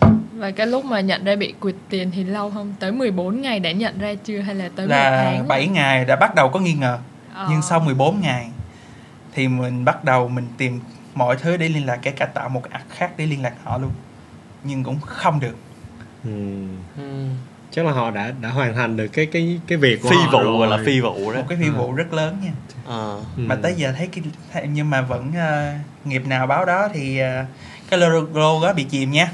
Và 0.32 0.50
cái 0.50 0.66
lúc 0.66 0.84
mà 0.84 1.00
nhận 1.00 1.24
ra 1.24 1.36
bị 1.36 1.54
quỵt 1.60 1.74
tiền 1.88 2.10
thì 2.10 2.24
lâu 2.24 2.50
không? 2.50 2.74
Tới 2.80 2.92
14 2.92 3.40
ngày 3.40 3.60
đã 3.60 3.72
nhận 3.72 3.98
ra 3.98 4.14
chưa 4.24 4.40
hay 4.40 4.54
là 4.54 4.70
tới 4.76 4.86
một 4.86 4.90
là 4.90 5.24
tháng? 5.24 5.48
7 5.48 5.66
ngày 5.66 6.04
đã 6.04 6.16
bắt 6.16 6.34
đầu 6.34 6.48
có 6.48 6.60
nghi 6.60 6.72
ngờ. 6.72 6.98
Ờ. 7.34 7.46
nhưng 7.50 7.62
sau 7.62 7.80
14 7.80 8.20
ngày 8.20 8.50
thì 9.34 9.48
mình 9.48 9.84
bắt 9.84 10.04
đầu 10.04 10.28
mình 10.28 10.46
tìm 10.58 10.80
mọi 11.14 11.36
thứ 11.36 11.56
để 11.56 11.68
liên 11.68 11.86
lạc 11.86 11.98
kể 12.02 12.10
cả 12.10 12.26
tạo 12.26 12.48
một 12.48 12.62
app 12.70 12.90
khác 12.90 13.12
để 13.16 13.26
liên 13.26 13.42
lạc 13.42 13.54
họ 13.64 13.78
luôn. 13.78 13.90
Nhưng 14.64 14.84
cũng 14.84 15.00
không 15.00 15.40
được 15.40 15.56
Ừ. 16.24 16.30
ừ. 16.96 17.02
chắc 17.70 17.84
là 17.86 17.92
họ 17.92 18.10
đã 18.10 18.32
đã 18.40 18.48
hoàn 18.48 18.74
thành 18.74 18.96
được 18.96 19.06
cái 19.06 19.26
cái 19.26 19.60
cái 19.66 19.78
việc 19.78 20.02
của 20.02 20.10
phi 20.10 20.16
họ 20.16 20.30
vụ 20.32 20.38
rồi. 20.38 20.58
gọi 20.68 20.78
là 20.78 20.84
phi 20.86 21.00
vụ 21.00 21.32
đó 21.32 21.38
một 21.38 21.46
cái 21.48 21.58
phi 21.60 21.68
vụ 21.68 21.92
rất 21.92 22.12
lớn 22.12 22.36
nha 22.44 22.50
Ờ. 22.86 23.16
Ừ. 23.36 23.42
mà 23.46 23.54
tới 23.62 23.74
giờ 23.76 23.92
thấy 23.98 24.06
cái 24.06 24.24
thấy- 24.52 24.66
nhưng 24.72 24.90
mà 24.90 25.00
vẫn 25.02 25.32
ờ, 25.36 25.72
nghiệp 26.04 26.26
nào 26.26 26.46
báo 26.46 26.64
đó 26.64 26.88
thì 26.94 27.18
ờ, 27.18 27.44
cái 27.90 28.00
logo 28.00 28.66
đó 28.66 28.72
bị 28.72 28.84
chìm 28.84 29.10
nha 29.10 29.32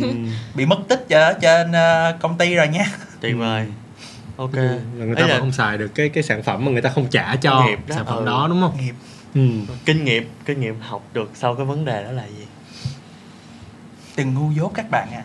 Ừ. 0.00 0.06
bị 0.54 0.66
mất 0.66 0.78
tích 0.88 1.06
ở 1.10 1.32
trên 1.40 1.72
ờ, 1.72 2.16
công 2.20 2.38
ty 2.38 2.54
rồi 2.54 2.68
nha 2.68 2.86
tuyệt 3.20 3.36
vời 3.36 3.66
ok 4.36 4.52
Ừ. 4.52 4.78
là 4.96 5.04
người 5.06 5.14
ta 5.16 5.22
Ấy 5.22 5.28
là 5.28 5.38
không 5.38 5.52
xài 5.52 5.78
được 5.78 5.94
cái 5.94 6.08
cái 6.08 6.22
sản 6.22 6.42
phẩm 6.42 6.64
mà 6.64 6.70
người 6.70 6.82
ta 6.82 6.90
không 6.90 7.06
trả 7.10 7.36
cho 7.36 7.64
Nghiệp 7.66 7.78
đó, 7.88 7.94
sản 7.96 8.06
phẩm 8.06 8.16
ừ. 8.18 8.24
đó 8.26 8.46
đúng 8.50 8.60
không 8.60 8.76
nghiệp 8.80 8.94
ừ. 9.34 9.74
kinh 9.84 10.04
nghiệm 10.04 10.28
kinh 10.44 10.60
nghiệm 10.60 10.80
học 10.80 11.02
được 11.12 11.30
sau 11.34 11.54
cái 11.54 11.66
vấn 11.66 11.84
đề 11.84 12.04
đó 12.04 12.10
là 12.12 12.24
gì 12.26 12.46
đừng 14.16 14.34
ngu 14.34 14.50
dốt 14.52 14.70
các 14.74 14.86
bạn 14.90 15.08
à 15.12 15.22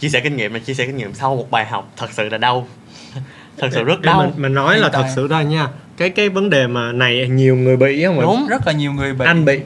chia 0.00 0.08
sẻ 0.08 0.20
kinh 0.20 0.36
nghiệm 0.36 0.52
là 0.54 0.58
chia 0.60 0.74
sẻ 0.74 0.86
kinh 0.86 0.96
nghiệm 0.96 1.14
sau 1.14 1.36
một 1.36 1.50
bài 1.50 1.66
học 1.66 1.92
thật 1.96 2.06
sự 2.12 2.28
là 2.28 2.38
đau. 2.38 2.68
Thật 3.58 3.68
sự 3.72 3.84
rất 3.84 4.00
đau. 4.02 4.22
mình, 4.22 4.30
mình 4.42 4.54
nói 4.54 4.78
là 4.78 4.88
tại. 4.88 5.02
thật 5.02 5.08
sự 5.16 5.28
ra 5.28 5.42
nha. 5.42 5.68
Cái 5.96 6.10
cái 6.10 6.28
vấn 6.28 6.50
đề 6.50 6.66
mà 6.66 6.92
này 6.92 7.28
nhiều 7.28 7.56
người 7.56 7.76
bị 7.76 8.04
không 8.04 8.20
đúng 8.20 8.46
rất 8.50 8.66
là 8.66 8.72
nhiều 8.72 8.92
người 8.92 9.12
bị. 9.14 9.24
Anh 9.26 9.44
bị. 9.44 9.60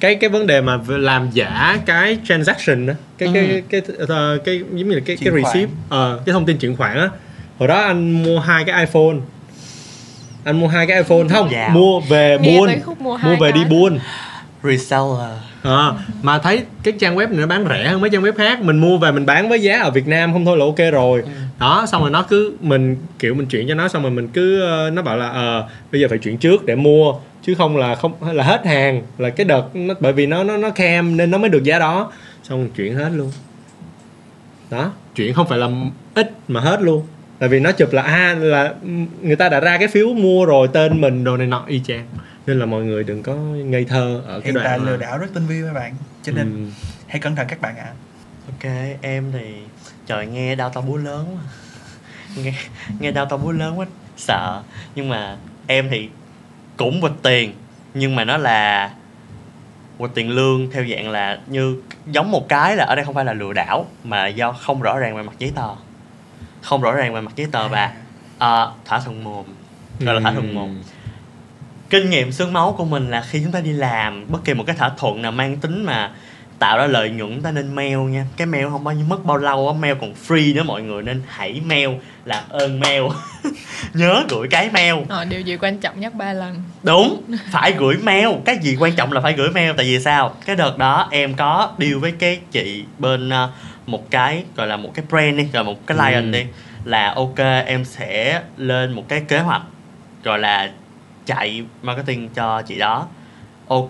Cái 0.00 0.14
cái 0.14 0.30
vấn 0.30 0.46
đề 0.46 0.60
mà 0.60 0.78
làm 0.88 1.30
giả 1.30 1.78
cái 1.86 2.18
transaction 2.28 2.86
đó 2.86 2.94
cái 3.18 3.28
Ừ. 3.28 3.32
cái 3.34 3.62
cái 3.70 3.80
cái, 3.80 3.96
ờ, 4.08 4.38
cái 4.44 4.58
giống 4.58 4.88
như 4.88 4.94
là 4.94 5.00
cái 5.06 5.16
Chuyển 5.16 5.34
cái 5.34 5.42
receipt 5.44 5.70
ờ, 5.88 6.20
cái 6.26 6.32
thông 6.32 6.46
tin 6.46 6.58
chuyển 6.58 6.76
khoản 6.76 6.96
á. 6.98 7.08
Hồi 7.58 7.68
đó 7.68 7.80
anh 7.82 8.22
mua 8.22 8.38
hai 8.40 8.64
cái 8.64 8.80
iPhone. 8.86 9.16
Anh 10.44 10.60
mua 10.60 10.68
hai 10.68 10.86
cái 10.86 10.96
iPhone 10.96 11.28
không 11.30 11.50
Dạo. 11.52 11.70
mua 11.70 12.00
về 12.00 12.38
Nghe 12.40 12.58
buôn. 12.58 12.70
mua 12.98 13.16
mua 13.18 13.36
về 13.40 13.52
đi 13.52 13.60
cái. 13.62 13.70
buôn. 13.70 13.98
Reseller 14.62 15.30
Ờ, 15.62 15.94
mà 16.22 16.38
thấy 16.38 16.64
cái 16.82 16.94
trang 17.00 17.16
web 17.16 17.28
này 17.28 17.36
nó 17.36 17.46
bán 17.46 17.66
rẻ 17.68 17.88
hơn 17.88 18.00
mấy 18.00 18.10
trang 18.10 18.22
web 18.22 18.32
khác. 18.32 18.62
Mình 18.62 18.78
mua 18.78 18.98
về 18.98 19.12
mình 19.12 19.26
bán 19.26 19.48
với 19.48 19.62
giá 19.62 19.80
ở 19.80 19.90
Việt 19.90 20.06
Nam 20.06 20.32
không 20.32 20.44
thôi 20.44 20.56
là 20.56 20.64
ok 20.64 20.92
rồi. 20.92 21.22
Đó 21.58 21.86
xong 21.88 22.02
rồi 22.02 22.10
nó 22.10 22.22
cứ 22.22 22.56
mình 22.60 22.96
kiểu 23.18 23.34
mình 23.34 23.46
chuyển 23.46 23.68
cho 23.68 23.74
nó 23.74 23.88
xong 23.88 24.02
rồi 24.02 24.10
mình 24.10 24.28
cứ 24.28 24.60
ờ, 24.60 24.90
nó 24.90 25.02
bảo 25.02 25.16
là 25.16 25.28
ờ 25.28 25.68
bây 25.92 26.00
giờ 26.00 26.06
phải 26.10 26.18
chuyển 26.18 26.38
trước 26.38 26.66
để 26.66 26.74
mua 26.74 27.14
chứ 27.42 27.54
không 27.54 27.76
là 27.76 27.94
không 27.94 28.12
là 28.32 28.44
hết 28.44 28.66
hàng 28.66 29.02
là 29.18 29.30
cái 29.30 29.44
đợt 29.44 29.62
nó 29.74 29.94
bởi 30.00 30.12
vì 30.12 30.26
nó 30.26 30.44
nó 30.44 30.56
nó 30.56 30.70
cam 30.70 31.16
nên 31.16 31.30
nó 31.30 31.38
mới 31.38 31.48
được 31.48 31.64
giá 31.64 31.78
đó. 31.78 32.12
Xong 32.42 32.68
chuyển 32.76 32.94
hết 32.94 33.10
luôn. 33.14 33.32
Đó 34.70 34.90
chuyển 35.14 35.34
không 35.34 35.48
phải 35.48 35.58
là 35.58 35.68
ít 36.14 36.30
mà 36.48 36.60
hết 36.60 36.82
luôn. 36.82 37.02
Tại 37.38 37.48
vì 37.48 37.60
nó 37.60 37.72
chụp 37.72 37.92
là 37.92 38.02
a 38.02 38.34
là 38.34 38.74
người 39.22 39.36
ta 39.36 39.48
đã 39.48 39.60
ra 39.60 39.78
cái 39.78 39.88
phiếu 39.88 40.08
mua 40.08 40.44
rồi 40.44 40.68
tên 40.72 41.00
mình 41.00 41.24
đồ 41.24 41.36
này 41.36 41.46
nọ 41.46 41.64
y 41.66 41.80
chang 41.86 42.06
nên 42.46 42.58
là 42.58 42.66
mọi 42.66 42.82
người 42.84 43.04
đừng 43.04 43.22
có 43.22 43.34
ngây 43.34 43.84
thơ 43.84 44.22
ở 44.26 44.40
cái 44.40 44.44
hiện 44.44 44.54
đoạn 44.54 44.66
tại 44.66 44.78
mà- 44.78 44.84
lừa 44.84 44.96
đảo 44.96 45.18
rất 45.18 45.26
tinh 45.34 45.46
vi 45.46 45.62
các 45.66 45.72
bạn. 45.72 45.94
Cho 46.22 46.32
nên 46.32 46.52
Ừ. 46.54 46.70
hãy 47.06 47.18
cẩn 47.20 47.36
thận 47.36 47.46
các 47.48 47.60
bạn 47.60 47.76
ạ. 47.76 47.92
Ok 48.46 48.72
em 49.02 49.32
thì 49.32 49.54
trời 50.06 50.26
nghe 50.26 50.54
đau 50.54 50.70
to 50.70 50.80
búa 50.80 50.96
lớn 50.96 51.26
quá. 51.36 51.42
Nghe 52.44 52.54
nghe 53.00 53.10
đau 53.10 53.26
to 53.26 53.36
búa 53.36 53.52
lớn 53.52 53.78
quá 53.78 53.86
sợ. 54.16 54.62
Nhưng 54.94 55.08
mà 55.08 55.36
em 55.66 55.88
thì 55.90 56.08
cũng 56.76 57.00
quỵt 57.00 57.12
tiền 57.22 57.52
nhưng 57.94 58.16
mà 58.16 58.24
nó 58.24 58.36
là 58.36 58.90
quỵt 59.98 60.10
tiền 60.14 60.30
lương 60.30 60.70
theo 60.70 60.84
dạng 60.90 61.10
là 61.10 61.38
như 61.46 61.76
giống 62.06 62.30
một 62.30 62.48
cái 62.48 62.76
là 62.76 62.84
ở 62.84 62.94
đây 62.94 63.04
không 63.04 63.14
phải 63.14 63.24
là 63.24 63.32
lừa 63.32 63.52
đảo 63.52 63.86
mà 64.04 64.26
do 64.26 64.52
không 64.52 64.82
rõ 64.82 64.98
ràng 64.98 65.16
về 65.16 65.22
mặt 65.22 65.32
giấy 65.38 65.52
tờ. 65.54 65.68
Không 66.62 66.82
rõ 66.82 66.92
ràng 66.92 67.14
về 67.14 67.20
mặt 67.20 67.32
giấy 67.36 67.46
tờ 67.52 67.68
và 67.68 67.92
ờ, 68.38 68.72
thỏa 68.84 69.00
thuận 69.00 69.24
mồm 69.24 69.44
gọi 70.00 70.14
là 70.14 70.20
thỏa 70.20 70.32
thuận 70.32 70.54
mồm 70.54 70.82
kinh 71.92 72.10
nghiệm 72.10 72.32
xương 72.32 72.52
máu 72.52 72.74
của 72.78 72.84
mình 72.84 73.10
là 73.10 73.24
khi 73.30 73.40
chúng 73.42 73.52
ta 73.52 73.60
đi 73.60 73.72
làm 73.72 74.24
bất 74.28 74.44
kỳ 74.44 74.54
một 74.54 74.64
cái 74.66 74.76
thỏa 74.76 74.88
thuận 74.98 75.22
nào 75.22 75.32
mang 75.32 75.56
tính 75.56 75.84
mà 75.84 76.10
tạo 76.58 76.78
ra 76.78 76.86
lợi 76.86 77.10
nhuận 77.10 77.42
ta 77.42 77.50
nên 77.50 77.74
mail 77.74 77.96
nha. 77.98 78.26
Cái 78.36 78.46
mail 78.46 78.64
không 78.70 78.84
bao 78.84 78.94
nhiêu 78.94 79.04
mất 79.08 79.24
bao 79.24 79.36
lâu 79.36 79.68
á 79.68 79.74
mail 79.80 79.94
còn 80.00 80.14
free 80.28 80.54
nữa 80.54 80.62
mọi 80.62 80.82
người 80.82 81.02
nên 81.02 81.22
hãy 81.28 81.60
mail 81.64 81.88
làm 82.24 82.44
ơn 82.48 82.80
mail. 82.80 83.02
Nhớ 83.94 84.24
gửi 84.28 84.48
cái 84.50 84.70
mail. 84.72 84.94
Ờ, 85.08 85.24
điều 85.24 85.40
gì 85.40 85.56
quan 85.56 85.78
trọng 85.78 86.00
nhắc 86.00 86.14
ba 86.14 86.32
lần? 86.32 86.62
Đúng 86.82 87.22
phải 87.50 87.72
gửi 87.72 87.96
mail. 88.02 88.28
Cái 88.44 88.58
gì 88.62 88.76
quan 88.80 88.92
trọng 88.96 89.12
là 89.12 89.20
phải 89.20 89.32
gửi 89.32 89.50
mail 89.50 89.72
tại 89.76 89.86
vì 89.86 90.00
sao? 90.00 90.34
Cái 90.46 90.56
đợt 90.56 90.78
đó 90.78 91.08
em 91.10 91.34
có 91.34 91.72
deal 91.78 91.94
với 91.94 92.12
cái 92.12 92.40
chị 92.52 92.84
bên 92.98 93.30
ờ, 93.30 93.50
một 93.86 94.10
cái 94.10 94.44
gọi 94.56 94.66
là 94.66 94.76
một 94.76 94.90
cái 94.94 95.04
brand 95.10 95.38
đi 95.38 95.46
rồi 95.52 95.64
một 95.64 95.86
cái 95.86 95.96
client 95.98 96.34
Ừ. 96.34 96.38
đi 96.38 96.46
là 96.84 97.12
ok 97.16 97.38
em 97.66 97.84
sẽ 97.84 98.40
lên 98.56 98.92
một 98.92 99.08
cái 99.08 99.20
kế 99.28 99.38
hoạch 99.38 99.62
gọi 100.24 100.38
là 100.38 100.70
chạy 101.26 101.62
marketing 101.82 102.28
cho 102.28 102.62
chị 102.62 102.78
đó. 102.78 103.06
Ok 103.68 103.88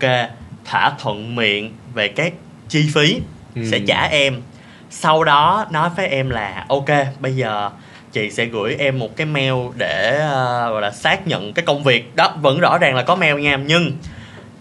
thỏa 0.65 0.91
thuận 0.99 1.35
miệng 1.35 1.73
về 1.93 2.07
các 2.07 2.33
chi 2.69 2.89
phí 2.93 3.19
Ừ. 3.55 3.61
sẽ 3.71 3.79
trả 3.87 4.03
em. 4.03 4.41
Sau 4.89 5.23
đó 5.23 5.65
nói 5.71 5.89
với 5.97 6.07
em 6.07 6.29
là 6.29 6.65
ok 6.69 6.85
bây 7.19 7.35
giờ 7.35 7.69
chị 8.11 8.29
sẽ 8.29 8.45
gửi 8.45 8.75
em 8.79 8.99
một 8.99 9.15
cái 9.17 9.25
mail 9.27 9.53
để 9.77 10.17
ờ, 10.19 10.69
gọi 10.71 10.81
là 10.81 10.91
xác 10.91 11.27
nhận 11.27 11.53
cái 11.53 11.65
công 11.65 11.83
việc. 11.83 12.15
Đó 12.15 12.33
vẫn 12.41 12.59
rõ 12.59 12.77
ràng 12.77 12.95
là 12.95 13.03
có 13.03 13.15
mail 13.15 13.35
nha 13.41 13.57
nhưng 13.57 13.91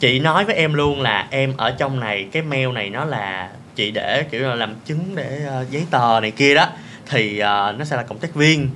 chị 0.00 0.20
nói 0.20 0.44
với 0.44 0.54
em 0.54 0.74
luôn 0.74 1.00
là 1.00 1.26
em 1.30 1.52
ở 1.56 1.70
trong 1.70 2.00
này 2.00 2.26
cái 2.32 2.42
mail 2.42 2.68
này 2.68 2.90
nó 2.90 3.04
là 3.04 3.48
chị 3.74 3.90
để 3.90 4.24
kiểu 4.30 4.42
là 4.42 4.54
làm 4.54 4.74
chứng 4.84 5.14
để 5.14 5.40
ờ, 5.48 5.64
giấy 5.70 5.86
tờ 5.90 6.20
này 6.22 6.30
kia 6.30 6.54
đó 6.54 6.66
thì 7.10 7.38
ờ, 7.38 7.74
nó 7.78 7.84
sẽ 7.84 7.96
là 7.96 8.02
cộng 8.02 8.18
tác 8.18 8.34
viên 8.34 8.68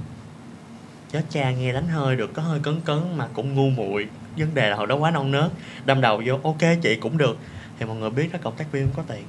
chết 1.16 1.24
cha 1.30 1.50
nghe 1.50 1.72
đánh 1.72 1.88
hơi 1.88 2.16
được 2.16 2.34
có 2.34 2.42
hơi 2.42 2.58
cấn 2.62 2.80
cấn 2.80 2.98
mà 3.16 3.26
cũng 3.32 3.54
ngu 3.54 3.70
muội. 3.70 4.06
Vấn 4.36 4.54
đề 4.54 4.70
là 4.70 4.76
hồi 4.76 4.86
đó 4.86 4.96
quá 4.96 5.10
non 5.10 5.30
nớt. 5.30 5.50
Đâm 5.84 6.00
đầu 6.00 6.22
vô 6.26 6.38
ok 6.42 6.82
chị 6.82 6.96
cũng 6.96 7.18
được. 7.18 7.38
Thì 7.78 7.86
mọi 7.86 7.96
người 7.96 8.10
biết 8.10 8.32
đó 8.32 8.38
cộng 8.42 8.56
tác 8.56 8.72
viên 8.72 8.82
không 8.82 9.04
có 9.06 9.14
tiền. 9.14 9.24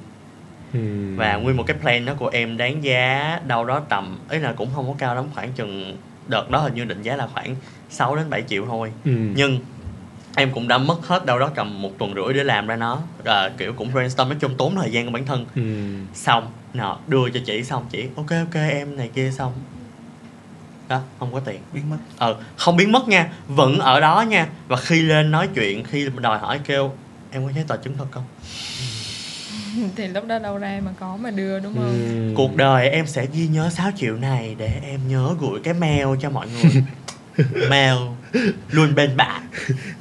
Ừ. 0.72 1.16
và 1.16 1.36
nguyên 1.36 1.56
một 1.56 1.64
cái 1.66 1.76
plan 1.80 2.04
đó 2.04 2.14
của 2.18 2.28
em 2.28 2.56
đáng 2.56 2.84
giá 2.84 3.40
đâu 3.46 3.64
đó 3.64 3.80
tầm 3.88 4.18
ấy 4.28 4.38
là 4.38 4.52
cũng 4.52 4.68
không 4.74 4.86
có 4.88 4.94
cao 4.98 5.14
lắm 5.14 5.24
khoảng 5.34 5.52
chừng 5.52 5.96
đợt 6.26 6.50
đó 6.50 6.58
hình 6.58 6.74
như 6.74 6.84
định 6.84 7.02
giá 7.02 7.16
là 7.16 7.26
khoảng 7.26 7.56
6 7.90 8.16
đến 8.16 8.30
7 8.30 8.42
triệu 8.48 8.66
thôi. 8.66 8.92
Ừ. 9.04 9.12
nhưng 9.36 9.58
em 10.36 10.50
cũng 10.54 10.68
đã 10.68 10.78
mất 10.78 11.06
hết 11.06 11.26
đâu 11.26 11.38
đó 11.38 11.50
tầm 11.54 11.82
một 11.82 11.98
tuần 11.98 12.14
rưỡi 12.14 12.34
để 12.34 12.44
làm 12.44 12.66
ra 12.66 12.76
nó. 12.76 12.98
À, 13.24 13.50
kiểu 13.58 13.72
cũng 13.72 13.92
brainstorm 13.92 14.28
nói 14.28 14.38
chung 14.40 14.54
tốn 14.56 14.76
thời 14.76 14.90
gian 14.90 15.06
của 15.06 15.12
bản 15.12 15.26
thân. 15.26 15.46
Ừ. 15.54 15.62
xong 16.14 16.46
nọ 16.74 16.98
đưa 17.06 17.30
cho 17.34 17.40
chị 17.46 17.64
xong 17.64 17.86
chị 17.90 18.08
ok 18.16 18.30
ok 18.30 18.54
em 18.54 18.96
này 18.96 19.10
kia 19.14 19.30
xong 19.30 19.52
đó 20.88 21.00
không 21.18 21.32
có 21.32 21.40
tiền. 21.40 21.60
Biến 21.72 21.90
mất. 21.90 21.96
Ờ 22.18 22.36
không 22.56 22.76
biến 22.76 22.92
mất 22.92 23.08
nha 23.08 23.32
vẫn 23.48 23.78
ở 23.78 24.00
đó 24.00 24.22
nha. 24.28 24.48
Và 24.68 24.76
khi 24.76 25.02
lên 25.02 25.30
nói 25.30 25.48
chuyện 25.54 25.84
khi 25.84 26.08
đòi 26.20 26.38
hỏi 26.38 26.60
kêu 26.64 26.92
em 27.30 27.46
có 27.46 27.52
giấy 27.52 27.64
tờ 27.68 27.76
chứng 27.76 27.96
thực 27.96 28.08
không? 28.10 28.24
Thì 29.96 30.08
lúc 30.08 30.26
đó 30.26 30.38
đâu 30.38 30.58
ra 30.58 30.80
mà 30.84 30.90
có 31.00 31.16
mà 31.16 31.30
đưa 31.30 31.58
đúng 31.58 31.74
không? 31.74 31.84
Ừ. 31.84 32.32
cuộc 32.36 32.56
đời 32.56 32.88
em 32.88 33.06
sẽ 33.06 33.26
ghi 33.32 33.48
nhớ 33.48 33.70
6 33.70 33.90
triệu 33.96 34.16
này 34.16 34.54
để 34.58 34.80
em 34.82 35.00
nhớ 35.08 35.34
gửi 35.40 35.60
cái 35.64 35.74
mail 35.74 36.06
cho 36.20 36.30
mọi 36.30 36.46
người. 36.48 36.82
Mail 37.70 37.96
luôn 38.70 38.94
bên 38.94 39.16
bạn. 39.16 39.42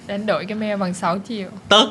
Đánh 0.08 0.26
đổi 0.26 0.46
cái 0.46 0.58
mail 0.58 0.80
bằng 0.80 0.94
6 0.94 1.20
triệu. 1.28 1.50
Tức 1.70 1.90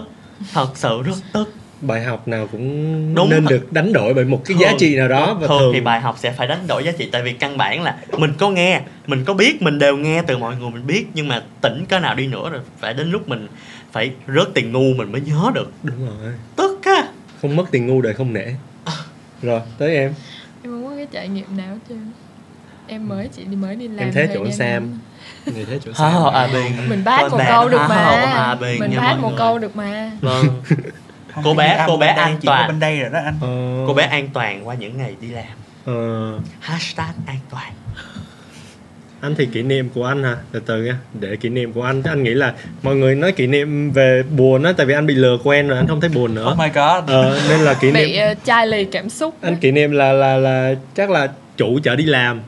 thật 0.53 0.69
sự 0.75 1.03
rất 1.03 1.15
tức 1.33 1.55
bài 1.81 2.05
học 2.05 2.29
nào 2.29 2.47
cũng 2.53 3.15
Đúng 3.15 3.31
nên 3.31 3.45
được 3.45 3.73
đánh 3.73 3.93
đổi 3.93 4.15
bởi 4.15 4.25
một 4.25 4.43
cái 4.45 4.55
Thường- 4.55 4.61
giá 4.61 4.73
trị 4.79 4.97
nào 4.97 5.09
đó 5.09 5.35
và 5.41 5.47
thường, 5.47 5.59
thường 5.59 5.71
thì 5.75 5.81
bài 5.81 6.01
học 6.01 6.17
sẽ 6.19 6.33
phải 6.33 6.47
đánh 6.47 6.67
đổi 6.67 6.85
giá 6.85 6.93
trị. 6.99 7.09
Tại 7.13 7.23
vì 7.23 7.33
căn 7.33 7.57
bản 7.57 7.83
là 7.83 7.97
mình 8.19 8.33
có 8.39 8.51
nghe 8.51 8.81
mình 9.07 9.25
có 9.25 9.35
biết 9.35 9.63
mình 9.63 9.79
đều 9.79 9.97
nghe 9.97 10.23
từ 10.27 10.39
mọi 10.39 10.57
người 10.57 10.71
mình 10.71 10.87
biết 10.87 11.07
nhưng 11.15 11.29
mà 11.29 11.43
tỉnh 11.61 11.85
cái 11.89 12.01
nào 12.01 12.15
đi 12.15 12.27
nữa 12.27 12.51
rồi 12.51 12.61
phải 12.81 12.95
đến 12.95 13.11
lúc 13.11 13.29
mình 13.29 13.49
phải 13.93 14.11
rớt 14.35 14.49
tiền 14.55 14.73
ngu 14.73 14.95
mình 14.97 15.13
mới 15.13 15.21
nhớ 15.21 15.51
được. 15.55 15.71
Đúng 15.83 16.07
rồi. 16.07 16.33
Tức 16.57 16.81
á 16.85 17.09
không 17.43 17.57
mất 17.57 17.65
tiền 17.71 17.87
ngu 17.87 18.03
đời 18.03 18.15
không 18.15 18.33
nể. 18.33 18.47
Rồi 19.43 19.61
tới 19.79 19.97
em. 19.97 20.15
Em 20.63 20.73
không 20.73 20.85
có 20.91 20.97
cái 20.97 21.07
trải 21.13 21.29
nghiệm 21.29 21.57
nào 21.57 21.79
trơn. 21.89 22.11
Em 22.89 23.09
mới 23.09 23.29
chỉ 23.37 23.45
đi 23.45 23.57
mới 23.57 23.77
đi 23.77 23.89
làm 23.89 23.99
em 23.99 24.13
thấy 24.13 24.27
thời 24.27 24.37
chỗ 24.37 24.51
Sam. 24.51 24.99
Người 25.55 25.65
thấy 25.65 25.81
chỗ 25.85 25.91
Hả, 25.95 26.11
Sam. 26.13 26.35
À, 26.35 26.49
bên 26.53 26.73
mình 26.89 27.03
phát 27.05 27.19
Con 27.23 27.31
một 27.31 27.45
câu 27.49 27.69
được 27.69 27.79
nó 27.79 27.89
mà. 27.89 27.95
hòa 27.97 28.55
mình 28.61 28.97
mọi 28.97 29.17
một 29.19 29.33
câu 29.37 29.59
được 29.59 29.77
mà. 29.77 30.11
Vâng 30.21 30.47
Không, 31.37 31.45
Cô 31.45 31.55
bé- 31.55 31.85
cô 31.87 31.97
bé 31.97 32.07
an 32.07 32.37
toàn. 32.45 32.69
bên 32.69 32.81
đây 32.81 33.01
rồi 33.01 33.11
đó 33.11 33.19
anh. 33.25 33.35
Ờ, 33.41 33.85
cô 33.87 33.95
bé 33.95 34.03
an 34.03 34.29
toàn 34.33 34.69
qua 34.69 34.75
những 34.75 34.99
ngày 34.99 35.15
đi 35.21 35.29
làm. 35.29 35.45
Ờ, 35.85 36.39
hashtag 36.61 37.13
an 37.27 37.37
toàn. 37.51 37.73
Anh 39.21 39.35
thì 39.39 39.47
kỷ 39.47 39.63
niệm 39.63 39.89
của 39.95 40.05
anh 40.07 40.23
hả? 40.23 40.37
Từ 40.53 40.61
từ 40.67 40.83
nha 40.85 40.97
để 41.21 41.37
kỷ 41.37 41.49
niệm 41.49 41.73
của 41.73 41.83
anh. 41.83 42.03
Anh 42.03 42.23
nghĩ 42.23 42.31
là 42.35 42.53
mọi 42.83 42.97
người 42.97 43.15
nói 43.15 43.33
kỷ 43.33 43.47
niệm 43.47 43.91
về 43.93 44.23
buồn 44.37 44.63
á 44.63 44.73
tại 44.77 44.87
vì 44.87 44.95
anh 44.95 45.07
bị 45.07 45.15
lừa 45.15 45.39
quen 45.45 45.69
rồi 45.69 45.79
anh 45.79 45.87
không 45.89 46.01
thấy 46.01 46.11
buồn 46.11 46.35
nữa. 46.35 46.51
Oh 46.53 46.59
my 46.59 46.67
god. 46.69 47.05
Ờ, 47.07 47.41
nên 47.49 47.61
là 47.61 47.75
kỷ 47.75 47.87
niệm 47.91 47.95
bị 47.95 48.19
uh, 48.33 48.39
chai 48.45 48.67
lì 48.67 48.85
cảm 48.85 49.09
xúc. 49.11 49.35
Anh 49.41 49.57
kỷ 49.57 49.71
niệm 49.71 49.91
là 49.91 50.13
là 50.13 50.37
là 50.37 50.75
chắc 50.97 51.11
là 51.11 51.29
chủ 51.57 51.79
chở 51.83 51.97
đi 51.97 52.05
làm 52.05 52.41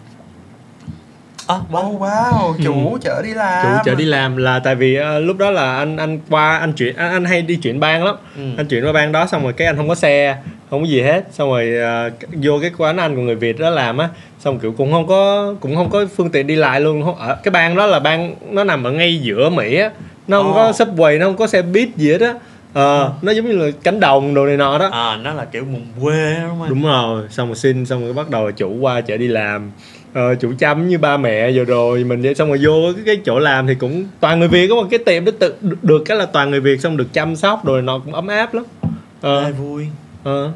à, 1.49 1.55
oh 1.57 2.01
wow. 2.01 2.55
Chủ 2.64 2.92
Ừ. 2.92 2.99
chở 3.03 3.22
đi 3.22 3.34
làm. 3.34 3.62
Chủ 3.64 3.82
chở 3.84 3.94
đi 3.94 4.05
làm 4.05 4.36
là 4.36 4.59
tại 4.59 4.74
vì 4.74 4.94
ờ, 4.94 5.18
lúc 5.18 5.38
đó 5.38 5.51
là 5.51 5.76
anh 5.76 5.96
anh 5.96 6.20
qua 6.30 6.59
anh 6.59 6.72
chuyển 6.72 6.96
anh, 6.96 7.11
anh 7.11 7.24
hay 7.24 7.42
đi 7.42 7.57
chuyển 7.57 7.80
bang 7.80 8.05
lắm. 8.05 8.14
Ừ. 8.36 8.42
anh 8.57 8.66
chuyển 8.66 8.84
qua 8.84 8.92
bang 8.92 9.12
đó 9.12 9.26
xong 9.26 9.42
rồi 9.42 9.53
cái 9.53 9.66
anh 9.66 9.76
không 9.76 9.88
có 9.88 9.94
xe 9.94 10.36
không 10.70 10.80
có 10.82 10.86
gì 10.88 11.01
hết. 11.03 11.24
Xong 11.32 11.49
rồi 11.51 11.74
ờ, 11.82 12.11
vô 12.42 12.59
cái 12.62 12.70
quán 12.78 12.96
anh 12.96 13.16
của 13.16 13.22
người 13.22 13.34
việt 13.34 13.59
đó 13.59 13.70
làm 13.70 13.99
á. 13.99 14.09
Xong 14.38 14.59
kiểu 14.59 14.72
cũng 14.72 14.92
không 14.92 15.07
có 15.07 15.55
cũng 15.61 15.76
không 15.76 15.90
có 15.90 16.07
phương 16.16 16.30
tiện 16.30 16.46
đi 16.46 16.55
lại 16.57 16.80
luôn. 16.80 17.03
Không 17.05 17.16
ở 17.18 17.34
cái 17.42 17.51
bang 17.51 17.76
đó 17.76 17.86
là 17.86 18.01
bang 18.01 18.34
nó 18.51 18.64
nằm 18.64 18.84
ở 18.84 18.90
ngay 18.90 19.18
giữa 19.18 19.49
mỹ 19.51 19.76
á. 19.76 19.90
Nó 20.28 20.42
không 20.42 20.53
có 20.55 20.62
Ồ. 20.64 20.70
subway 20.70 21.18
nó 21.18 21.26
không 21.26 21.36
có 21.36 21.46
xe 21.46 21.62
buýt 21.62 21.88
gì 21.96 22.12
hết 22.12 22.20
á. 22.20 22.34
Ờ 22.72 23.12
nó 23.22 23.32
giống 23.32 23.46
như 23.46 23.53
là 23.57 23.70
cánh 23.82 24.01
đồng 24.01 24.34
đồ 24.34 24.46
này 24.46 24.57
nọ 24.57 24.78
đó. 24.78 24.88
À, 24.92 25.16
nó 25.22 25.32
là 25.34 25.44
kiểu 25.44 25.64
vùng 25.64 25.86
quê 26.03 26.34
đúng 26.49 26.59
không 26.59 26.68
đúng 26.68 26.82
rồi. 26.82 27.22
Xong 27.30 27.46
rồi 27.49 27.57
xin 27.57 27.86
xong 27.86 28.05
rồi 28.05 28.12
bắt 28.12 28.30
đầu 28.30 28.51
chủ 28.51 28.74
qua 28.80 29.01
chở 29.01 29.16
đi 29.16 29.28
làm 29.28 29.70
ờ, 30.12 30.34
chủ 30.34 30.52
chăm 30.59 30.88
như 30.88 30.98
ba 30.98 31.16
mẹ 31.16 31.50
rồi 31.52 31.64
rồi 31.64 32.04
mình 32.04 32.22
vậy 32.22 32.34
xong 32.34 32.48
rồi 32.48 32.59
vô 32.62 32.92
cái, 32.96 33.02
cái 33.06 33.20
chỗ 33.24 33.38
làm 33.38 33.66
thì 33.66 33.74
cũng 33.74 34.04
toàn 34.20 34.38
người 34.38 34.48
việt 34.48 34.68
có 34.68 34.74
một 34.74 34.86
cái 34.90 34.98
tiệm 34.98 35.24
đó 35.24 35.32
tự 35.38 35.54
được, 35.82 36.02
cái 36.06 36.16
là 36.16 36.26
toàn 36.26 36.50
người 36.50 36.61
việt 36.61 36.80
xong 36.80 36.96
được 36.96 37.12
chăm 37.12 37.36
sóc 37.36 37.64
rồi 37.64 37.82
nó 37.82 37.98
cũng 37.98 38.14
ấm 38.14 38.26
áp 38.26 38.54
lắm. 38.54 38.64
Ê, 38.82 38.88
ờ 39.20 39.52
vui. 39.52 39.86
Ờ. 40.24 40.52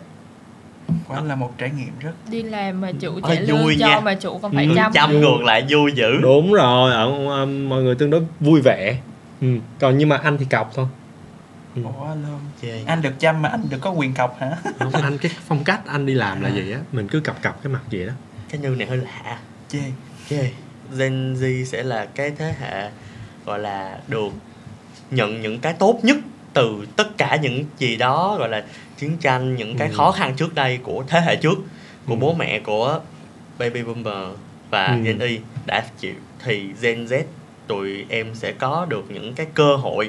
Quả 1.08 1.20
là 1.20 1.34
một 1.34 1.52
trải 1.58 1.70
nghiệm 1.70 1.92
rất 2.00 2.12
đi 2.30 2.42
làm 2.42 2.80
mà 2.80 2.92
chủ 3.00 3.12
Ôi, 3.22 3.36
trả 3.36 3.40
lương 3.40 3.62
vui 3.62 3.76
cho 3.80 3.86
nha. 3.86 4.00
mà 4.00 4.14
chủ 4.14 4.38
còn 4.38 4.52
phải 4.54 4.64
Ừ, 4.66 4.72
chăm. 4.76 4.92
Chăm 4.92 5.20
ngược 5.20 5.42
lại 5.44 5.64
vui 5.70 5.92
dữ. 5.92 6.16
Đúng 6.22 6.52
rồi 6.52 6.92
ở 6.92 7.26
ờ, 7.28 7.46
mọi 7.46 7.82
người 7.82 7.94
tương 7.94 8.10
đối 8.10 8.20
vui 8.40 8.60
vẻ. 8.60 8.96
Ừ. 9.40 9.46
còn 9.80 9.98
nhưng 9.98 10.08
mà 10.08 10.16
anh 10.16 10.38
thì 10.38 10.44
cọc 10.50 10.70
thôi. 10.74 10.86
Ừ. 11.76 11.82
ủa 11.84 12.06
luôn 12.06 12.40
Chê. 12.62 12.82
anh 12.86 13.02
được 13.02 13.12
chăm 13.18 13.42
mà 13.42 13.48
anh 13.48 13.62
được 13.70 13.78
có 13.80 13.90
quyền 13.90 14.14
cọc 14.14 14.36
hả? 14.40 14.56
Không 14.78 14.92
anh 14.92 15.18
cái 15.18 15.32
phong 15.46 15.64
cách 15.64 15.80
anh 15.86 16.06
đi 16.06 16.14
làm 16.14 16.42
là 16.42 16.48
gì 16.48 16.72
á 16.72 16.78
mình 16.92 17.08
cứ 17.08 17.20
cọc 17.20 17.42
cọc 17.42 17.62
cái 17.62 17.72
mặt 17.72 17.80
vậy 17.92 18.06
đó 18.06 18.12
cái 18.52 18.60
như 18.60 18.68
này 18.68 18.86
hơi 18.88 18.98
lạ 18.98 19.38
chê 19.68 19.78
chê 20.30 20.50
Gen 20.98 21.34
Z 21.34 21.64
sẽ 21.64 21.82
là 21.82 22.06
cái 22.14 22.30
thế 22.38 22.54
hệ 22.60 22.90
gọi 23.46 23.58
là 23.58 23.98
được 24.08 24.32
nhận 25.10 25.40
những 25.42 25.58
cái 25.60 25.72
tốt 25.72 25.98
nhất 26.02 26.16
từ 26.52 26.86
tất 26.96 27.18
cả 27.18 27.36
những 27.42 27.64
gì 27.78 27.96
đó 27.96 28.36
gọi 28.38 28.48
là 28.48 28.64
chiến 28.98 29.16
tranh 29.20 29.56
những 29.56 29.76
cái 29.78 29.88
Ừ. 29.88 29.94
khó 29.96 30.12
khăn 30.12 30.34
trước 30.36 30.54
đây 30.54 30.78
của 30.82 31.04
thế 31.08 31.20
hệ 31.20 31.36
trước 31.36 31.58
của 32.06 32.14
Ừ. 32.14 32.18
bố 32.20 32.34
mẹ 32.34 32.60
của 32.60 33.00
baby 33.58 33.82
boomer 33.82 34.28
và 34.70 34.86
Ừ. 34.86 35.02
Gen 35.04 35.18
Y 35.18 35.38
đã 35.66 35.84
chịu 35.98 36.14
thì 36.44 36.68
Gen 36.80 37.04
Z 37.06 37.22
tụi 37.66 38.04
em 38.08 38.34
sẽ 38.34 38.52
có 38.52 38.86
được 38.88 39.04
những 39.10 39.34
cái 39.34 39.46
cơ 39.54 39.76
hội 39.76 40.08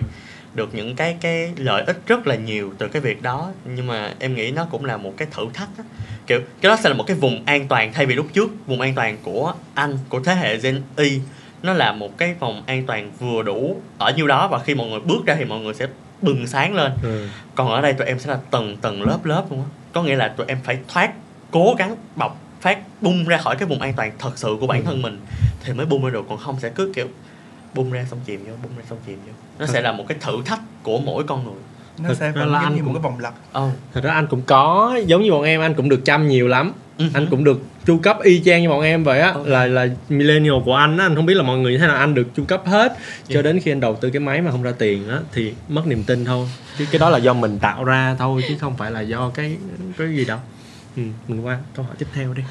được 0.56 0.76
những 0.76 0.96
cái 0.96 1.18
cái 1.22 1.54
lợi 1.58 1.84
ích 1.88 1.98
rất 2.08 2.28
là 2.28 2.36
nhiều 2.36 2.74
từ 2.78 2.88
cái 2.88 3.02
việc 3.02 3.22
đó 3.22 3.52
nhưng 3.76 3.88
mà 3.88 4.14
em 4.20 4.36
nghĩ 4.36 4.52
nó 4.52 4.66
cũng 4.72 4.86
là 4.86 4.98
một 4.98 5.14
cái 5.18 5.28
thử 5.32 5.46
thách 5.54 5.70
đó. 5.78 5.84
kiểu 6.28 6.40
cái 6.62 6.70
đó 6.70 6.78
sẽ 6.84 6.90
là 6.90 6.96
một 6.96 7.04
cái 7.08 7.18
vùng 7.18 7.44
an 7.46 7.68
toàn 7.68 7.94
thay 7.94 8.06
vì 8.06 8.16
lúc 8.16 8.28
trước 8.34 8.50
vùng 8.68 8.82
an 8.82 8.96
toàn 8.96 9.18
của 9.24 9.54
anh 9.74 9.98
của 10.10 10.20
thế 10.20 10.36
hệ 10.36 10.58
Gen 10.58 10.82
Y 10.98 11.20
nó 11.64 11.74
là 11.74 11.92
một 11.92 12.18
cái 12.18 12.36
vòng 12.40 12.64
an 12.66 12.86
toàn 12.86 13.12
vừa 13.20 13.44
đủ 13.44 13.82
ở 13.98 14.12
nhiêu 14.12 14.28
đó 14.28 14.48
và 14.48 14.60
khi 14.60 14.76
mọi 14.76 14.88
người 14.88 15.00
bước 15.00 15.26
ra 15.26 15.36
thì 15.40 15.46
mọi 15.46 15.60
người 15.60 15.74
sẽ 15.74 15.88
bừng 16.22 16.48
sáng 16.48 16.76
lên 16.76 16.92
ừ. 17.04 17.28
còn 17.56 17.70
ở 17.70 17.82
đây 17.82 17.94
tụi 17.94 18.08
em 18.08 18.20
sẽ 18.20 18.30
là 18.32 18.40
tầng 18.52 18.78
tầng 18.82 19.02
lớp 19.02 19.26
lớp 19.26 19.44
luôn 19.50 19.60
á 19.60 19.66
có 19.94 20.04
nghĩa 20.04 20.16
là 20.16 20.28
tụi 20.28 20.48
em 20.48 20.58
phải 20.64 20.78
thoát 20.88 21.12
cố 21.52 21.76
gắng 21.78 21.96
bọc 22.16 22.40
phát 22.62 22.80
bung 23.02 23.26
ra 23.28 23.38
khỏi 23.38 23.56
cái 23.56 23.68
vùng 23.68 23.80
an 23.82 23.94
toàn 23.98 24.12
thật 24.20 24.32
sự 24.36 24.58
của 24.60 24.68
bản 24.68 24.80
Ừ. 24.80 24.86
thân 24.86 25.02
mình 25.02 25.20
thì 25.64 25.74
mới 25.74 25.86
bung 25.86 26.04
ra 26.06 26.10
được 26.10 26.26
còn 26.30 26.38
không 26.38 26.60
sẽ 26.60 26.70
cứ 26.70 26.92
kiểu 26.96 27.08
bung 27.76 27.92
ra 27.92 28.06
xong 28.10 28.20
chìm 28.26 28.46
vô 28.46 28.52
bung 28.64 28.72
ra 28.78 28.84
xong 28.90 28.98
chìm 29.06 29.20
vô. 29.28 29.34
Nó 29.60 29.66
sẽ 29.66 29.82
là 29.82 29.92
một 29.92 30.06
cái 30.08 30.18
thử 30.22 30.38
thách 30.46 30.60
của 30.84 31.00
mỗi 31.00 31.24
con 31.24 31.44
người. 31.44 31.62
Nó 32.00 32.08
Thật 32.10 32.16
sẽ 32.20 32.32
ra 32.32 32.46
là 32.46 32.60
anh 32.60 32.76
như 32.76 32.82
một 32.84 32.86
cũng- 32.86 32.94
cái 32.94 33.02
vòng 33.12 33.20
lặp. 33.20 33.34
Oh. 33.60 33.72
thật 33.94 34.02
ra 34.04 34.14
anh 34.14 34.28
cũng 34.28 34.42
có 34.42 34.96
giống 35.06 35.22
như 35.24 35.32
bọn 35.32 35.44
em 35.44 35.62
anh 35.62 35.74
cũng 35.74 35.90
được 35.90 36.06
chăm 36.06 36.28
nhiều 36.28 36.48
lắm. 36.48 36.74
Ừ. 36.98 37.06
anh 37.14 37.28
cũng 37.30 37.44
được 37.44 37.62
chu 37.86 37.98
cấp 37.98 38.18
y 38.24 38.42
chang 38.46 38.62
như 38.62 38.70
bọn 38.70 38.82
em 38.82 39.04
vậy 39.04 39.20
á. 39.20 39.32
Ok. 39.32 39.48
là 39.48 39.66
là 39.66 39.88
millennial 40.10 40.56
của 40.66 40.76
anh 40.76 40.98
á 40.98 41.06
anh 41.06 41.16
không 41.16 41.26
biết 41.26 41.34
là 41.34 41.44
mọi 41.44 41.58
người 41.58 41.72
như 41.72 41.78
thế 41.78 41.88
nào 41.88 41.96
anh 41.96 42.14
được 42.14 42.28
chu 42.36 42.44
cấp 42.46 42.62
hết. 42.66 42.98
Cho 43.28 43.34
Yeah. 43.34 43.46
đến 43.46 43.60
khi 43.60 43.72
anh 43.72 43.80
đầu 43.80 43.96
tư 43.96 44.10
cái 44.10 44.20
máy 44.20 44.42
mà 44.42 44.52
không 44.52 44.64
ra 44.64 44.72
tiền 44.78 45.10
á 45.10 45.20
thì 45.32 45.54
mất 45.70 45.88
niềm 45.88 46.04
tin 46.04 46.26
thôi. 46.26 46.48
Chứ 46.78 46.86
cái 46.92 47.00
đó 47.00 47.10
là 47.10 47.18
do 47.18 47.34
mình 47.34 47.60
tạo 47.60 47.84
ra 47.84 48.16
thôi 48.20 48.42
chứ 48.48 48.58
không 48.60 48.78
phải 48.78 48.92
là 48.92 49.02
do 49.02 49.30
cái 49.36 49.58
cái 49.98 50.08
gì 50.16 50.26
đâu. 50.26 50.40
Ừ, 50.96 51.04
mình 51.28 51.46
qua 51.46 51.58
câu 51.76 51.86
hỏi 51.86 51.96
tiếp 52.00 52.08
theo 52.14 52.34
đi. 52.34 52.44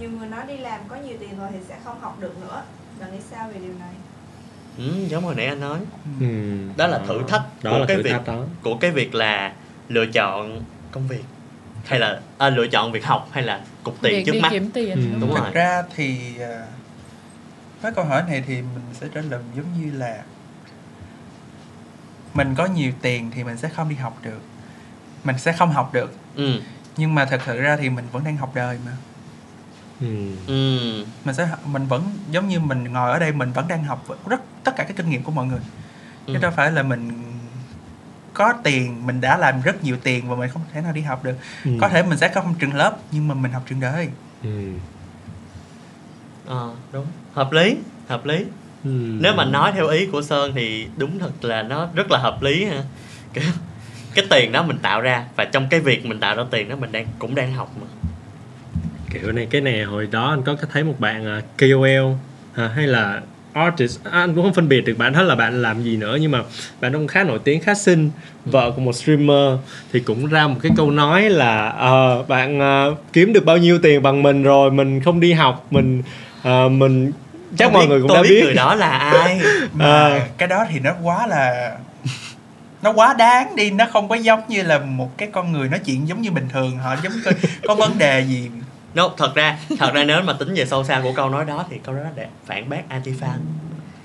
Nhiều 0.00 0.10
người 0.10 0.28
nói 0.28 0.40
đi 0.48 0.56
làm 0.56 0.80
có 0.88 0.96
nhiều 0.96 1.16
tiền 1.20 1.38
rồi 1.38 1.48
thì 1.52 1.58
sẽ 1.68 1.76
không 1.84 2.00
học 2.00 2.16
được 2.20 2.34
nữa 2.40 2.62
bạn 3.02 3.12
nghĩ 3.12 3.20
sao 3.30 3.48
về 3.48 3.60
điều 3.60 3.72
này 3.80 3.94
ừ, 4.78 5.06
giống 5.08 5.24
hồi 5.24 5.34
nãy 5.34 5.46
anh 5.46 5.60
nói 5.60 5.78
ừ. 6.20 6.26
đó 6.76 6.86
là 6.86 6.98
thử 7.08 7.22
thách 7.28 7.42
đó 7.62 7.70
của 7.70 7.78
là 7.78 7.84
cái 7.86 7.96
thử 7.96 8.02
việc 8.02 8.10
thách 8.10 8.26
đó 8.26 8.44
của 8.62 8.76
cái 8.80 8.90
việc 8.90 9.14
là 9.14 9.52
lựa 9.88 10.06
chọn 10.06 10.62
công 10.90 11.08
việc 11.08 11.24
hay 11.84 11.98
là 11.98 12.20
à, 12.38 12.50
lựa 12.50 12.66
chọn 12.66 12.92
việc 12.92 13.04
học 13.04 13.28
hay 13.32 13.42
là 13.42 13.60
cục 13.82 13.96
tiền 14.02 14.12
việc 14.12 14.22
trước 14.26 14.32
đi 14.32 14.40
mắt 14.40 14.48
kiếm 14.50 14.70
tiền 14.70 15.12
Ừ. 15.12 15.18
đúng 15.20 15.20
không? 15.20 15.30
rồi. 15.30 15.44
Thật 15.44 15.54
ra 15.54 15.82
thì 15.96 16.38
à, 16.40 16.66
với 17.82 17.92
câu 17.92 18.04
hỏi 18.04 18.22
này 18.28 18.44
thì 18.46 18.54
mình 18.54 18.84
sẽ 18.92 19.06
trả 19.14 19.20
lời 19.20 19.40
giống 19.56 19.66
như 19.80 19.98
là 19.98 20.22
mình 22.34 22.54
có 22.54 22.66
nhiều 22.66 22.92
tiền 23.02 23.30
thì 23.34 23.44
mình 23.44 23.56
sẽ 23.56 23.68
không 23.68 23.88
đi 23.88 23.94
học 23.96 24.18
được 24.22 24.40
mình 25.24 25.38
sẽ 25.38 25.52
không 25.52 25.72
học 25.72 25.90
được 25.94 26.14
ừ 26.36 26.60
nhưng 26.96 27.14
mà 27.14 27.24
thật 27.24 27.40
sự 27.46 27.60
ra 27.60 27.76
thì 27.76 27.90
mình 27.90 28.04
vẫn 28.12 28.24
đang 28.24 28.36
học 28.36 28.52
đời 28.54 28.78
mà 28.86 28.92
ừ. 30.02 30.06
ừ 30.46 31.04
mình 31.24 31.34
sẽ 31.34 31.48
mình 31.66 31.86
vẫn 31.86 32.02
giống 32.30 32.48
như 32.48 32.60
mình 32.60 32.84
ngồi 32.92 33.10
ở 33.12 33.18
đây 33.18 33.32
mình 33.32 33.52
vẫn 33.52 33.68
đang 33.68 33.84
học 33.84 34.04
rất 34.28 34.40
tất 34.64 34.72
cả 34.76 34.84
các 34.84 34.96
kinh 34.96 35.10
nghiệm 35.10 35.22
của 35.22 35.32
mọi 35.32 35.46
người 35.46 35.60
chứ 36.26 36.34
Ừ. 36.34 36.38
đâu 36.38 36.50
phải 36.56 36.72
là 36.72 36.82
mình 36.82 37.10
có 38.34 38.52
tiền 38.64 39.06
mình 39.06 39.20
đã 39.20 39.38
làm 39.38 39.60
rất 39.62 39.84
nhiều 39.84 39.96
tiền 40.02 40.28
và 40.28 40.36
mình 40.36 40.50
không 40.50 40.62
thể 40.72 40.80
nào 40.80 40.92
đi 40.92 41.00
học 41.00 41.24
được 41.24 41.34
Ừ. 41.64 41.70
có 41.80 41.88
thể 41.88 42.02
mình 42.02 42.18
sẽ 42.18 42.28
không 42.28 42.54
trường 42.58 42.74
lớp 42.74 42.96
nhưng 43.12 43.28
mà 43.28 43.34
mình 43.34 43.52
học 43.52 43.62
trường 43.68 43.80
đời 43.80 44.08
ừ. 44.42 44.48
Ờ, 46.46 46.74
đúng 46.92 47.06
hợp 47.32 47.52
lý 47.52 47.76
hợp 48.08 48.26
lý 48.26 48.44
Ừ. 48.84 48.90
nếu 49.20 49.34
mà 49.36 49.44
nói 49.44 49.72
theo 49.74 49.86
ý 49.88 50.06
của 50.06 50.22
sơn 50.22 50.52
thì 50.54 50.88
đúng 50.96 51.18
thật 51.18 51.44
là 51.44 51.62
nó 51.62 51.88
rất 51.94 52.10
là 52.10 52.18
hợp 52.18 52.42
lý 52.42 52.64
ha 52.64 52.82
cái, 53.32 53.44
cái 54.14 54.24
tiền 54.30 54.52
đó 54.52 54.62
mình 54.62 54.78
tạo 54.78 55.00
ra 55.00 55.24
và 55.36 55.44
trong 55.44 55.68
cái 55.70 55.80
việc 55.80 56.06
mình 56.06 56.20
tạo 56.20 56.36
ra 56.36 56.42
tiền 56.50 56.68
đó 56.68 56.76
mình 56.76 56.92
đang 56.92 57.06
cũng 57.18 57.34
đang 57.34 57.52
học 57.54 57.70
mà 57.80 57.86
kiểu 59.12 59.32
này 59.32 59.46
cái 59.50 59.60
này 59.60 59.82
hồi 59.82 60.08
đó 60.10 60.30
anh 60.30 60.42
có 60.42 60.56
thấy 60.72 60.84
một 60.84 60.94
bạn 60.98 61.26
à, 61.26 61.40
KOL 61.58 62.12
à, 62.54 62.68
hay 62.76 62.86
là 62.86 63.20
artist 63.52 64.04
à, 64.04 64.10
anh 64.10 64.34
cũng 64.34 64.44
không 64.44 64.54
phân 64.54 64.68
biệt 64.68 64.80
được 64.80 64.98
bạn 64.98 65.12
đó 65.12 65.22
là 65.22 65.34
bạn 65.34 65.62
làm 65.62 65.82
gì 65.82 65.96
nữa 65.96 66.18
nhưng 66.20 66.30
mà 66.30 66.42
bạn 66.80 66.92
cũng 66.92 67.06
khá 67.06 67.24
nổi 67.24 67.38
tiếng 67.44 67.60
khá 67.60 67.74
xinh 67.74 68.10
vợ 68.44 68.70
của 68.76 68.80
một 68.82 68.92
streamer 68.92 69.58
thì 69.92 70.00
cũng 70.00 70.26
ra 70.26 70.46
một 70.48 70.56
cái 70.62 70.72
câu 70.76 70.90
nói 70.90 71.30
là 71.30 71.68
ờ, 71.68 72.22
bạn 72.22 72.60
à, 72.60 72.86
kiếm 73.12 73.32
được 73.32 73.44
bao 73.44 73.56
nhiêu 73.56 73.78
tiền 73.82 74.02
bằng 74.02 74.22
mình 74.22 74.42
rồi 74.42 74.70
mình 74.70 75.00
không 75.00 75.20
đi 75.20 75.32
học 75.32 75.66
mình 75.70 76.02
à, 76.42 76.68
mình 76.70 77.12
chắc 77.58 77.64
Tôi 77.64 77.72
mọi 77.72 77.82
biết- 77.82 77.88
người 77.88 78.00
cũng 78.00 78.08
tôi 78.08 78.16
đã 78.16 78.22
biết, 78.22 78.28
biết 78.28 78.42
người 78.44 78.54
đó 78.54 78.74
là 78.74 78.88
ai 78.98 79.40
mà 79.72 79.84
À. 80.08 80.26
cái 80.38 80.48
đó 80.48 80.64
thì 80.70 80.80
nó 80.80 80.90
quá 81.02 81.26
là 81.26 81.72
nó 82.82 82.92
quá 82.92 83.14
đáng 83.18 83.56
đi 83.56 83.70
nó 83.70 83.86
không 83.92 84.08
có 84.08 84.14
giống 84.14 84.40
như 84.48 84.62
là 84.62 84.78
một 84.78 85.18
cái 85.18 85.28
con 85.32 85.52
người 85.52 85.68
nói 85.68 85.80
chuyện 85.84 86.08
giống 86.08 86.22
như 86.22 86.30
bình 86.30 86.48
thường 86.52 86.78
họ 86.78 86.96
giống 87.02 87.12
có, 87.24 87.30
có 87.68 87.74
vấn 87.74 87.98
đề 87.98 88.20
gì 88.20 88.50
no, 88.94 89.08
thật 89.16 89.34
ra 89.34 89.58
thật 89.78 89.90
ra 89.94 90.04
nếu 90.04 90.22
mà 90.22 90.32
tính 90.32 90.54
về 90.54 90.64
sâu 90.66 90.84
xa 90.84 91.00
của 91.02 91.12
câu 91.12 91.28
nói 91.30 91.44
đó 91.44 91.64
thì 91.70 91.78
câu 91.84 91.94
nói 91.94 92.04
đó 92.04 92.10
để 92.16 92.26
phản 92.46 92.68
bác 92.68 92.88
anti 92.88 93.10
fan 93.10 93.36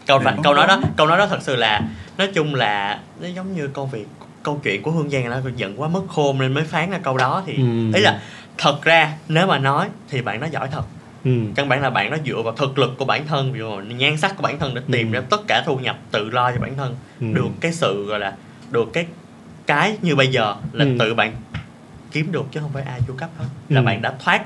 câu 0.07 0.19
phản, 0.19 0.41
câu 0.43 0.53
nói 0.53 0.67
đó 0.67 0.79
câu 0.97 1.07
nói 1.07 1.17
đó 1.17 1.27
thật 1.27 1.39
sự 1.41 1.55
là 1.55 1.81
nói 2.17 2.27
chung 2.33 2.55
là 2.55 2.99
nó 3.21 3.27
giống 3.27 3.55
như 3.55 3.67
câu 3.67 3.85
việc 3.85 4.05
câu 4.43 4.59
chuyện 4.63 4.81
của 4.81 4.91
hương 4.91 5.09
giang 5.09 5.27
là 5.27 5.41
giận 5.55 5.81
quá 5.81 5.87
mất 5.87 6.01
khôn 6.09 6.39
nên 6.39 6.53
mới 6.53 6.63
phán 6.63 6.91
ra 6.91 6.97
câu 7.03 7.17
đó 7.17 7.43
thì 7.45 7.53
Ừ. 7.57 7.93
ý 7.95 8.01
là 8.01 8.21
thật 8.57 8.77
ra 8.83 9.13
nếu 9.27 9.47
mà 9.47 9.57
nói 9.59 9.87
thì 10.09 10.21
bạn 10.21 10.39
nói 10.39 10.49
giỏi 10.51 10.67
thật 10.71 10.83
ừ. 11.25 11.31
căn 11.55 11.69
bản 11.69 11.81
là 11.81 11.89
bạn 11.89 12.11
nó 12.11 12.17
dựa 12.25 12.41
vào 12.41 12.53
thực 12.55 12.77
lực 12.79 12.91
của 12.97 13.05
bản 13.05 13.27
thân 13.27 13.53
ví 13.53 13.59
dụ 13.59 13.69
nhan 13.75 14.17
sắc 14.17 14.35
của 14.37 14.41
bản 14.43 14.59
thân 14.59 14.73
để 14.75 14.81
tìm 14.91 15.11
Ừ. 15.11 15.15
ra 15.15 15.21
tất 15.29 15.41
cả 15.47 15.63
thu 15.65 15.77
nhập 15.77 15.97
tự 16.11 16.29
lo 16.29 16.51
cho 16.51 16.57
bản 16.59 16.77
thân 16.77 16.95
Ừ. 17.21 17.27
được 17.33 17.47
cái 17.61 17.71
sự 17.73 18.05
gọi 18.09 18.19
là 18.19 18.33
được 18.71 18.89
cái 18.93 19.05
cái 19.67 19.97
như 20.01 20.15
bây 20.15 20.27
giờ 20.27 20.55
là 20.71 20.85
Ừ. 20.85 20.95
tự 20.99 21.13
bạn 21.13 21.31
kiếm 22.11 22.31
được 22.31 22.45
chứ 22.51 22.59
không 22.59 22.71
phải 22.73 22.83
ai 22.83 23.01
chu 23.07 23.13
cấp 23.17 23.29
hết 23.37 23.45
là 23.69 23.81
Ừ. 23.81 23.85
bạn 23.85 24.01
đã 24.01 24.13
thoát 24.19 24.45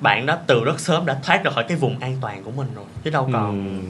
bạn 0.00 0.26
đã 0.26 0.38
từ 0.46 0.64
rất 0.64 0.80
sớm 0.80 1.06
đã 1.06 1.16
thoát 1.22 1.44
ra 1.44 1.50
khỏi 1.50 1.64
cái 1.68 1.76
vùng 1.76 1.98
an 1.98 2.16
toàn 2.20 2.42
của 2.44 2.50
mình 2.50 2.68
rồi 2.74 2.84
chứ 3.04 3.10
đâu 3.10 3.30
còn 3.32 3.78
Ừ. 3.80 3.84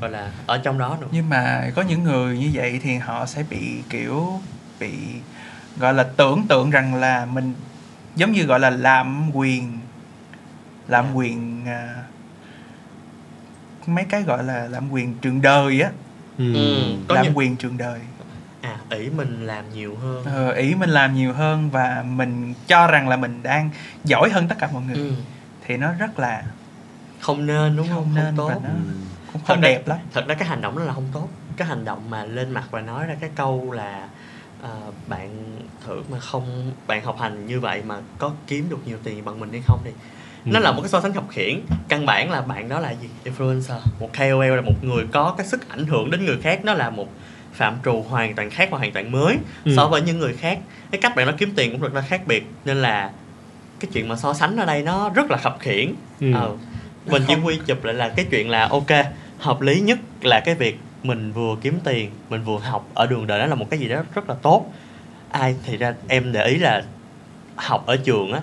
gọi 0.00 0.10
là 0.10 0.32
ở 0.46 0.58
trong 0.58 0.78
đó 0.78 0.96
nữa 1.00 1.06
nhưng 1.10 1.28
mà 1.28 1.70
có 1.74 1.82
những 1.82 2.02
người 2.04 2.38
như 2.38 2.50
vậy 2.54 2.80
thì 2.82 2.94
họ 2.96 3.26
sẽ 3.26 3.44
bị 3.50 3.82
kiểu 3.90 4.40
bị 4.80 4.90
gọi 5.78 5.94
là 5.94 6.02
tưởng 6.16 6.46
tượng 6.48 6.70
rằng 6.70 6.94
là 6.94 7.26
mình 7.26 7.52
giống 8.16 8.32
như 8.32 8.42
gọi 8.44 8.60
là 8.60 8.70
lạm 8.70 9.30
quyền 9.34 9.78
lạm 10.88 11.04
Dạ. 11.04 11.10
quyền 11.14 11.64
à, 11.66 11.94
mấy 13.86 14.04
cái 14.04 14.22
gọi 14.22 14.44
là 14.44 14.68
lạm 14.70 14.90
quyền 14.92 15.14
trường 15.14 15.42
đời 15.42 15.80
á 15.80 15.90
Ừ. 16.38 16.54
Ừ. 16.54 16.94
Có 17.08 17.14
lạm 17.14 17.24
những- 17.24 17.38
quyền 17.38 17.56
trường 17.56 17.76
đời 17.78 18.00
à 18.60 18.78
ỷ 18.90 19.10
mình 19.10 19.46
làm 19.46 19.64
nhiều 19.74 19.96
hơn. 20.02 20.24
Ờ, 20.24 20.52
ý 20.52 20.74
mình 20.74 20.90
làm 20.90 21.14
nhiều 21.14 21.32
hơn 21.32 21.70
và 21.70 22.04
mình 22.08 22.54
cho 22.66 22.86
rằng 22.86 23.08
là 23.08 23.16
mình 23.16 23.42
đang 23.42 23.70
giỏi 24.04 24.30
hơn 24.30 24.48
tất 24.48 24.56
cả 24.58 24.68
mọi 24.72 24.82
người. 24.82 24.96
Ừ. 24.96 25.12
thì 25.66 25.76
nó 25.76 25.92
rất 25.98 26.18
là 26.18 26.42
không 27.20 27.46
nên 27.46 27.76
đúng 27.76 27.88
không 27.88 27.96
Không? 27.96 28.04
Không, 28.14 28.24
nên 28.24 28.36
tốt. 28.36 28.48
và 28.48 28.54
nó- 28.54 28.68
Ừ. 28.68 28.74
cũng 29.32 29.42
Thật 29.46 29.54
không 29.54 29.60
ra- 29.60 29.68
đẹp 29.68 29.88
lắm. 29.88 29.98
thật 30.12 30.24
ra 30.28 30.34
cái 30.34 30.48
hành 30.48 30.60
động 30.60 30.78
đó 30.78 30.84
là 30.84 30.92
không 30.92 31.08
tốt. 31.12 31.28
Cái 31.56 31.68
hành 31.68 31.84
động 31.84 32.10
mà 32.10 32.24
lên 32.24 32.50
mặt 32.50 32.64
và 32.70 32.80
nói 32.80 33.06
ra 33.06 33.14
cái 33.20 33.30
câu 33.34 33.72
là 33.72 34.08
ờ, 34.62 34.76
bạn 35.06 35.30
thử 35.86 36.02
mà 36.10 36.18
không 36.20 36.72
bạn 36.86 37.04
học 37.04 37.16
hành 37.20 37.46
như 37.46 37.60
vậy 37.60 37.82
mà 37.86 37.96
có 38.18 38.32
kiếm 38.46 38.66
được 38.70 38.78
nhiều 38.86 38.98
tiền 39.04 39.24
bằng 39.24 39.40
mình 39.40 39.50
hay 39.52 39.62
không 39.66 39.80
thì 39.84 39.90
nó 40.44 40.60
Ừ. 40.60 40.62
là 40.62 40.72
một 40.72 40.82
cái 40.82 40.88
so 40.88 41.00
sánh 41.00 41.12
khập 41.12 41.24
khiển. 41.30 41.60
Căn 41.88 42.06
bản 42.06 42.30
là 42.30 42.40
bạn 42.40 42.68
đó 42.68 42.80
là 42.80 42.90
gì? 42.90 43.08
Influencer. 43.24 43.78
Một 44.00 44.10
KOL 44.18 44.54
là 44.56 44.60
một 44.62 44.84
người 44.84 45.06
có 45.12 45.34
cái 45.38 45.46
sức 45.46 45.68
ảnh 45.68 45.86
hưởng 45.86 46.10
đến 46.10 46.24
người 46.24 46.38
khác. 46.42 46.64
Nó 46.64 46.74
là 46.74 46.90
một 46.90 47.06
phạm 47.60 47.76
trù 47.84 48.02
hoàn 48.08 48.34
toàn 48.34 48.50
khác 48.50 48.68
và 48.70 48.78
hoàn 48.78 48.92
toàn 48.92 49.12
mới 49.12 49.36
Ừ. 49.64 49.72
so 49.76 49.86
với 49.88 50.02
những 50.02 50.18
người 50.18 50.32
khác 50.36 50.58
cái 50.90 51.00
cách 51.00 51.16
bạn 51.16 51.26
nó 51.26 51.32
kiếm 51.38 51.52
tiền 51.56 51.72
cũng 51.72 51.80
rất 51.80 51.94
là 51.94 52.00
khác 52.00 52.22
biệt 52.26 52.44
nên 52.64 52.76
là 52.82 53.10
cái 53.80 53.88
chuyện 53.92 54.08
mà 54.08 54.16
so 54.16 54.32
sánh 54.34 54.56
ở 54.56 54.66
đây 54.66 54.82
nó 54.82 55.10
rất 55.10 55.30
là 55.30 55.36
khập 55.36 55.56
khiển 55.60 55.92
Ừ. 56.20 56.32
Ờ. 56.34 56.50
mình 57.06 57.22
chỉ 57.28 57.34
quy 57.44 57.58
chụp 57.66 57.84
lại 57.84 57.94
là 57.94 58.08
cái 58.08 58.26
chuyện 58.30 58.50
là 58.50 58.68
ok 58.68 58.90
hợp 59.38 59.60
lý 59.60 59.80
nhất 59.80 59.98
là 60.22 60.40
cái 60.40 60.54
việc 60.54 60.78
mình 61.02 61.32
vừa 61.32 61.56
kiếm 61.62 61.78
tiền 61.84 62.10
mình 62.30 62.42
vừa 62.44 62.58
học 62.58 62.88
ở 62.94 63.06
đường 63.06 63.26
đời 63.26 63.38
đó 63.38 63.46
là 63.46 63.54
một 63.54 63.66
cái 63.70 63.80
gì 63.80 63.88
đó 63.88 64.02
rất 64.14 64.28
là 64.28 64.34
tốt 64.42 64.72
ai 65.30 65.54
thì 65.66 65.76
ra 65.76 65.94
em 66.08 66.32
để 66.32 66.46
ý 66.46 66.56
là 66.56 66.82
học 67.56 67.86
ở 67.86 67.96
trường 67.96 68.32
á 68.32 68.40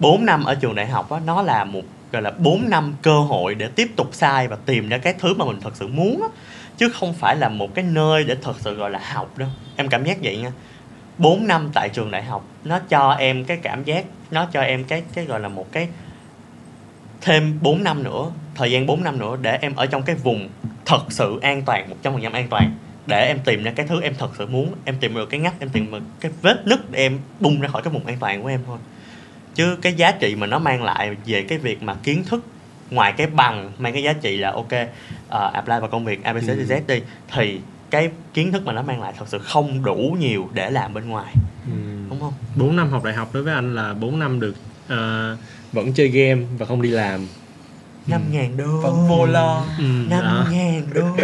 4 0.00 0.24
năm 0.26 0.44
ở 0.44 0.54
trường 0.54 0.74
đại 0.74 0.86
học 0.86 1.10
á 1.10 1.20
nó 1.26 1.42
là 1.42 1.64
một 1.64 1.82
gọi 2.12 2.22
là 2.22 2.30
4 2.38 2.70
năm 2.70 2.94
cơ 3.02 3.20
hội 3.20 3.54
để 3.54 3.68
tiếp 3.68 3.88
tục 3.96 4.08
sai 4.12 4.48
và 4.48 4.56
tìm 4.66 4.88
ra 4.88 4.98
cái 4.98 5.14
thứ 5.18 5.34
mà 5.34 5.44
mình 5.44 5.60
thật 5.60 5.70
sự 5.76 5.88
muốn 5.88 6.22
á 6.22 6.28
chứ 6.78 6.88
không 6.88 7.12
phải 7.12 7.36
là 7.36 7.48
một 7.48 7.74
cái 7.74 7.84
nơi 7.84 8.24
để 8.24 8.36
thật 8.42 8.56
sự 8.60 8.74
gọi 8.74 8.90
là 8.90 9.00
học 9.12 9.38
đâu. 9.38 9.48
Em 9.76 9.88
cảm 9.88 10.04
giác 10.04 10.18
vậy 10.22 10.36
nha. 10.36 10.52
4 11.18 11.46
năm 11.46 11.70
tại 11.74 11.88
trường 11.88 12.10
đại 12.10 12.22
học, 12.22 12.44
nó 12.64 12.78
cho 12.88 13.10
em 13.10 13.44
cái 13.44 13.56
cảm 13.62 13.84
giác, 13.84 14.04
nó 14.30 14.46
cho 14.52 14.60
em 14.60 14.84
cái 14.84 15.02
cái 15.14 15.24
gọi 15.24 15.40
là 15.40 15.48
một 15.48 15.72
cái 15.72 15.88
thêm 17.20 17.58
4 17.62 17.84
năm 17.84 18.02
nữa, 18.02 18.30
thời 18.54 18.70
gian 18.70 18.86
4 18.86 19.04
năm 19.04 19.18
nữa 19.18 19.36
để 19.42 19.58
em 19.60 19.74
ở 19.76 19.86
trong 19.86 20.02
cái 20.02 20.16
vùng 20.16 20.48
thật 20.84 21.02
sự 21.08 21.38
an 21.42 21.62
toàn 21.62 21.90
100% 22.02 22.32
an 22.32 22.48
toàn, 22.48 22.72
để 23.06 23.26
em 23.26 23.38
tìm 23.44 23.62
ra 23.62 23.72
cái 23.76 23.86
thứ 23.86 24.02
em 24.02 24.14
thật 24.18 24.30
sự 24.38 24.46
muốn, 24.46 24.74
em 24.84 24.96
tìm 25.00 25.14
được 25.14 25.30
cái 25.30 25.40
ngách, 25.40 25.60
em 25.60 25.68
tìm 25.68 25.90
được 25.90 26.02
cái 26.20 26.32
vết 26.42 26.66
nứt 26.66 26.90
để 26.90 26.98
em 26.98 27.18
bung 27.40 27.60
ra 27.60 27.68
khỏi 27.68 27.82
cái 27.82 27.92
vùng 27.92 28.06
an 28.06 28.16
toàn 28.20 28.42
của 28.42 28.48
em 28.48 28.60
thôi. 28.66 28.78
Chứ 29.54 29.76
cái 29.82 29.94
giá 29.94 30.12
trị 30.12 30.34
mà 30.34 30.46
nó 30.46 30.58
mang 30.58 30.82
lại 30.82 31.16
về 31.26 31.42
cái 31.42 31.58
việc 31.58 31.82
mà 31.82 31.94
kiến 32.02 32.24
thức 32.24 32.44
ngoài 32.90 33.12
cái 33.16 33.26
bằng 33.26 33.72
mang 33.78 33.92
cái 33.92 34.02
giá 34.02 34.12
trị 34.12 34.36
là 34.36 34.50
ok 34.52 34.72
ờ, 35.28 35.50
apply 35.54 35.74
vào 35.80 35.88
công 35.88 36.04
việc 36.04 36.24
abcdz 36.24 36.80
đi 36.86 37.02
thì 37.32 37.60
cái 37.90 38.10
kiến 38.34 38.52
thức 38.52 38.66
mà 38.66 38.72
nó 38.72 38.82
mang 38.82 39.02
lại 39.02 39.12
thật 39.18 39.24
sự 39.28 39.38
không 39.38 39.84
đủ 39.84 40.16
nhiều 40.20 40.48
để 40.52 40.70
làm 40.70 40.94
bên 40.94 41.08
ngoài. 41.08 41.34
Ừ. 41.66 41.72
đúng 42.10 42.20
không? 42.20 42.32
4 42.56 42.76
năm 42.76 42.90
học 42.90 43.04
đại 43.04 43.14
học 43.14 43.28
đối 43.32 43.42
với 43.42 43.54
anh 43.54 43.74
là 43.74 43.94
4 43.94 44.18
năm 44.18 44.40
được 44.40 44.54
ờ, 44.88 45.36
vẫn 45.72 45.92
chơi 45.92 46.08
game 46.08 46.42
và 46.58 46.66
không 46.66 46.82
đi 46.82 46.90
làm. 46.90 47.26
Năm 48.06 48.20
ngàn 48.32 48.56
đô. 48.56 48.80
Vẫn 48.82 49.08
vô 49.08 49.26
lo. 49.26 49.64
Ừ, 49.78 49.84
năm 50.10 50.44
ngàn 50.52 50.82
đô. 50.94 51.06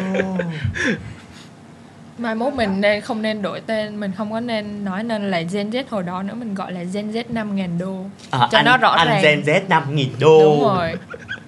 Mai 2.18 2.34
mốt 2.34 2.52
mình 2.54 2.80
nên 2.80 3.00
không 3.00 3.22
nên 3.22 3.42
đổi 3.42 3.60
tên 3.60 4.00
mình 4.00 4.12
không 4.16 4.32
có 4.32 4.40
nên 4.40 4.84
nói 4.84 5.04
nên 5.04 5.30
là 5.30 5.40
Gen 5.40 5.70
Z 5.70 5.84
hồi 5.90 6.02
đó 6.02 6.22
nữa 6.22 6.34
mình 6.34 6.54
gọi 6.54 6.72
là 6.72 6.82
Gen 6.82 7.10
Z 7.10 7.24
5.000 7.32 7.78
đô. 7.78 8.04
À, 8.30 8.48
Cho 8.52 8.58
anh, 8.58 8.64
nó 8.64 8.76
rõ 8.76 8.90
anh 8.90 9.08
ràng. 9.08 9.22
Gen 9.22 9.42
Z 9.42 9.60
năm 9.68 9.96
nghìn 9.96 10.08
đô. 10.20 10.40
Đúng 10.40 10.60
rồi 10.62 10.92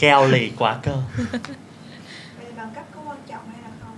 keo 0.00 0.26
lì 0.26 0.52
quá 0.58 0.78
cơ 0.82 1.02
bằng 2.56 2.70
cấp 2.74 2.84
có 2.94 3.00
quan 3.06 3.18
trọng 3.28 3.48
hay 3.50 3.62
là 3.62 3.68
không? 3.80 3.96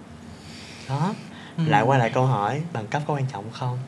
đó 0.89 1.15
Ừ. 1.57 1.63
lại 1.67 1.83
quay 1.83 1.99
lại 1.99 2.11
câu 2.15 2.27
hỏi 2.27 2.63
bằng 2.73 2.87
cấp 2.87 3.03
có 3.07 3.15
quan 3.15 3.27
trọng 3.33 3.51
không 3.51 3.79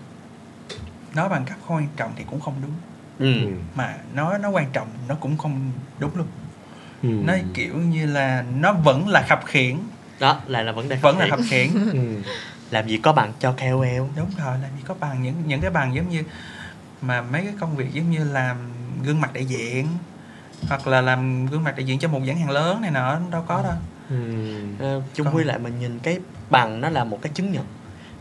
nói 1.15 1.29
bằng 1.29 1.45
cấp 1.45 1.57
không 1.67 1.77
quan 1.77 1.89
trọng 1.97 2.12
thì 2.17 2.25
cũng 2.31 2.41
không 2.41 2.55
đúng 2.62 2.73
ừ. 3.19 3.49
Mà 3.75 3.95
nói 4.15 4.39
nó 4.39 4.51
quan 4.51 4.67
trọng 4.73 4.89
nó 5.09 5.15
cũng 5.15 5.39
không 5.39 5.71
đúng 5.99 6.17
luôn 6.17 6.27
Ừ. 7.03 7.09
nó 7.25 7.35
kiểu 7.55 7.77
như 7.77 8.07
là 8.07 8.45
nó 8.57 8.73
vẫn 8.73 9.09
là 9.09 9.27
khập 9.29 9.41
khiển 9.47 9.77
đó 10.21 10.41
lại 10.47 10.65
là 10.65 10.73
vấn 10.73 10.89
đề 10.89 10.97
vẫn 10.97 11.19
là 11.19 11.27
khập 11.31 11.41
khiển 11.49 11.69
Ừ. 11.93 12.31
làm 12.71 12.89
gì 12.89 12.99
có 12.99 13.12
bằng 13.12 13.33
cho 13.39 13.53
KOL 13.53 13.99
đúng 14.17 14.31
rồi 14.39 14.59
là 14.62 14.69
vì 14.77 14.83
có 14.87 14.95
bằng 15.01 15.23
những 15.23 15.35
những 15.47 15.61
cái 15.61 15.71
bằng 15.71 15.95
giống 15.95 16.09
như 16.09 16.23
mà 17.03 17.23
mấy 17.23 17.43
cái 17.45 17.55
công 17.61 17.77
việc 17.77 17.93
giống 17.93 18.11
như 18.11 18.25
làm 18.25 18.57
gương 19.05 19.21
mặt 19.21 19.31
đại 19.33 19.45
diện 19.45 19.87
hoặc 20.68 20.86
là 20.86 21.00
làm 21.00 21.46
gương 21.46 21.64
mặt 21.64 21.74
đại 21.76 21.86
diện 21.86 21.98
cho 21.98 22.09
một 22.09 22.18
nhãn 22.18 22.36
hàng 22.36 22.50
lớn 22.50 22.80
này 22.80 22.90
nọ 22.90 23.18
đâu 23.30 23.44
có 23.48 23.62
đâu. 23.62 23.72
Ừ. 24.11 24.16
Ờ, 24.78 25.02
chung 25.14 25.26
quy 25.34 25.44
lại 25.44 25.59
mình 25.59 25.80
nhìn 25.80 25.98
cái 25.98 26.18
bằng 26.50 26.80
nó 26.80 26.88
là 26.88 27.05
một 27.05 27.18
cái 27.22 27.32
chứng 27.34 27.52
nhận. 27.52 27.64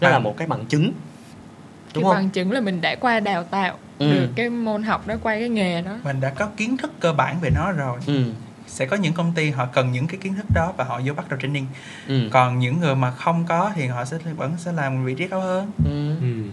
Nó 0.01 0.07
là 0.09 0.15
Bằng. 0.15 0.23
một 0.23 0.37
cái 0.37 0.47
bằng 0.47 0.65
chứng. 0.65 0.83
Cái 0.83 1.93
đúng 1.93 2.03
không? 2.03 2.13
bằng 2.13 2.29
chứng 2.29 2.51
là 2.51 2.59
mình 2.61 2.81
đã 2.81 2.95
qua 2.99 3.19
đào 3.19 3.43
tạo 3.43 3.77
Ừ. 3.99 4.11
được 4.13 4.29
cái 4.35 4.49
môn 4.49 4.83
học 4.83 5.07
đó 5.07 5.15
qua 5.23 5.35
cái 5.39 5.49
nghề 5.49 5.81
đó. 5.81 5.97
Mình 6.03 6.21
đã 6.21 6.29
có 6.29 6.47
kiến 6.57 6.77
thức 6.77 6.91
cơ 6.99 7.13
bản 7.13 7.39
về 7.41 7.49
nó 7.49 7.71
rồi. 7.71 7.99
Ừ. 8.05 8.23
Sẽ 8.67 8.85
có 8.85 8.95
những 8.97 9.13
công 9.13 9.31
ty 9.35 9.49
họ 9.49 9.65
cần 9.65 9.91
những 9.91 10.07
cái 10.07 10.17
kiến 10.17 10.35
thức 10.35 10.45
đó 10.53 10.73
và 10.77 10.83
họ 10.83 11.01
vô 11.05 11.13
bắt 11.13 11.29
đầu 11.29 11.39
training. 11.39 11.65
Ừ. 12.07 12.29
Còn 12.31 12.59
những 12.59 12.79
người 12.79 12.95
mà 12.95 13.11
không 13.11 13.45
có 13.47 13.71
thì 13.75 13.87
họ 13.87 14.05
sẽ 14.05 14.17
vẫn 14.17 14.53
sẽ 14.57 14.71
làm 14.71 15.05
vị 15.05 15.15
trí 15.15 15.27
cao 15.27 15.39
hơn. 15.41 15.71
Ừ. 15.85 16.15
Ừ. 16.21 16.43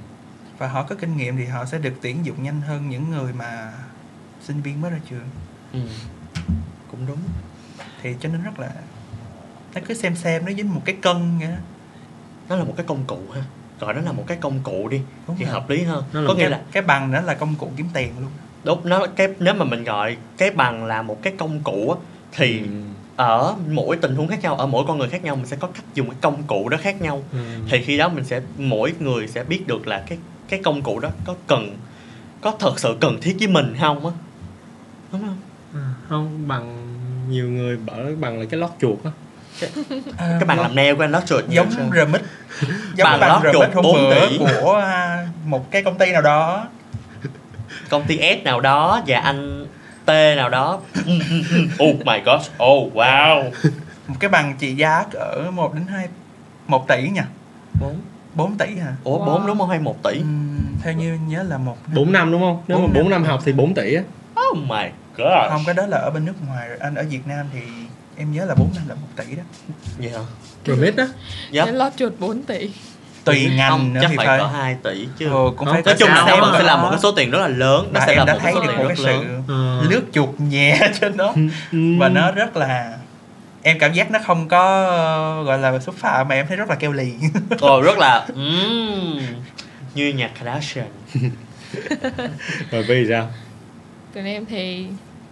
và 0.58 0.68
họ 0.68 0.82
có 0.82 0.94
kinh 0.94 1.16
nghiệm 1.16 1.36
thì 1.36 1.44
họ 1.46 1.64
sẽ 1.64 1.78
được 1.78 1.92
tuyển 2.02 2.26
dụng 2.26 2.42
nhanh 2.42 2.60
hơn 2.60 2.90
những 2.90 3.10
người 3.10 3.32
mà 3.32 3.72
sinh 4.42 4.62
viên 4.62 4.80
mới 4.80 4.90
ra 4.90 4.98
trường 5.10 5.24
ừ. 5.72 5.78
Cũng 6.90 7.00
đúng. 7.06 7.18
Thì 8.02 8.14
cho 8.20 8.28
nên 8.28 8.42
rất 8.42 8.58
là 8.60 8.70
nó 9.74 9.80
cứ 9.88 9.94
xem 9.94 10.16
xem 10.16 10.44
nó 10.46 10.50
giống 10.52 10.74
một 10.74 10.82
cái 10.84 10.96
cân 11.02 11.38
vậy 11.38 11.48
đó. 11.48 11.56
Nó 12.48 12.56
là 12.56 12.64
một 12.64 12.74
cái 12.76 12.86
công 12.86 13.04
cụ 13.06 13.18
ha. 13.34 13.42
Gọi 13.80 13.94
nó 13.94 14.00
là 14.00 14.12
một 14.12 14.24
cái 14.26 14.36
công 14.40 14.60
cụ 14.62 14.88
đi 14.88 15.00
Đúng 15.26 15.36
thì 15.38 15.44
rồi. 15.44 15.54
hợp 15.54 15.70
lý 15.70 15.82
hơn. 15.82 16.04
Nó 16.12 16.20
có 16.28 16.34
nghĩa 16.34 16.40
cái, 16.40 16.50
là 16.50 16.60
cái 16.72 16.82
bằng 16.82 17.12
đó 17.12 17.20
là 17.20 17.34
công 17.34 17.54
cụ 17.54 17.70
kiếm 17.76 17.86
tiền 17.94 18.12
luôn. 18.20 18.30
Đúng 18.64 18.80
nó 18.88 19.06
cái 19.16 19.28
nếu 19.38 19.54
mà 19.54 19.64
mình 19.64 19.84
gọi 19.84 20.16
cái 20.38 20.50
bằng 20.50 20.84
là 20.84 21.02
một 21.02 21.22
cái 21.22 21.32
công 21.38 21.60
cụ 21.60 21.90
á, 21.90 21.96
thì 22.32 22.58
Ừ. 22.60 22.66
ở 23.16 23.54
mỗi 23.70 23.96
tình 23.96 24.14
huống 24.16 24.28
khác 24.28 24.42
nhau 24.42 24.54
ở 24.56 24.66
mỗi 24.66 24.84
con 24.88 24.98
người 24.98 25.08
khác 25.08 25.24
nhau 25.24 25.36
mình 25.36 25.46
sẽ 25.46 25.56
có 25.56 25.68
cách 25.74 25.84
dùng 25.94 26.06
cái 26.10 26.16
công 26.20 26.42
cụ 26.42 26.68
đó 26.68 26.76
khác 26.80 27.02
nhau. 27.02 27.22
Ừ. 27.32 27.38
thì 27.70 27.82
khi 27.84 27.96
đó 27.98 28.08
mình 28.08 28.24
sẽ 28.24 28.40
mỗi 28.58 28.92
người 29.00 29.28
sẽ 29.28 29.44
biết 29.44 29.66
được 29.66 29.86
là 29.86 30.02
cái 30.08 30.18
cái 30.48 30.60
công 30.64 30.82
cụ 30.82 31.00
đó 31.00 31.08
có 31.26 31.34
cần 31.46 31.76
có 32.40 32.54
thật 32.58 32.78
sự 32.80 32.96
cần 33.00 33.18
thiết 33.20 33.36
với 33.38 33.48
mình 33.48 33.74
không 33.80 34.06
á 34.06 34.12
không? 36.10 36.48
Bằng 36.48 36.86
nhiều 37.28 37.48
người 37.50 37.76
bảo 37.76 37.96
bằng 38.20 38.38
là 38.40 38.44
cái 38.50 38.60
lót 38.60 38.70
chuột 38.80 38.98
á. 39.04 39.10
À, 40.16 40.26
cái 40.40 40.44
bằng 40.46 40.60
làm 40.60 40.74
nail 40.74 40.94
của 40.94 41.04
anh 41.04 41.12
đó 41.12 41.20
trượt 41.26 41.44
giống 41.48 41.70
remix. 41.94 42.20
Giống 42.94 43.08
bằng 43.20 43.20
lót 43.20 43.52
chuột 43.52 43.74
4 43.74 43.84
bữa 43.84 44.28
tỷ. 44.28 44.38
của 44.38 44.74
à, 44.74 45.28
một 45.44 45.70
cái 45.70 45.82
công 45.82 45.98
ty 45.98 46.12
nào 46.12 46.22
đó. 46.22 46.66
Công 47.88 48.04
ty 48.06 48.18
S 48.18 48.44
nào 48.44 48.60
đó 48.60 49.02
và 49.06 49.18
anh 49.18 49.66
T 50.06 50.08
nào 50.36 50.48
đó. 50.48 50.80
Oh 51.84 52.06
my 52.06 52.20
gosh. 52.24 52.50
Oh 52.64 52.94
wow. 52.94 53.50
Một 54.06 54.14
cái 54.20 54.30
bằng 54.30 54.54
trị 54.58 54.74
giá 54.74 55.04
cỡ 55.10 55.50
1 55.52 55.74
đến 55.74 55.86
2 55.86 56.08
1 56.66 56.88
tỷ 56.88 57.08
nha. 57.08 57.24
Bốn? 57.80 57.96
4 58.34 58.58
tỷ 58.58 58.66
hả? 58.76 58.92
Ủa 59.04 59.18
Wow. 59.18 59.24
bốn 59.26 59.46
đúng 59.46 59.58
không? 59.58 59.68
Hay 59.68 59.78
một 59.78 60.02
tỷ? 60.02 60.18
Ừm, 60.18 60.58
theo 60.82 60.92
như 60.92 61.18
nhớ 61.28 61.42
là 61.42 61.58
một 61.58 61.76
4 61.94 62.12
năm 62.12 62.32
đúng 62.32 62.40
không? 62.40 62.62
Nếu 62.68 62.78
Bốn 62.78 62.86
mà 62.86 62.92
4 62.94 63.10
năm. 63.10 63.22
năm 63.22 63.30
học 63.30 63.40
thì 63.44 63.52
4 63.52 63.74
tỷ 63.74 63.94
á. 63.94 64.02
Oh 64.50 64.56
my 64.58 64.84
god 65.20 65.50
không 65.50 65.62
cái 65.66 65.74
đó 65.74 65.86
là 65.86 65.98
ở 65.98 66.10
bên 66.10 66.24
nước 66.24 66.34
ngoài. 66.46 66.68
Rồi 66.68 66.76
anh 66.80 66.94
ở 66.94 67.04
Việt 67.10 67.26
Nam 67.26 67.46
thì 67.52 67.60
em 68.16 68.32
nhớ 68.32 68.44
là 68.44 68.54
4 68.54 68.70
năm 68.76 68.84
là 68.88 68.94
1 68.94 69.00
tỷ 69.16 69.34
đó. 69.36 69.42
Vậy 69.98 70.10
hả? 70.10 70.18
Remit 70.66 70.96
á. 70.96 71.06
Yep. 71.52 71.64
cái 71.64 71.74
lót 71.74 71.92
chuột 71.96 72.12
4 72.18 72.42
tỷ. 72.42 72.70
Tùy 73.24 73.46
ngành 73.56 73.70
không, 73.70 73.94
nữa 73.94 74.00
chắc 74.02 74.08
thì 74.10 74.16
phải 74.16 74.26
phải. 74.26 74.38
cỡ 74.38 74.46
2 74.46 74.76
tỷ 74.82 75.06
chứ. 75.18 75.26
Ừ, 75.26 75.30
cũng 75.56 75.56
Không, 75.56 75.74
phải 75.74 75.82
nói 75.86 75.94
chung 75.98 76.08
là 76.08 76.24
cỡ 76.26 76.52
sẽ, 76.58 76.62
là 76.62 76.76
đó. 76.76 76.82
một 76.82 76.88
cái 76.90 76.98
số 77.00 77.12
tiền 77.12 77.30
rất 77.30 77.38
là 77.38 77.48
lớn 77.48 77.88
nó 77.92 78.00
sẽ 78.00 78.06
em 78.12 78.18
là 78.18 78.24
đã 78.24 78.32
một 78.34 78.38
thấy 78.42 78.52
cái 78.54 78.54
số 78.54 78.66
được 78.66 78.72
tiền 78.76 78.78
một 78.78 78.88
rất 78.88 78.94
cái 79.04 79.14
lớn. 79.14 79.42
sự 79.46 79.54
Ờ. 79.54 79.82
lướt 79.90 80.02
chuột 80.12 80.28
nhẹ 80.40 80.80
trên 81.00 81.16
đó 81.16 81.32
Ừ. 81.72 81.78
và 81.98 82.08
nó 82.08 82.30
rất 82.32 82.56
là 82.56 82.96
em 83.62 83.78
cảm 83.78 83.92
giác 83.92 84.10
nó 84.10 84.18
không 84.26 84.48
có 84.48 85.42
gọi 85.46 85.58
là 85.58 85.78
xúc 85.78 85.94
phạm 85.98 86.28
mà 86.28 86.34
em 86.34 86.46
thấy 86.46 86.56
rất 86.56 86.68
là 86.68 86.74
keo 86.74 86.92
lì. 86.92 87.12
Rồi 87.60 87.82
rất 87.82 87.98
là 87.98 88.26
như 89.94 90.08
nhạc 90.16 90.30
Kardashian. 90.38 90.86
Rồi 92.70 92.82
vì 92.88 93.06
sao? 93.08 93.28
Còn 94.14 94.24
em 94.24 94.46
thì 94.46 94.86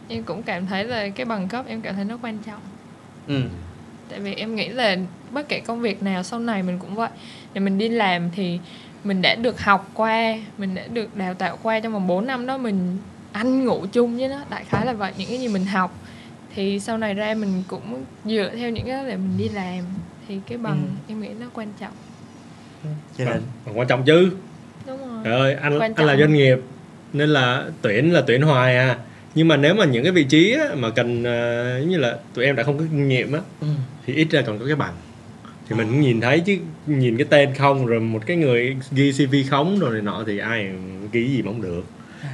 em 0.09 0.23
cũng 0.23 0.43
cảm 0.43 0.67
thấy 0.67 0.85
là 0.85 1.09
cái 1.09 1.27
bằng 1.27 1.49
cấp 1.49 1.65
em 1.69 1.81
cảm 1.81 1.95
thấy 1.95 2.05
nó 2.05 2.19
quan 2.23 2.39
trọng. 2.47 2.61
Ừ. 3.29 3.43
Tại 4.09 4.21
vì 4.21 4.35
em 4.35 4.55
nghĩ 4.55 4.69
là 4.69 4.97
bất 5.31 5.49
kể 5.49 5.61
công 5.61 5.81
việc 5.81 6.03
nào 6.03 6.23
sau 6.23 6.41
này 6.41 6.63
mình 6.63 6.79
cũng 6.79 6.95
vậy. 6.95 7.11
Để 7.55 7.61
mình 7.61 7.79
đi 7.79 7.89
làm 7.89 8.31
thì 8.31 8.59
mình 9.05 9.23
đã 9.23 9.35
được 9.35 9.61
học 9.61 9.91
qua 9.95 10.35
mình 10.59 10.75
đã 10.75 10.83
được 10.93 11.17
đào 11.17 11.35
tạo 11.35 11.59
qua 11.63 11.81
trong 11.81 11.93
vòng 11.93 12.07
4 12.07 12.27
năm 12.27 12.47
đó 12.47 12.59
mình 12.59 12.97
ăn 13.33 13.65
ngủ 13.65 13.87
chung 13.93 14.17
với 14.19 14.29
nó 14.29 14.39
đại 14.51 14.65
khái 14.69 14.87
là 14.87 14.93
vậy. 14.93 15.13
Những 15.19 15.29
cái 15.29 15.39
gì 15.39 15.49
mình 15.49 15.67
học 15.67 15.99
thì 16.55 16.81
sau 16.81 16.99
này 16.99 17.15
ra 17.15 17.35
mình 17.35 17.63
cũng 17.69 18.05
dựa 18.25 18.51
theo 18.57 18.71
những 18.71 18.87
cái 18.87 19.05
để 19.05 19.17
mình 19.17 19.39
đi 19.39 19.49
làm. 19.49 19.85
Thì 20.29 20.41
cái 20.49 20.59
bằng 20.59 20.83
Ừ. 21.09 21.13
em 21.13 21.21
nghĩ 21.21 21.29
nó 21.41 21.47
quan 21.55 21.69
trọng. 21.81 21.93
Cho 23.19 23.25
nên 23.25 23.43
Còn 23.65 23.79
quan 23.79 23.89
trọng 23.89 24.05
chứ. 24.05 24.31
Đúng 24.87 24.99
rồi. 24.99 25.21
Trời 25.25 25.35
ơi, 25.41 25.55
anh 25.55 25.79
anh 25.79 26.07
là 26.07 26.17
doanh 26.17 26.33
nghiệp 26.33 26.59
nên 27.13 27.29
là 27.29 27.65
tuyển 27.83 28.13
là 28.13 28.23
tuyển 28.27 28.43
hoài 28.43 28.77
à. 28.79 28.99
Nhưng 29.35 29.49
mà 29.49 29.57
nếu 29.57 29.75
mà 29.75 29.85
những 29.85 30.03
cái 30.03 30.13
vị 30.13 30.25
trí 30.25 30.53
á, 30.53 30.75
mà 30.75 30.91
cần 30.91 31.25
ờ, 31.25 31.79
giống 31.81 31.91
như 31.91 31.99
là 31.99 32.17
tụi 32.35 32.45
em 32.45 32.57
đã 32.57 32.63
không 32.63 32.79
có 32.79 32.85
kinh 32.91 33.09
nghiệm 33.09 33.33
á 33.33 33.41
ừ. 33.61 33.67
thì 34.07 34.15
ít 34.15 34.27
ra 34.31 34.43
còn 34.43 34.59
có 34.59 34.67
cái 34.67 34.77
bằng. 34.77 34.95
Thì 35.69 35.77
mình 35.77 35.87
cũng 35.87 36.01
nhìn 36.01 36.21
thấy 36.21 36.41
chứ 36.41 36.57
nhìn 36.87 37.17
cái 37.17 37.27
tên 37.31 37.55
không 37.55 37.87
rồi 37.87 38.01
một 38.01 38.23
cái 38.27 38.37
người 38.37 38.77
ghi 38.93 39.13
CV 39.13 39.35
khống 39.51 39.79
rồi 39.79 39.93
này 39.93 40.03
nọ 40.03 40.25
thì 40.27 40.39
ai 40.39 40.71
ghi 41.13 41.29
gì 41.29 41.43
mà 41.43 41.53
không 41.53 41.63
được. 41.63 41.85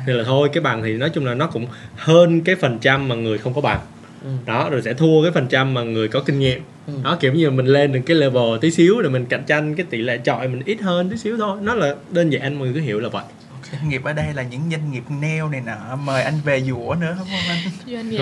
Nên 0.07 0.17
là 0.17 0.25
thôi 0.25 0.49
cái 0.53 0.63
bằng 0.63 0.83
thì 0.83 0.93
nói 0.93 1.11
chung 1.11 1.27
là 1.27 1.35
nó 1.35 1.47
cũng 1.47 1.67
hơn 1.97 2.41
cái 2.41 2.55
phần 2.55 2.79
trăm 2.79 3.09
mà 3.09 3.15
người 3.15 3.39
không 3.39 3.55
có 3.55 3.61
bằng. 3.61 3.81
Ừ. 4.25 4.31
Đó 4.47 4.71
rồi 4.71 4.83
sẽ 4.83 4.95
thua 4.95 5.23
cái 5.23 5.33
phần 5.33 5.47
trăm 5.49 5.75
mà 5.75 5.83
người 5.83 6.09
có 6.09 6.21
kinh 6.21 6.39
nghiệm. 6.39 6.61
Ừ. 6.87 6.93
Đó 7.05 7.17
kiểu 7.21 7.33
như 7.33 7.51
mình 7.51 7.67
lên 7.67 7.93
được 7.93 8.01
cái 8.07 8.17
level 8.17 8.59
tí 8.61 8.71
xíu 8.71 9.01
rồi 9.01 9.11
mình 9.11 9.27
cạnh 9.27 9.43
tranh 9.47 9.75
cái 9.75 9.87
tỷ 9.91 9.99
lệ 9.99 10.19
chọi 10.19 10.49
mình 10.49 10.63
ít 10.65 10.81
hơn 10.81 11.11
tí 11.11 11.17
xíu 11.17 11.37
thôi. 11.37 11.59
Nó 11.63 11.75
là 11.75 11.95
đơn 12.11 12.31
giản 12.31 12.59
mọi 12.59 12.69
người 12.69 12.75
cứ 12.75 12.81
hiểu 12.81 13.01
là 13.01 13.09
vậy. 13.09 13.25
Doanh 13.73 13.89
nghiệp 13.89 14.05
ở 14.05 14.13
đây 14.13 14.27
là 14.35 14.43
những 14.43 14.61
doanh 14.71 14.93
nghiệp 14.93 15.03
nail 15.21 15.43
này 15.53 15.61
nọ 15.67 15.97
mời 15.97 16.23
anh 16.23 16.35
về 16.45 16.61
dũa 16.63 16.95
nữa 17.01 17.15
không 17.19 17.27
anh? 17.49 17.59
Doanh 17.87 18.11
nghiệp 18.11 18.19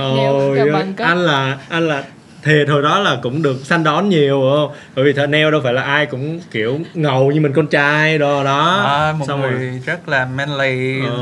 Trời 0.57 0.73
bằng 0.73 0.93
cấp. 0.95 1.07
anh 1.09 1.19
là 1.19 1.59
anh 1.69 1.89
là 1.89 2.05
thiệt 2.45 2.69
hồi 2.69 2.83
đó 2.83 2.99
là 2.99 3.19
cũng 3.23 3.43
được 3.43 3.57
săn 3.67 3.85
đón 3.85 4.09
nhiều 4.09 4.41
không? 4.55 4.71
Bởi 4.97 5.05
vì 5.05 5.13
thợ 5.13 5.27
nail 5.27 5.51
đâu 5.53 5.61
phải 5.65 5.73
là 5.73 5.83
ai 5.83 6.07
cũng 6.07 6.41
kiểu 6.51 6.79
ngầu 6.95 7.33
như 7.33 7.41
mình 7.41 7.53
con 7.53 7.67
trai 7.67 8.19
đồ 8.19 8.45
đó. 8.45 8.83
À, 8.87 9.13
một 9.13 9.25
Xong 9.29 9.41
người 9.41 9.51
rồi 9.51 9.81
rất 9.87 10.09
là 10.09 10.25
manly 10.25 11.01
Ờ. 11.07 11.17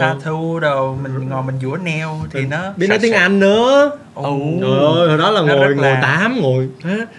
xa 0.00 0.14
thu 0.24 0.60
đồ 0.60 0.94
mình 1.02 1.28
ngồi 1.28 1.42
mình 1.42 1.54
dũa 1.62 1.76
nail 1.84 2.06
thì 2.32 2.40
nó 2.46 2.58
biết 2.76 2.86
nói 2.86 2.98
tiếng 3.02 3.12
anh 3.12 3.40
nữa. 3.40 3.90
Ồ. 4.14 4.38
trời 4.60 4.70
ơi 4.70 5.08
hồi 5.08 5.18
đó 5.18 5.30
là 5.30 5.40
Nó 5.40 5.46
ngồi 5.54 5.74
ngồi 5.74 5.84
là- 5.84 5.98
tám 6.02 6.40
ngồi 6.40 6.68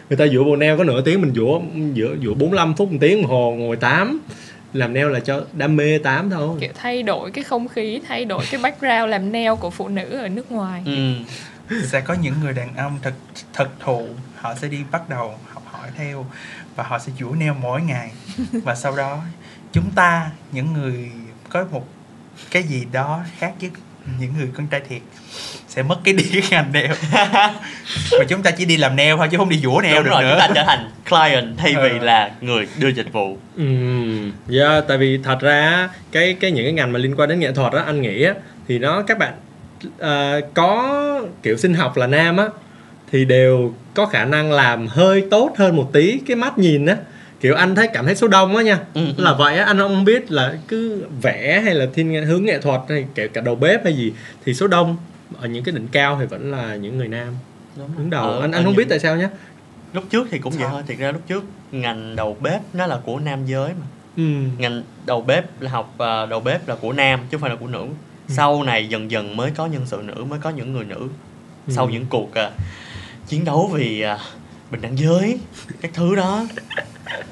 người 0.10 0.18
ta 0.18 0.28
dũa 0.28 0.44
bộ 0.44 0.56
nail 0.56 0.78
có 0.78 0.84
nửa 0.84 1.02
tiếng 1.02 1.22
mình 1.22 1.34
dũa 1.36 1.60
dũa 1.96 2.16
dũa 2.24 2.34
45 2.34 2.74
phút 2.74 2.92
một 2.92 2.98
tiếng 3.02 3.22
đồng 3.22 3.32
hồ 3.32 3.56
ngồi 3.60 3.76
tám 3.76 4.20
làm 4.74 4.94
nail 4.94 5.12
là 5.12 5.20
cho 5.20 5.42
đam 5.54 5.76
mê 5.76 5.98
tám 5.98 6.30
thôi. 6.30 6.58
Kiểu 6.62 6.72
thay 6.76 7.04
đổi 7.04 7.32
cái 7.32 7.44
không 7.44 7.68
khí 7.68 8.02
thay 8.08 8.26
đổi 8.26 8.44
cái 8.52 8.62
background 8.62 9.10
làm 9.10 9.32
nail 9.32 9.52
của 9.60 9.70
phụ 9.70 9.88
nữ 9.88 10.18
ở 10.18 10.28
nước 10.28 10.52
ngoài. 10.52 10.84
Ừ. 10.86 11.14
sẽ 11.84 12.02
có 12.02 12.14
những 12.14 12.34
người 12.44 12.54
đàn 12.54 12.76
ông 12.76 13.00
thực 13.02 13.14
thực 13.54 13.70
thụ 13.80 14.08
họ 14.36 14.56
sẽ 14.56 14.68
đi 14.68 14.84
bắt 14.92 15.10
đầu 15.10 15.36
học 15.54 15.64
hỏi 15.66 15.90
theo 15.98 16.26
và 16.76 16.84
họ 16.84 17.00
sẽ 17.00 17.12
dũa 17.20 17.32
nail 17.32 17.52
mỗi 17.62 17.82
ngày. 17.82 18.12
Và 18.64 18.76
sau 18.76 18.96
đó 18.96 19.20
chúng 19.72 19.92
ta 19.96 20.32
những 20.52 20.74
người 20.74 21.12
có 21.50 21.66
một 21.72 21.88
cái 22.52 22.64
gì 22.64 22.86
đó 22.92 23.24
khác 23.38 23.54
với 23.62 23.72
những 24.20 24.34
người 24.38 24.48
con 24.58 24.68
trai 24.68 24.82
thiệt 24.90 25.02
sẽ 25.68 25.84
mất 25.84 25.98
cái 26.04 26.14
đi 26.18 26.24
cái 26.34 26.42
ngành 26.52 26.72
nail 26.74 26.92
và 28.12 28.26
chúng 28.30 28.44
ta 28.44 28.52
chỉ 28.52 28.66
đi 28.66 28.78
làm 28.78 28.96
nail 28.96 29.16
thôi 29.18 29.28
chứ 29.32 29.38
không 29.38 29.50
đi 29.50 29.58
dũa 29.58 29.82
nail 29.82 29.96
Đúng 29.96 30.04
được 30.04 30.10
rồi, 30.12 30.22
nữa 30.24 30.30
chúng 30.32 30.40
ta 30.40 30.48
trở 30.56 30.64
thành 30.68 30.90
client 31.10 31.58
thay 31.58 31.76
vì 31.76 31.98
Ờ. 32.00 32.06
là 32.06 32.32
người 32.42 32.68
đưa 32.80 32.88
dịch 32.88 33.14
vụ. 33.14 33.38
Ừ, 33.58 33.64
yeah, 34.52 34.84
tại 34.88 34.98
vì 34.98 35.20
thật 35.24 35.40
ra 35.42 35.90
cái 36.12 36.34
cái 36.40 36.52
những 36.52 36.66
cái 36.66 36.74
ngành 36.74 36.92
mà 36.94 37.00
liên 37.00 37.16
quan 37.18 37.30
đến 37.30 37.40
nghệ 37.40 37.52
thuật 37.52 37.74
á 37.74 37.84
anh 37.86 38.02
nghĩ 38.02 38.24
á 38.24 38.34
thì 38.68 38.80
nó 38.80 39.02
các 39.02 39.18
bạn 39.18 39.34
ờ, 40.00 40.42
có 40.54 41.02
kiểu 41.44 41.58
sinh 41.58 41.74
học 41.74 41.98
là 41.98 42.08
nam 42.08 42.38
á 42.38 42.46
thì 43.12 43.26
đều 43.26 43.74
có 43.94 44.06
khả 44.06 44.26
năng 44.26 44.52
làm 44.52 44.88
hơi 44.88 45.24
tốt 45.32 45.54
hơn 45.58 45.76
một 45.76 45.90
tí 45.94 46.20
cái 46.28 46.36
mắt 46.36 46.58
nhìn 46.58 46.86
á 46.86 46.96
kiểu 47.42 47.56
anh 47.56 47.76
thấy 47.76 47.88
cảm 47.94 48.06
thấy 48.06 48.16
số 48.16 48.28
đông 48.28 48.56
á 48.56 48.64
nha 48.64 48.80
Ừ, 48.94 49.06
ừ. 49.18 49.24
là 49.24 49.34
vậy 49.34 49.58
á 49.58 49.66
anh 49.66 49.78
không 49.78 50.06
biết 50.06 50.32
là 50.32 50.54
cứ 50.68 51.06
vẽ 51.22 51.62
hay 51.66 51.74
là 51.74 51.86
thiên 51.94 52.26
hướng 52.26 52.46
nghệ 52.46 52.60
thuật 52.62 52.82
hay 52.90 53.06
kể 53.16 53.28
cả 53.28 53.42
đầu 53.42 53.56
bếp 53.56 53.84
hay 53.84 53.94
gì 53.98 54.14
thì 54.46 54.54
số 54.54 54.68
đông 54.68 54.98
ở 55.40 55.48
những 55.48 55.64
cái 55.64 55.76
đỉnh 55.76 55.88
cao 55.88 56.18
thì 56.20 56.26
vẫn 56.26 56.52
là 56.52 56.76
những 56.76 56.98
người 56.98 57.08
nam 57.08 57.34
Đúng 57.78 57.90
đứng 57.98 58.10
đầu 58.10 58.24
Ở- 58.30 58.42
anh 58.42 58.52
anh 58.52 58.64
không 58.64 58.66
những- 58.66 58.76
biết 58.76 58.86
tại 58.90 59.00
sao 59.00 59.16
nhé 59.16 59.28
Lúc 59.94 60.04
trước 60.10 60.28
thì 60.32 60.40
cũng 60.40 60.54
vậy 60.54 60.68
thôi, 60.72 60.82
thiệt 60.88 60.98
ra 60.98 61.12
lúc 61.12 61.22
trước 61.28 61.44
ngành 61.72 62.16
đầu 62.16 62.38
bếp 62.42 62.62
nó 62.74 62.88
là 62.88 62.98
của 63.06 63.20
nam 63.20 63.46
giới 63.46 63.70
mà. 63.70 63.86
ừ. 64.18 64.24
Ngành 64.58 64.84
đầu 65.06 65.22
bếp 65.22 65.62
là 65.62 65.72
học 65.72 65.94
ờ, 65.98 66.26
đầu 66.26 66.40
bếp 66.40 66.68
là 66.68 66.76
của 66.76 66.94
nam 66.94 67.20
chứ 67.20 67.28
không 67.38 67.42
phải 67.42 67.50
là 67.50 67.56
của 67.56 67.68
nữ. 67.68 67.86
Sau 68.28 68.64
này 68.64 68.88
dần 68.90 69.12
dần 69.12 69.38
mới 69.38 69.52
có 69.52 69.66
nhân 69.66 69.82
sự 69.86 70.02
nữ, 70.06 70.24
mới 70.24 70.40
có 70.40 70.50
những 70.50 70.74
người 70.74 70.86
nữ. 70.86 71.08
Sau 71.68 71.86
Ừ. 71.86 71.92
những 71.92 72.06
cuộc 72.10 72.34
ờ, 72.34 72.52
chiến 73.28 73.46
đấu 73.46 73.70
vì 73.74 74.02
ờ, 74.02 74.18
bình 74.72 74.82
đẳng 74.82 74.98
giới, 74.98 75.40
các 75.82 75.92
thứ 75.94 76.16
đó. 76.16 76.46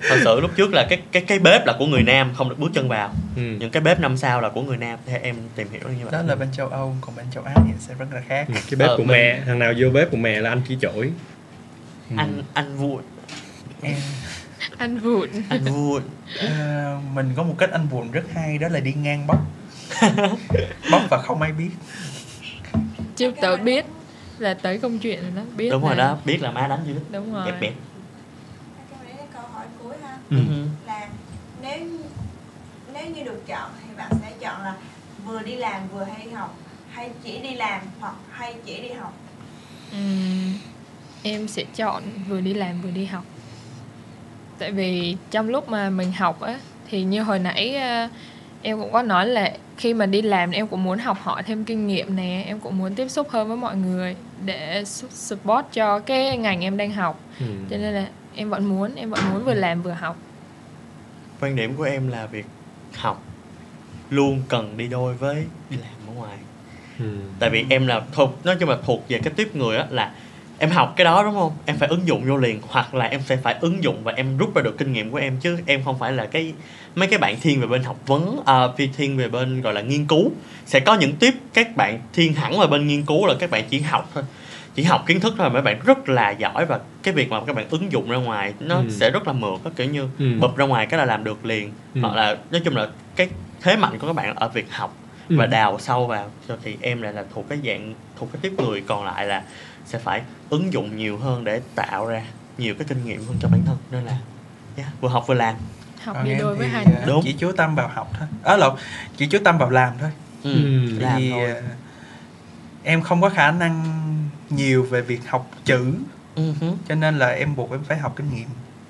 Thật 0.10 0.18
sự 0.24 0.40
lúc 0.40 0.52
trước 0.56 0.74
là 0.74 0.86
cái 0.90 1.02
cái 1.12 1.22
cái 1.28 1.40
bếp 1.40 1.66
là 1.66 1.74
của 1.80 1.86
người 1.86 2.04
nam 2.04 2.32
không 2.36 2.50
được 2.50 2.60
bước 2.60 2.72
chân 2.74 2.88
vào. 2.90 3.14
Ừ. 3.36 3.42
Những 3.42 3.72
cái 3.72 3.82
bếp 3.82 4.00
năm 4.00 4.18
sao 4.18 4.42
là 4.42 4.50
của 4.50 4.62
người 4.62 4.78
nam 4.78 5.00
theo 5.06 5.20
em 5.24 5.36
tìm 5.56 5.68
hiểu 5.72 5.82
như 5.98 6.04
vậy. 6.04 6.12
đó 6.12 6.22
là 6.28 6.36
bên 6.36 6.48
châu 6.58 6.68
âu 6.68 6.96
còn 7.02 7.16
bên 7.16 7.26
châu 7.34 7.44
á 7.44 7.54
thì 7.56 7.74
sẽ 7.80 7.94
rất 8.00 8.06
là 8.14 8.22
khác 8.28 8.46
Ừ, 8.48 8.54
cái 8.54 8.76
bếp 8.78 8.88
Ờ, 8.90 8.98
của 8.98 9.04
mình- 9.04 9.12
mẹ 9.12 9.42
thằng 9.46 9.60
nào 9.60 9.74
vô 9.78 9.90
bếp 9.90 10.12
của 10.12 10.18
mẹ 10.18 10.42
là 10.42 10.50
anh 10.50 10.62
chỉ 10.68 10.78
chổi 10.82 11.12
Ừ. 12.10 12.16
Anh 12.18 12.44
anh 12.54 12.76
vui, 12.78 13.02
em 13.82 13.96
anh 14.78 14.98
vụn 15.00 15.30
anh 15.50 15.64
vui. 15.64 16.02
Ờ, 16.40 16.98
mình 17.14 17.34
có 17.36 17.44
một 17.44 17.56
cách 17.58 17.72
anh 17.72 17.88
buồn 17.92 18.12
rất 18.12 18.24
hay 18.34 18.58
đó 18.58 18.68
là 18.68 18.80
đi 18.80 18.94
ngang 18.94 19.28
bóc 19.28 19.38
bóc 20.92 21.02
và 21.10 21.18
không 21.22 21.42
ai 21.42 21.52
biết 21.52 21.70
chưa 23.16 23.32
tới 23.32 23.58
biết 23.58 23.86
là 24.38 24.54
tới 24.54 24.78
công 24.80 25.00
chuyện 25.00 25.22
rồi 25.22 25.32
đó 25.36 25.42
biết 25.58 25.70
Đúng 25.72 25.84
rồi 25.84 25.96
là- 25.96 26.04
đó, 26.08 26.18
biết 26.26 26.42
là 26.42 26.52
má 26.52 26.68
đánh 26.68 26.80
dữ. 26.88 26.94
đúng 27.12 27.34
rồi 27.34 27.46
Bẹp 27.52 27.62
bẹp. 27.62 27.74
Cái 28.92 29.00
đấy 29.06 29.14
là 29.18 29.24
câu 29.34 29.42
hỏi 29.54 29.66
Ừ. 30.30 30.38
Ừ. 30.38 30.66
là 30.88 31.08
nếu 31.62 31.80
nếu 32.94 33.06
như 33.16 33.24
được 33.24 33.48
chọn 33.48 33.72
thì 33.82 33.96
bạn 33.98 34.12
sẽ 34.22 34.32
chọn 34.40 34.62
là 34.62 34.74
vừa 35.26 35.42
đi 35.42 35.56
làm 35.56 35.82
vừa 35.94 36.04
hay 36.04 36.30
học 36.30 36.58
hay 36.92 37.10
chỉ 37.24 37.40
đi 37.40 37.56
làm 37.56 37.82
hoặc 38.00 38.16
hay 38.32 38.54
chỉ 38.66 38.82
đi 38.82 38.90
học 38.90 39.14
Ừm, 39.92 40.54
em 41.24 41.48
sẽ 41.48 41.64
chọn 41.76 42.04
vừa 42.30 42.42
đi 42.42 42.54
làm 42.54 42.82
vừa 42.82 42.92
đi 42.92 43.06
học 43.06 43.24
tại 44.60 44.72
vì 44.72 45.18
trong 45.32 45.50
lúc 45.50 45.70
mà 45.70 45.90
mình 45.90 46.12
học 46.12 46.42
á 46.42 46.60
thì 46.90 47.04
như 47.04 47.22
hồi 47.24 47.40
nãy 47.40 47.76
à, 47.76 48.10
em 48.62 48.80
cũng 48.80 48.92
có 48.94 49.02
nói 49.02 49.28
là 49.28 49.52
khi 49.78 49.94
mà 49.94 50.06
đi 50.06 50.22
làm 50.22 50.52
em 50.52 50.68
cũng 50.68 50.84
muốn 50.84 51.00
học 51.00 51.18
hỏi 51.22 51.44
thêm 51.44 51.66
kinh 51.66 51.88
nghiệm 51.88 52.16
nè 52.16 52.44
em 52.48 52.60
cũng 52.60 52.78
muốn 52.78 52.96
tiếp 52.96 53.08
xúc 53.10 53.30
hơn 53.30 53.48
với 53.48 53.58
mọi 53.58 53.76
người 53.76 54.16
để 54.46 54.84
su- 54.84 55.10
support 55.12 55.66
cho 55.74 56.00
cái 56.00 56.38
ngành 56.38 56.62
em 56.64 56.78
đang 56.78 56.92
học 56.92 57.20
Ừ. 57.40 57.46
cho 57.70 57.78
nên 57.78 57.94
là 57.94 58.08
em 58.40 58.50
vẫn 58.50 58.66
muốn 58.66 58.96
em 58.96 59.10
vẫn 59.10 59.20
muốn 59.34 59.46
vừa 59.46 59.54
làm 59.54 59.82
vừa 59.82 59.92
học 59.92 60.18
Quan 61.40 61.56
điểm 61.56 61.76
của 61.76 61.84
em 61.84 62.08
là 62.08 62.26
việc 62.26 62.46
học 62.96 63.24
luôn 64.10 64.42
cần 64.48 64.78
đi 64.78 64.88
đôi 64.88 65.14
với 65.14 65.46
đi 65.70 65.78
làm 65.78 66.08
ở 66.08 66.14
ngoài. 66.14 66.38
Ừ. 67.00 67.06
Tại 67.40 67.50
vì 67.50 67.66
em 67.70 67.88
là 67.88 68.02
thuộc 68.12 68.46
nói 68.46 68.56
chung 68.60 68.70
là 68.70 68.78
thuộc 68.86 69.06
về 69.10 69.20
cái 69.24 69.34
tiếp 69.36 69.56
người 69.56 69.78
á 69.78 69.88
là 69.90 70.14
em 70.58 70.70
học 70.70 70.94
cái 70.98 71.06
đó 71.06 71.24
đúng 71.24 71.34
không? 71.34 71.52
Em 71.66 71.78
phải 71.78 71.90
ứng 71.90 72.08
dụng 72.08 72.24
vô 72.28 72.38
liền 72.38 72.62
hoặc 72.68 72.94
là 72.94 73.06
em 73.06 73.22
sẽ 73.26 73.38
phải 73.38 73.56
ứng 73.62 73.84
dụng 73.84 74.04
và 74.04 74.12
em 74.12 74.38
rút 74.38 74.56
ra 74.56 74.62
được 74.62 74.78
kinh 74.78 74.94
nghiệm 74.94 75.12
của 75.12 75.18
em 75.18 75.38
chứ 75.42 75.58
em 75.66 75.84
không 75.86 76.00
phải 76.00 76.12
là 76.12 76.26
cái 76.26 76.54
mấy 76.96 77.08
cái 77.08 77.20
bạn 77.20 77.40
thiên 77.42 77.62
về 77.62 77.68
bên 77.68 77.84
học 77.84 78.00
vấn 78.08 78.40
à, 78.46 78.68
phi 78.78 78.90
thiên 78.98 79.18
về 79.18 79.30
bên 79.30 79.62
gọi 79.62 79.74
là 79.74 79.82
nghiên 79.82 80.06
cứu 80.06 80.32
sẽ 80.66 80.80
có 80.80 80.96
những 80.96 81.16
tiếp 81.16 81.34
các 81.54 81.76
bạn 81.76 82.00
thiên 82.14 82.34
hẳn 82.34 82.60
về 82.60 82.68
bên 82.68 82.88
nghiên 82.88 83.06
cứu 83.06 83.26
là 83.26 83.34
các 83.40 83.52
bạn 83.52 83.64
chỉ 83.70 83.82
học 83.82 84.10
thôi 84.14 84.24
chỉ 84.80 84.86
học 84.86 85.04
kiến 85.08 85.20
thức 85.20 85.34
thôi 85.38 85.50
mà 85.50 85.54
mấy 85.54 85.62
bạn 85.62 85.80
rất 85.86 86.10
là 86.10 86.30
giỏi 86.32 86.66
và 86.66 86.80
cái 87.04 87.14
việc 87.14 87.30
mà 87.30 87.40
các 87.48 87.56
bạn 87.56 87.68
ứng 87.70 87.92
dụng 87.92 88.10
ra 88.10 88.18
ngoài 88.18 88.54
nó 88.60 88.76
Ừ. 88.76 88.84
sẽ 88.90 89.10
rất 89.12 89.28
là 89.28 89.34
mượt 89.34 89.64
á 89.66 89.72
kiểu 89.76 89.88
như 89.90 90.08
Ừ. 90.20 90.26
bập 90.40 90.56
ra 90.58 90.66
ngoài 90.66 90.86
cái 90.86 90.98
là 90.98 91.06
làm 91.06 91.24
được 91.24 91.46
liền 91.46 91.72
Ừ. 91.96 92.02
hoặc 92.02 92.16
là 92.16 92.38
nói 92.52 92.62
chung 92.66 92.76
là 92.76 92.88
cái 93.16 93.30
thế 93.62 93.76
mạnh 93.78 94.00
của 94.00 94.08
các 94.08 94.14
bạn 94.14 94.36
ở 94.36 94.50
việc 94.50 94.72
học 94.74 94.96
Ừ. 95.30 95.36
và 95.38 95.46
đào 95.46 95.80
sâu 95.80 96.08
vào 96.08 96.32
cho 96.48 96.58
thì 96.64 96.78
em 96.82 97.02
lại 97.02 97.14
là 97.14 97.24
thuộc 97.34 97.46
cái 97.50 97.60
dạng 97.66 97.94
thuộc 98.20 98.30
cái 98.34 98.40
tiếp 98.42 98.54
người 98.58 98.84
còn 98.88 99.06
lại 99.06 99.26
là 99.28 99.44
sẽ 99.86 100.00
phải 100.00 100.22
ứng 100.50 100.74
dụng 100.74 100.98
nhiều 100.98 101.18
hơn 101.18 101.44
để 101.44 101.62
tạo 101.76 102.06
ra 102.06 102.22
nhiều 102.58 102.74
cái 102.80 102.86
kinh 102.90 103.06
nghiệm 103.06 103.26
hơn 103.28 103.36
cho 103.42 103.48
bản 103.48 103.62
thân 103.66 103.78
nên 103.92 104.04
là 104.06 104.18
yeah, 104.78 104.90
vừa 105.02 105.10
học 105.10 105.24
vừa 105.28 105.34
làm 105.34 105.56
học 106.04 106.16
Còn 106.20 106.26
đi 106.26 106.32
đôi 106.40 106.56
với 106.56 106.68
thì, 106.68 106.74
hành 106.74 106.86
ờ, 107.02 107.08
Đúng. 107.08 107.22
chỉ 107.24 107.34
chú 107.40 107.52
tâm 107.52 107.76
vào 107.76 107.88
học 107.88 108.12
thôi 108.20 108.28
ở 108.44 108.58
lộn 108.58 108.76
chỉ 109.18 109.28
chú 109.28 109.38
tâm 109.44 109.58
vào 109.58 109.70
làm 109.70 109.94
thôi 110.00 110.10
ừ, 110.44 110.52
Ừ. 110.54 111.00
làm 111.00 111.18
vì 111.18 111.30
thôi 111.32 111.50
ờ, 111.52 111.62
em 112.84 113.02
không 113.02 113.22
có 113.22 113.30
khả 113.30 113.52
năng 113.52 113.84
nhiều 114.50 114.84
về 114.84 115.02
việc 115.02 115.28
học 115.28 115.52
chữ 115.66 115.93
hứ. 116.36 116.72
cho 116.89 116.95
nên 116.95 117.18
là 117.20 117.28
em 117.28 117.56
buộc 117.56 117.72
em 117.72 117.84
phải 117.84 117.97
học 117.97 118.14
kinh 118.16 118.36
nghiệm 118.36 118.47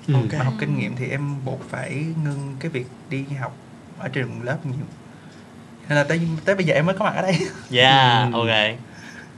Ừ. 0.08 0.14
Ok. 0.14 0.32
mà 0.38 0.44
học 0.44 0.54
kinh 0.58 0.78
nghiệm 0.78 0.96
thì 0.96 1.06
em 1.08 1.44
buộc 1.44 1.60
phải 1.70 2.04
ngưng 2.24 2.56
cái 2.60 2.70
việc 2.70 2.86
đi 3.10 3.24
học 3.40 3.56
ở 3.98 4.08
trường 4.08 4.42
lớp 4.42 4.58
nhiều 4.66 4.86
nên 5.88 5.96
là 5.96 6.04
tới 6.04 6.20
tới 6.44 6.54
bây 6.54 6.64
giờ 6.64 6.74
em 6.74 6.86
mới 6.86 6.96
có 6.98 7.04
mặt 7.04 7.14
ở 7.16 7.22
đây 7.22 7.34
yeah 7.70 8.32
Ừ. 8.32 8.38
ok 8.38 8.78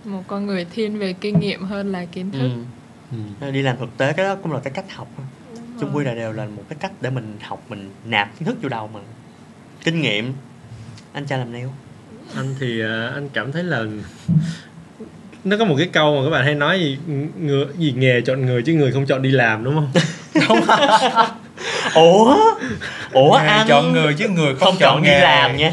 một 0.05 0.23
con 0.27 0.47
người 0.47 0.67
thiên 0.75 0.99
về 0.99 1.13
kinh 1.13 1.41
nghiệm 1.41 1.65
hơn 1.65 1.93
là 1.93 2.05
kiến 2.05 2.31
thức 2.31 2.51
ừ. 3.11 3.17
Ừ. 3.41 3.51
đi 3.51 3.63
làm 3.63 3.77
thực 3.79 3.97
tế 3.99 4.13
cái 4.13 4.27
đó 4.27 4.35
cũng 4.43 4.53
là 4.53 4.61
cái 4.61 4.73
cách 4.73 4.93
học 4.95 5.09
chung 5.81 5.97
quy 5.97 6.05
là 6.05 6.15
đều 6.15 6.33
là 6.33 6.45
một 6.47 6.63
cái 6.69 6.77
cách 6.81 6.93
để 7.01 7.11
mình 7.11 7.37
học 7.43 7.63
mình 7.69 7.91
nạp 8.05 8.39
kiến 8.39 8.47
thức 8.49 8.57
vô 8.63 8.69
đầu 8.69 8.89
mình 8.93 9.03
kinh 9.85 10.01
nghiệm 10.01 10.33
anh 11.13 11.27
cha 11.27 11.37
làm 11.37 11.53
nail 11.53 11.69
anh 12.37 12.55
thì 12.61 12.81
ờ, 12.81 13.09
anh 13.15 13.29
cảm 13.29 13.53
thấy 13.53 13.63
là 13.65 13.85
nó 15.45 15.57
có 15.57 15.65
một 15.65 15.75
cái 15.79 15.87
câu 15.93 16.17
mà 16.17 16.25
các 16.25 16.31
bạn 16.31 16.45
hay 16.45 16.55
nói 16.55 16.79
gì 16.81 16.99
người 17.41 17.67
gì 17.79 17.93
nghề 17.97 18.21
chọn 18.21 18.47
người 18.47 18.63
chứ 18.63 18.73
người 18.75 18.93
không 18.93 19.07
chọn 19.07 19.23
đi 19.23 19.31
làm 19.31 19.65
đúng 19.65 19.75
không? 19.75 19.91
Ủa? 21.95 22.37
Ủa 23.13 23.39
Nghề 23.39 23.47
anh 23.47 23.69
chọn 23.69 23.93
người 23.93 24.15
chứ 24.15 24.29
người 24.29 24.55
không, 24.55 24.59
không 24.59 24.77
chọn 24.81 25.03
đi 25.03 25.09
nghề. 25.09 25.21
làm 25.21 25.57
nha. 25.57 25.73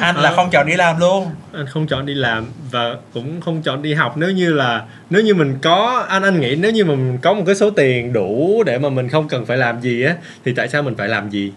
Anh 0.00 0.16
là 0.16 0.28
Ờ. 0.30 0.36
không 0.36 0.50
chọn 0.52 0.66
đi 0.66 0.74
làm 0.76 1.00
luôn. 1.00 1.26
Anh 1.52 1.66
không 1.66 1.86
chọn 1.86 2.06
đi 2.06 2.14
làm 2.14 2.46
và 2.70 2.96
cũng 3.14 3.40
không 3.40 3.62
chọn 3.62 3.82
đi 3.82 3.94
học. 3.94 4.16
Nếu 4.16 4.30
như 4.30 4.52
là 4.52 4.82
nếu 5.10 5.22
như 5.22 5.34
mình 5.34 5.58
có 5.62 6.06
anh 6.08 6.22
anh 6.22 6.40
nghĩ 6.40 6.56
nếu 6.56 6.70
như 6.72 6.84
mà 6.84 6.94
mình 6.94 7.18
có 7.22 7.34
một 7.34 7.42
cái 7.46 7.54
số 7.54 7.70
tiền 7.70 8.12
đủ 8.12 8.62
để 8.66 8.78
mà 8.78 8.88
mình 8.88 9.08
không 9.08 9.28
cần 9.28 9.46
phải 9.46 9.56
làm 9.56 9.80
gì 9.80 10.02
á 10.04 10.14
thì 10.44 10.52
tại 10.54 10.68
sao 10.68 10.82
mình 10.82 10.94
phải 10.96 11.08
làm 11.08 11.30
gì? 11.30 11.52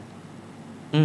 Ừ. 0.91 0.99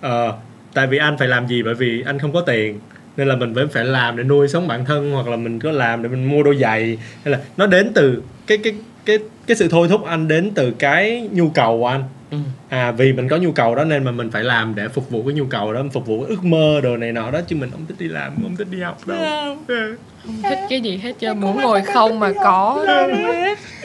Ờ 0.00 0.32
tại 0.74 0.86
vì 0.86 0.98
anh 0.98 1.18
phải 1.18 1.28
làm 1.28 1.48
gì? 1.48 1.62
Bởi 1.62 1.74
vì 1.74 2.02
anh 2.06 2.18
không 2.18 2.32
có 2.32 2.40
tiền 2.40 2.80
nên 3.16 3.28
là 3.28 3.36
mình 3.36 3.52
vẫn 3.52 3.68
phải 3.68 3.84
làm 3.84 4.16
để 4.16 4.22
nuôi 4.22 4.48
sống 4.48 4.68
bản 4.68 4.84
thân 4.84 5.12
hoặc 5.12 5.28
là 5.28 5.36
mình 5.36 5.58
có 5.58 5.70
làm 5.70 6.02
để 6.02 6.08
mình 6.08 6.24
mua 6.24 6.42
đôi 6.42 6.56
giày. 6.56 6.98
Hay 7.24 7.32
là 7.32 7.40
nó 7.56 7.66
đến 7.66 7.92
từ 7.94 8.22
cái 8.46 8.58
cái 8.58 8.74
cái 9.04 9.18
cái 9.46 9.56
sự 9.56 9.68
thôi 9.68 9.88
thúc 9.88 10.04
anh 10.04 10.28
đến 10.28 10.50
từ 10.54 10.70
cái 10.70 11.28
nhu 11.32 11.48
cầu 11.48 11.78
của 11.78 11.86
anh. 11.86 12.04
Ừ. 12.30 12.36
À 12.68 12.92
vì 12.92 13.12
mình 13.12 13.28
có 13.28 13.36
nhu 13.36 13.52
cầu 13.52 13.74
đó 13.74 13.84
nên 13.84 14.04
mà 14.04 14.10
mình 14.10 14.30
phải 14.30 14.44
làm 14.44 14.74
để 14.74 14.88
phục 14.88 15.10
vụ 15.10 15.22
cái 15.22 15.34
nhu 15.34 15.44
cầu 15.46 15.72
đó 15.72 15.82
phục 15.92 16.06
vụ 16.06 16.20
cái 16.20 16.28
ước 16.30 16.44
mơ 16.44 16.80
đồ 16.82 16.96
này 16.96 17.12
nọ 17.12 17.30
đó 17.30 17.40
chứ 17.48 17.56
mình 17.56 17.70
không 17.70 17.86
thích 17.88 17.94
đi 17.98 18.08
làm 18.08 18.32
không 18.42 18.56
thích 18.56 18.66
đi 18.70 18.80
học 18.80 18.98
đâu. 19.06 19.18
Ừ. 19.66 19.96
không 20.26 20.42
thích 20.42 20.58
cái 20.70 20.80
gì 20.80 20.96
hết 20.96 21.12
trơn 21.20 21.40
muốn 21.40 21.60
ngồi 21.60 21.82
không 21.82 22.20
mà 22.20 22.32
có 22.44 22.86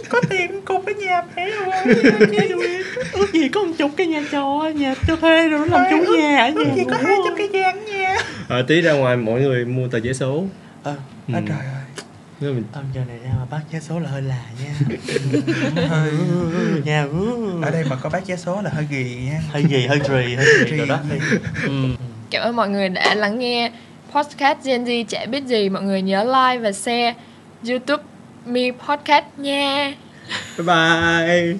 có 0.10 0.22
tiền 0.30 0.62
cùng 0.66 0.82
với 0.82 0.94
nhà 0.94 1.22
mẹ 1.36 1.50
rồi 1.50 1.96
ước 3.14 3.34
gì 3.34 3.50
có 3.50 3.64
một 3.64 3.74
chục 3.78 3.92
cái 3.98 4.08
nhà 4.08 4.24
trọ 4.32 4.72
nhà 4.76 4.96
cho 5.08 5.16
thuê 5.16 5.50
rồi 5.50 5.68
làm 5.68 5.82
chủ 5.90 6.14
nhà 6.18 6.38
ở 6.46 6.50
nhà 6.50 6.72
chỉ 6.76 6.84
có 6.92 6.98
hai 7.04 7.16
trăm 7.26 7.34
cái 7.38 7.48
gian 7.54 7.86
nha. 7.86 8.16
Ờ, 8.48 8.62
tí 8.62 8.82
ra 8.82 8.94
ngoài 8.94 9.18
mỗi 9.18 9.42
người 9.42 9.66
mua 9.66 9.88
tờ 9.88 9.98
giấy 9.98 10.14
số. 10.14 10.44
Ờ 10.84 10.96
Ừ. 11.28 11.34
à, 11.38 11.42
trời 11.48 11.58
ơi 11.58 11.79
Nếu 12.42 12.54
mình 12.54 12.64
Ông 12.74 12.86
giờ 12.96 13.02
này 13.08 13.18
ra 13.24 13.30
mà 13.40 13.46
bắt 13.50 13.62
vé 13.72 13.80
số 13.80 14.00
là 14.00 14.10
hơi 14.10 14.22
là 14.22 14.40
nha. 14.64 14.98
Hơi 15.88 16.12
Nha 16.86 17.06
ở 17.62 17.72
đây 17.72 17.84
mà 17.90 17.96
có 17.96 18.10
bác 18.10 18.28
vé 18.28 18.36
số 18.36 18.62
là 18.62 18.70
hơi 18.70 18.86
ghì 18.90 19.16
nha. 19.26 19.42
Hơi 19.52 19.66
gì, 19.70 19.88
hơi 19.88 20.00
trì, 20.08 20.36
hơi 20.36 20.46
trì 20.70 20.78
rồi 20.78 20.88
đó. 20.88 21.00
Ừ. 21.64 21.72
cảm 22.30 22.44
ơn 22.44 22.56
mọi 22.56 22.70
người 22.70 22.90
đã 22.90 23.16
lắng 23.16 23.40
nghe 23.40 23.72
podcast 24.12 24.58
Gen 24.64 24.84
Z 24.84 25.06
chả 25.08 25.26
biết 25.26 25.44
gì. 25.46 25.70
Mọi 25.70 25.84
người 25.84 26.02
nhớ 26.02 26.24
like 26.24 26.64
và 26.64 26.72
share 26.72 27.14
YouTube 27.68 28.04
Me 28.46 28.72
Podcast 28.88 29.26
nha. 29.38 29.94
Bye 30.58 30.66
bye 30.68 31.58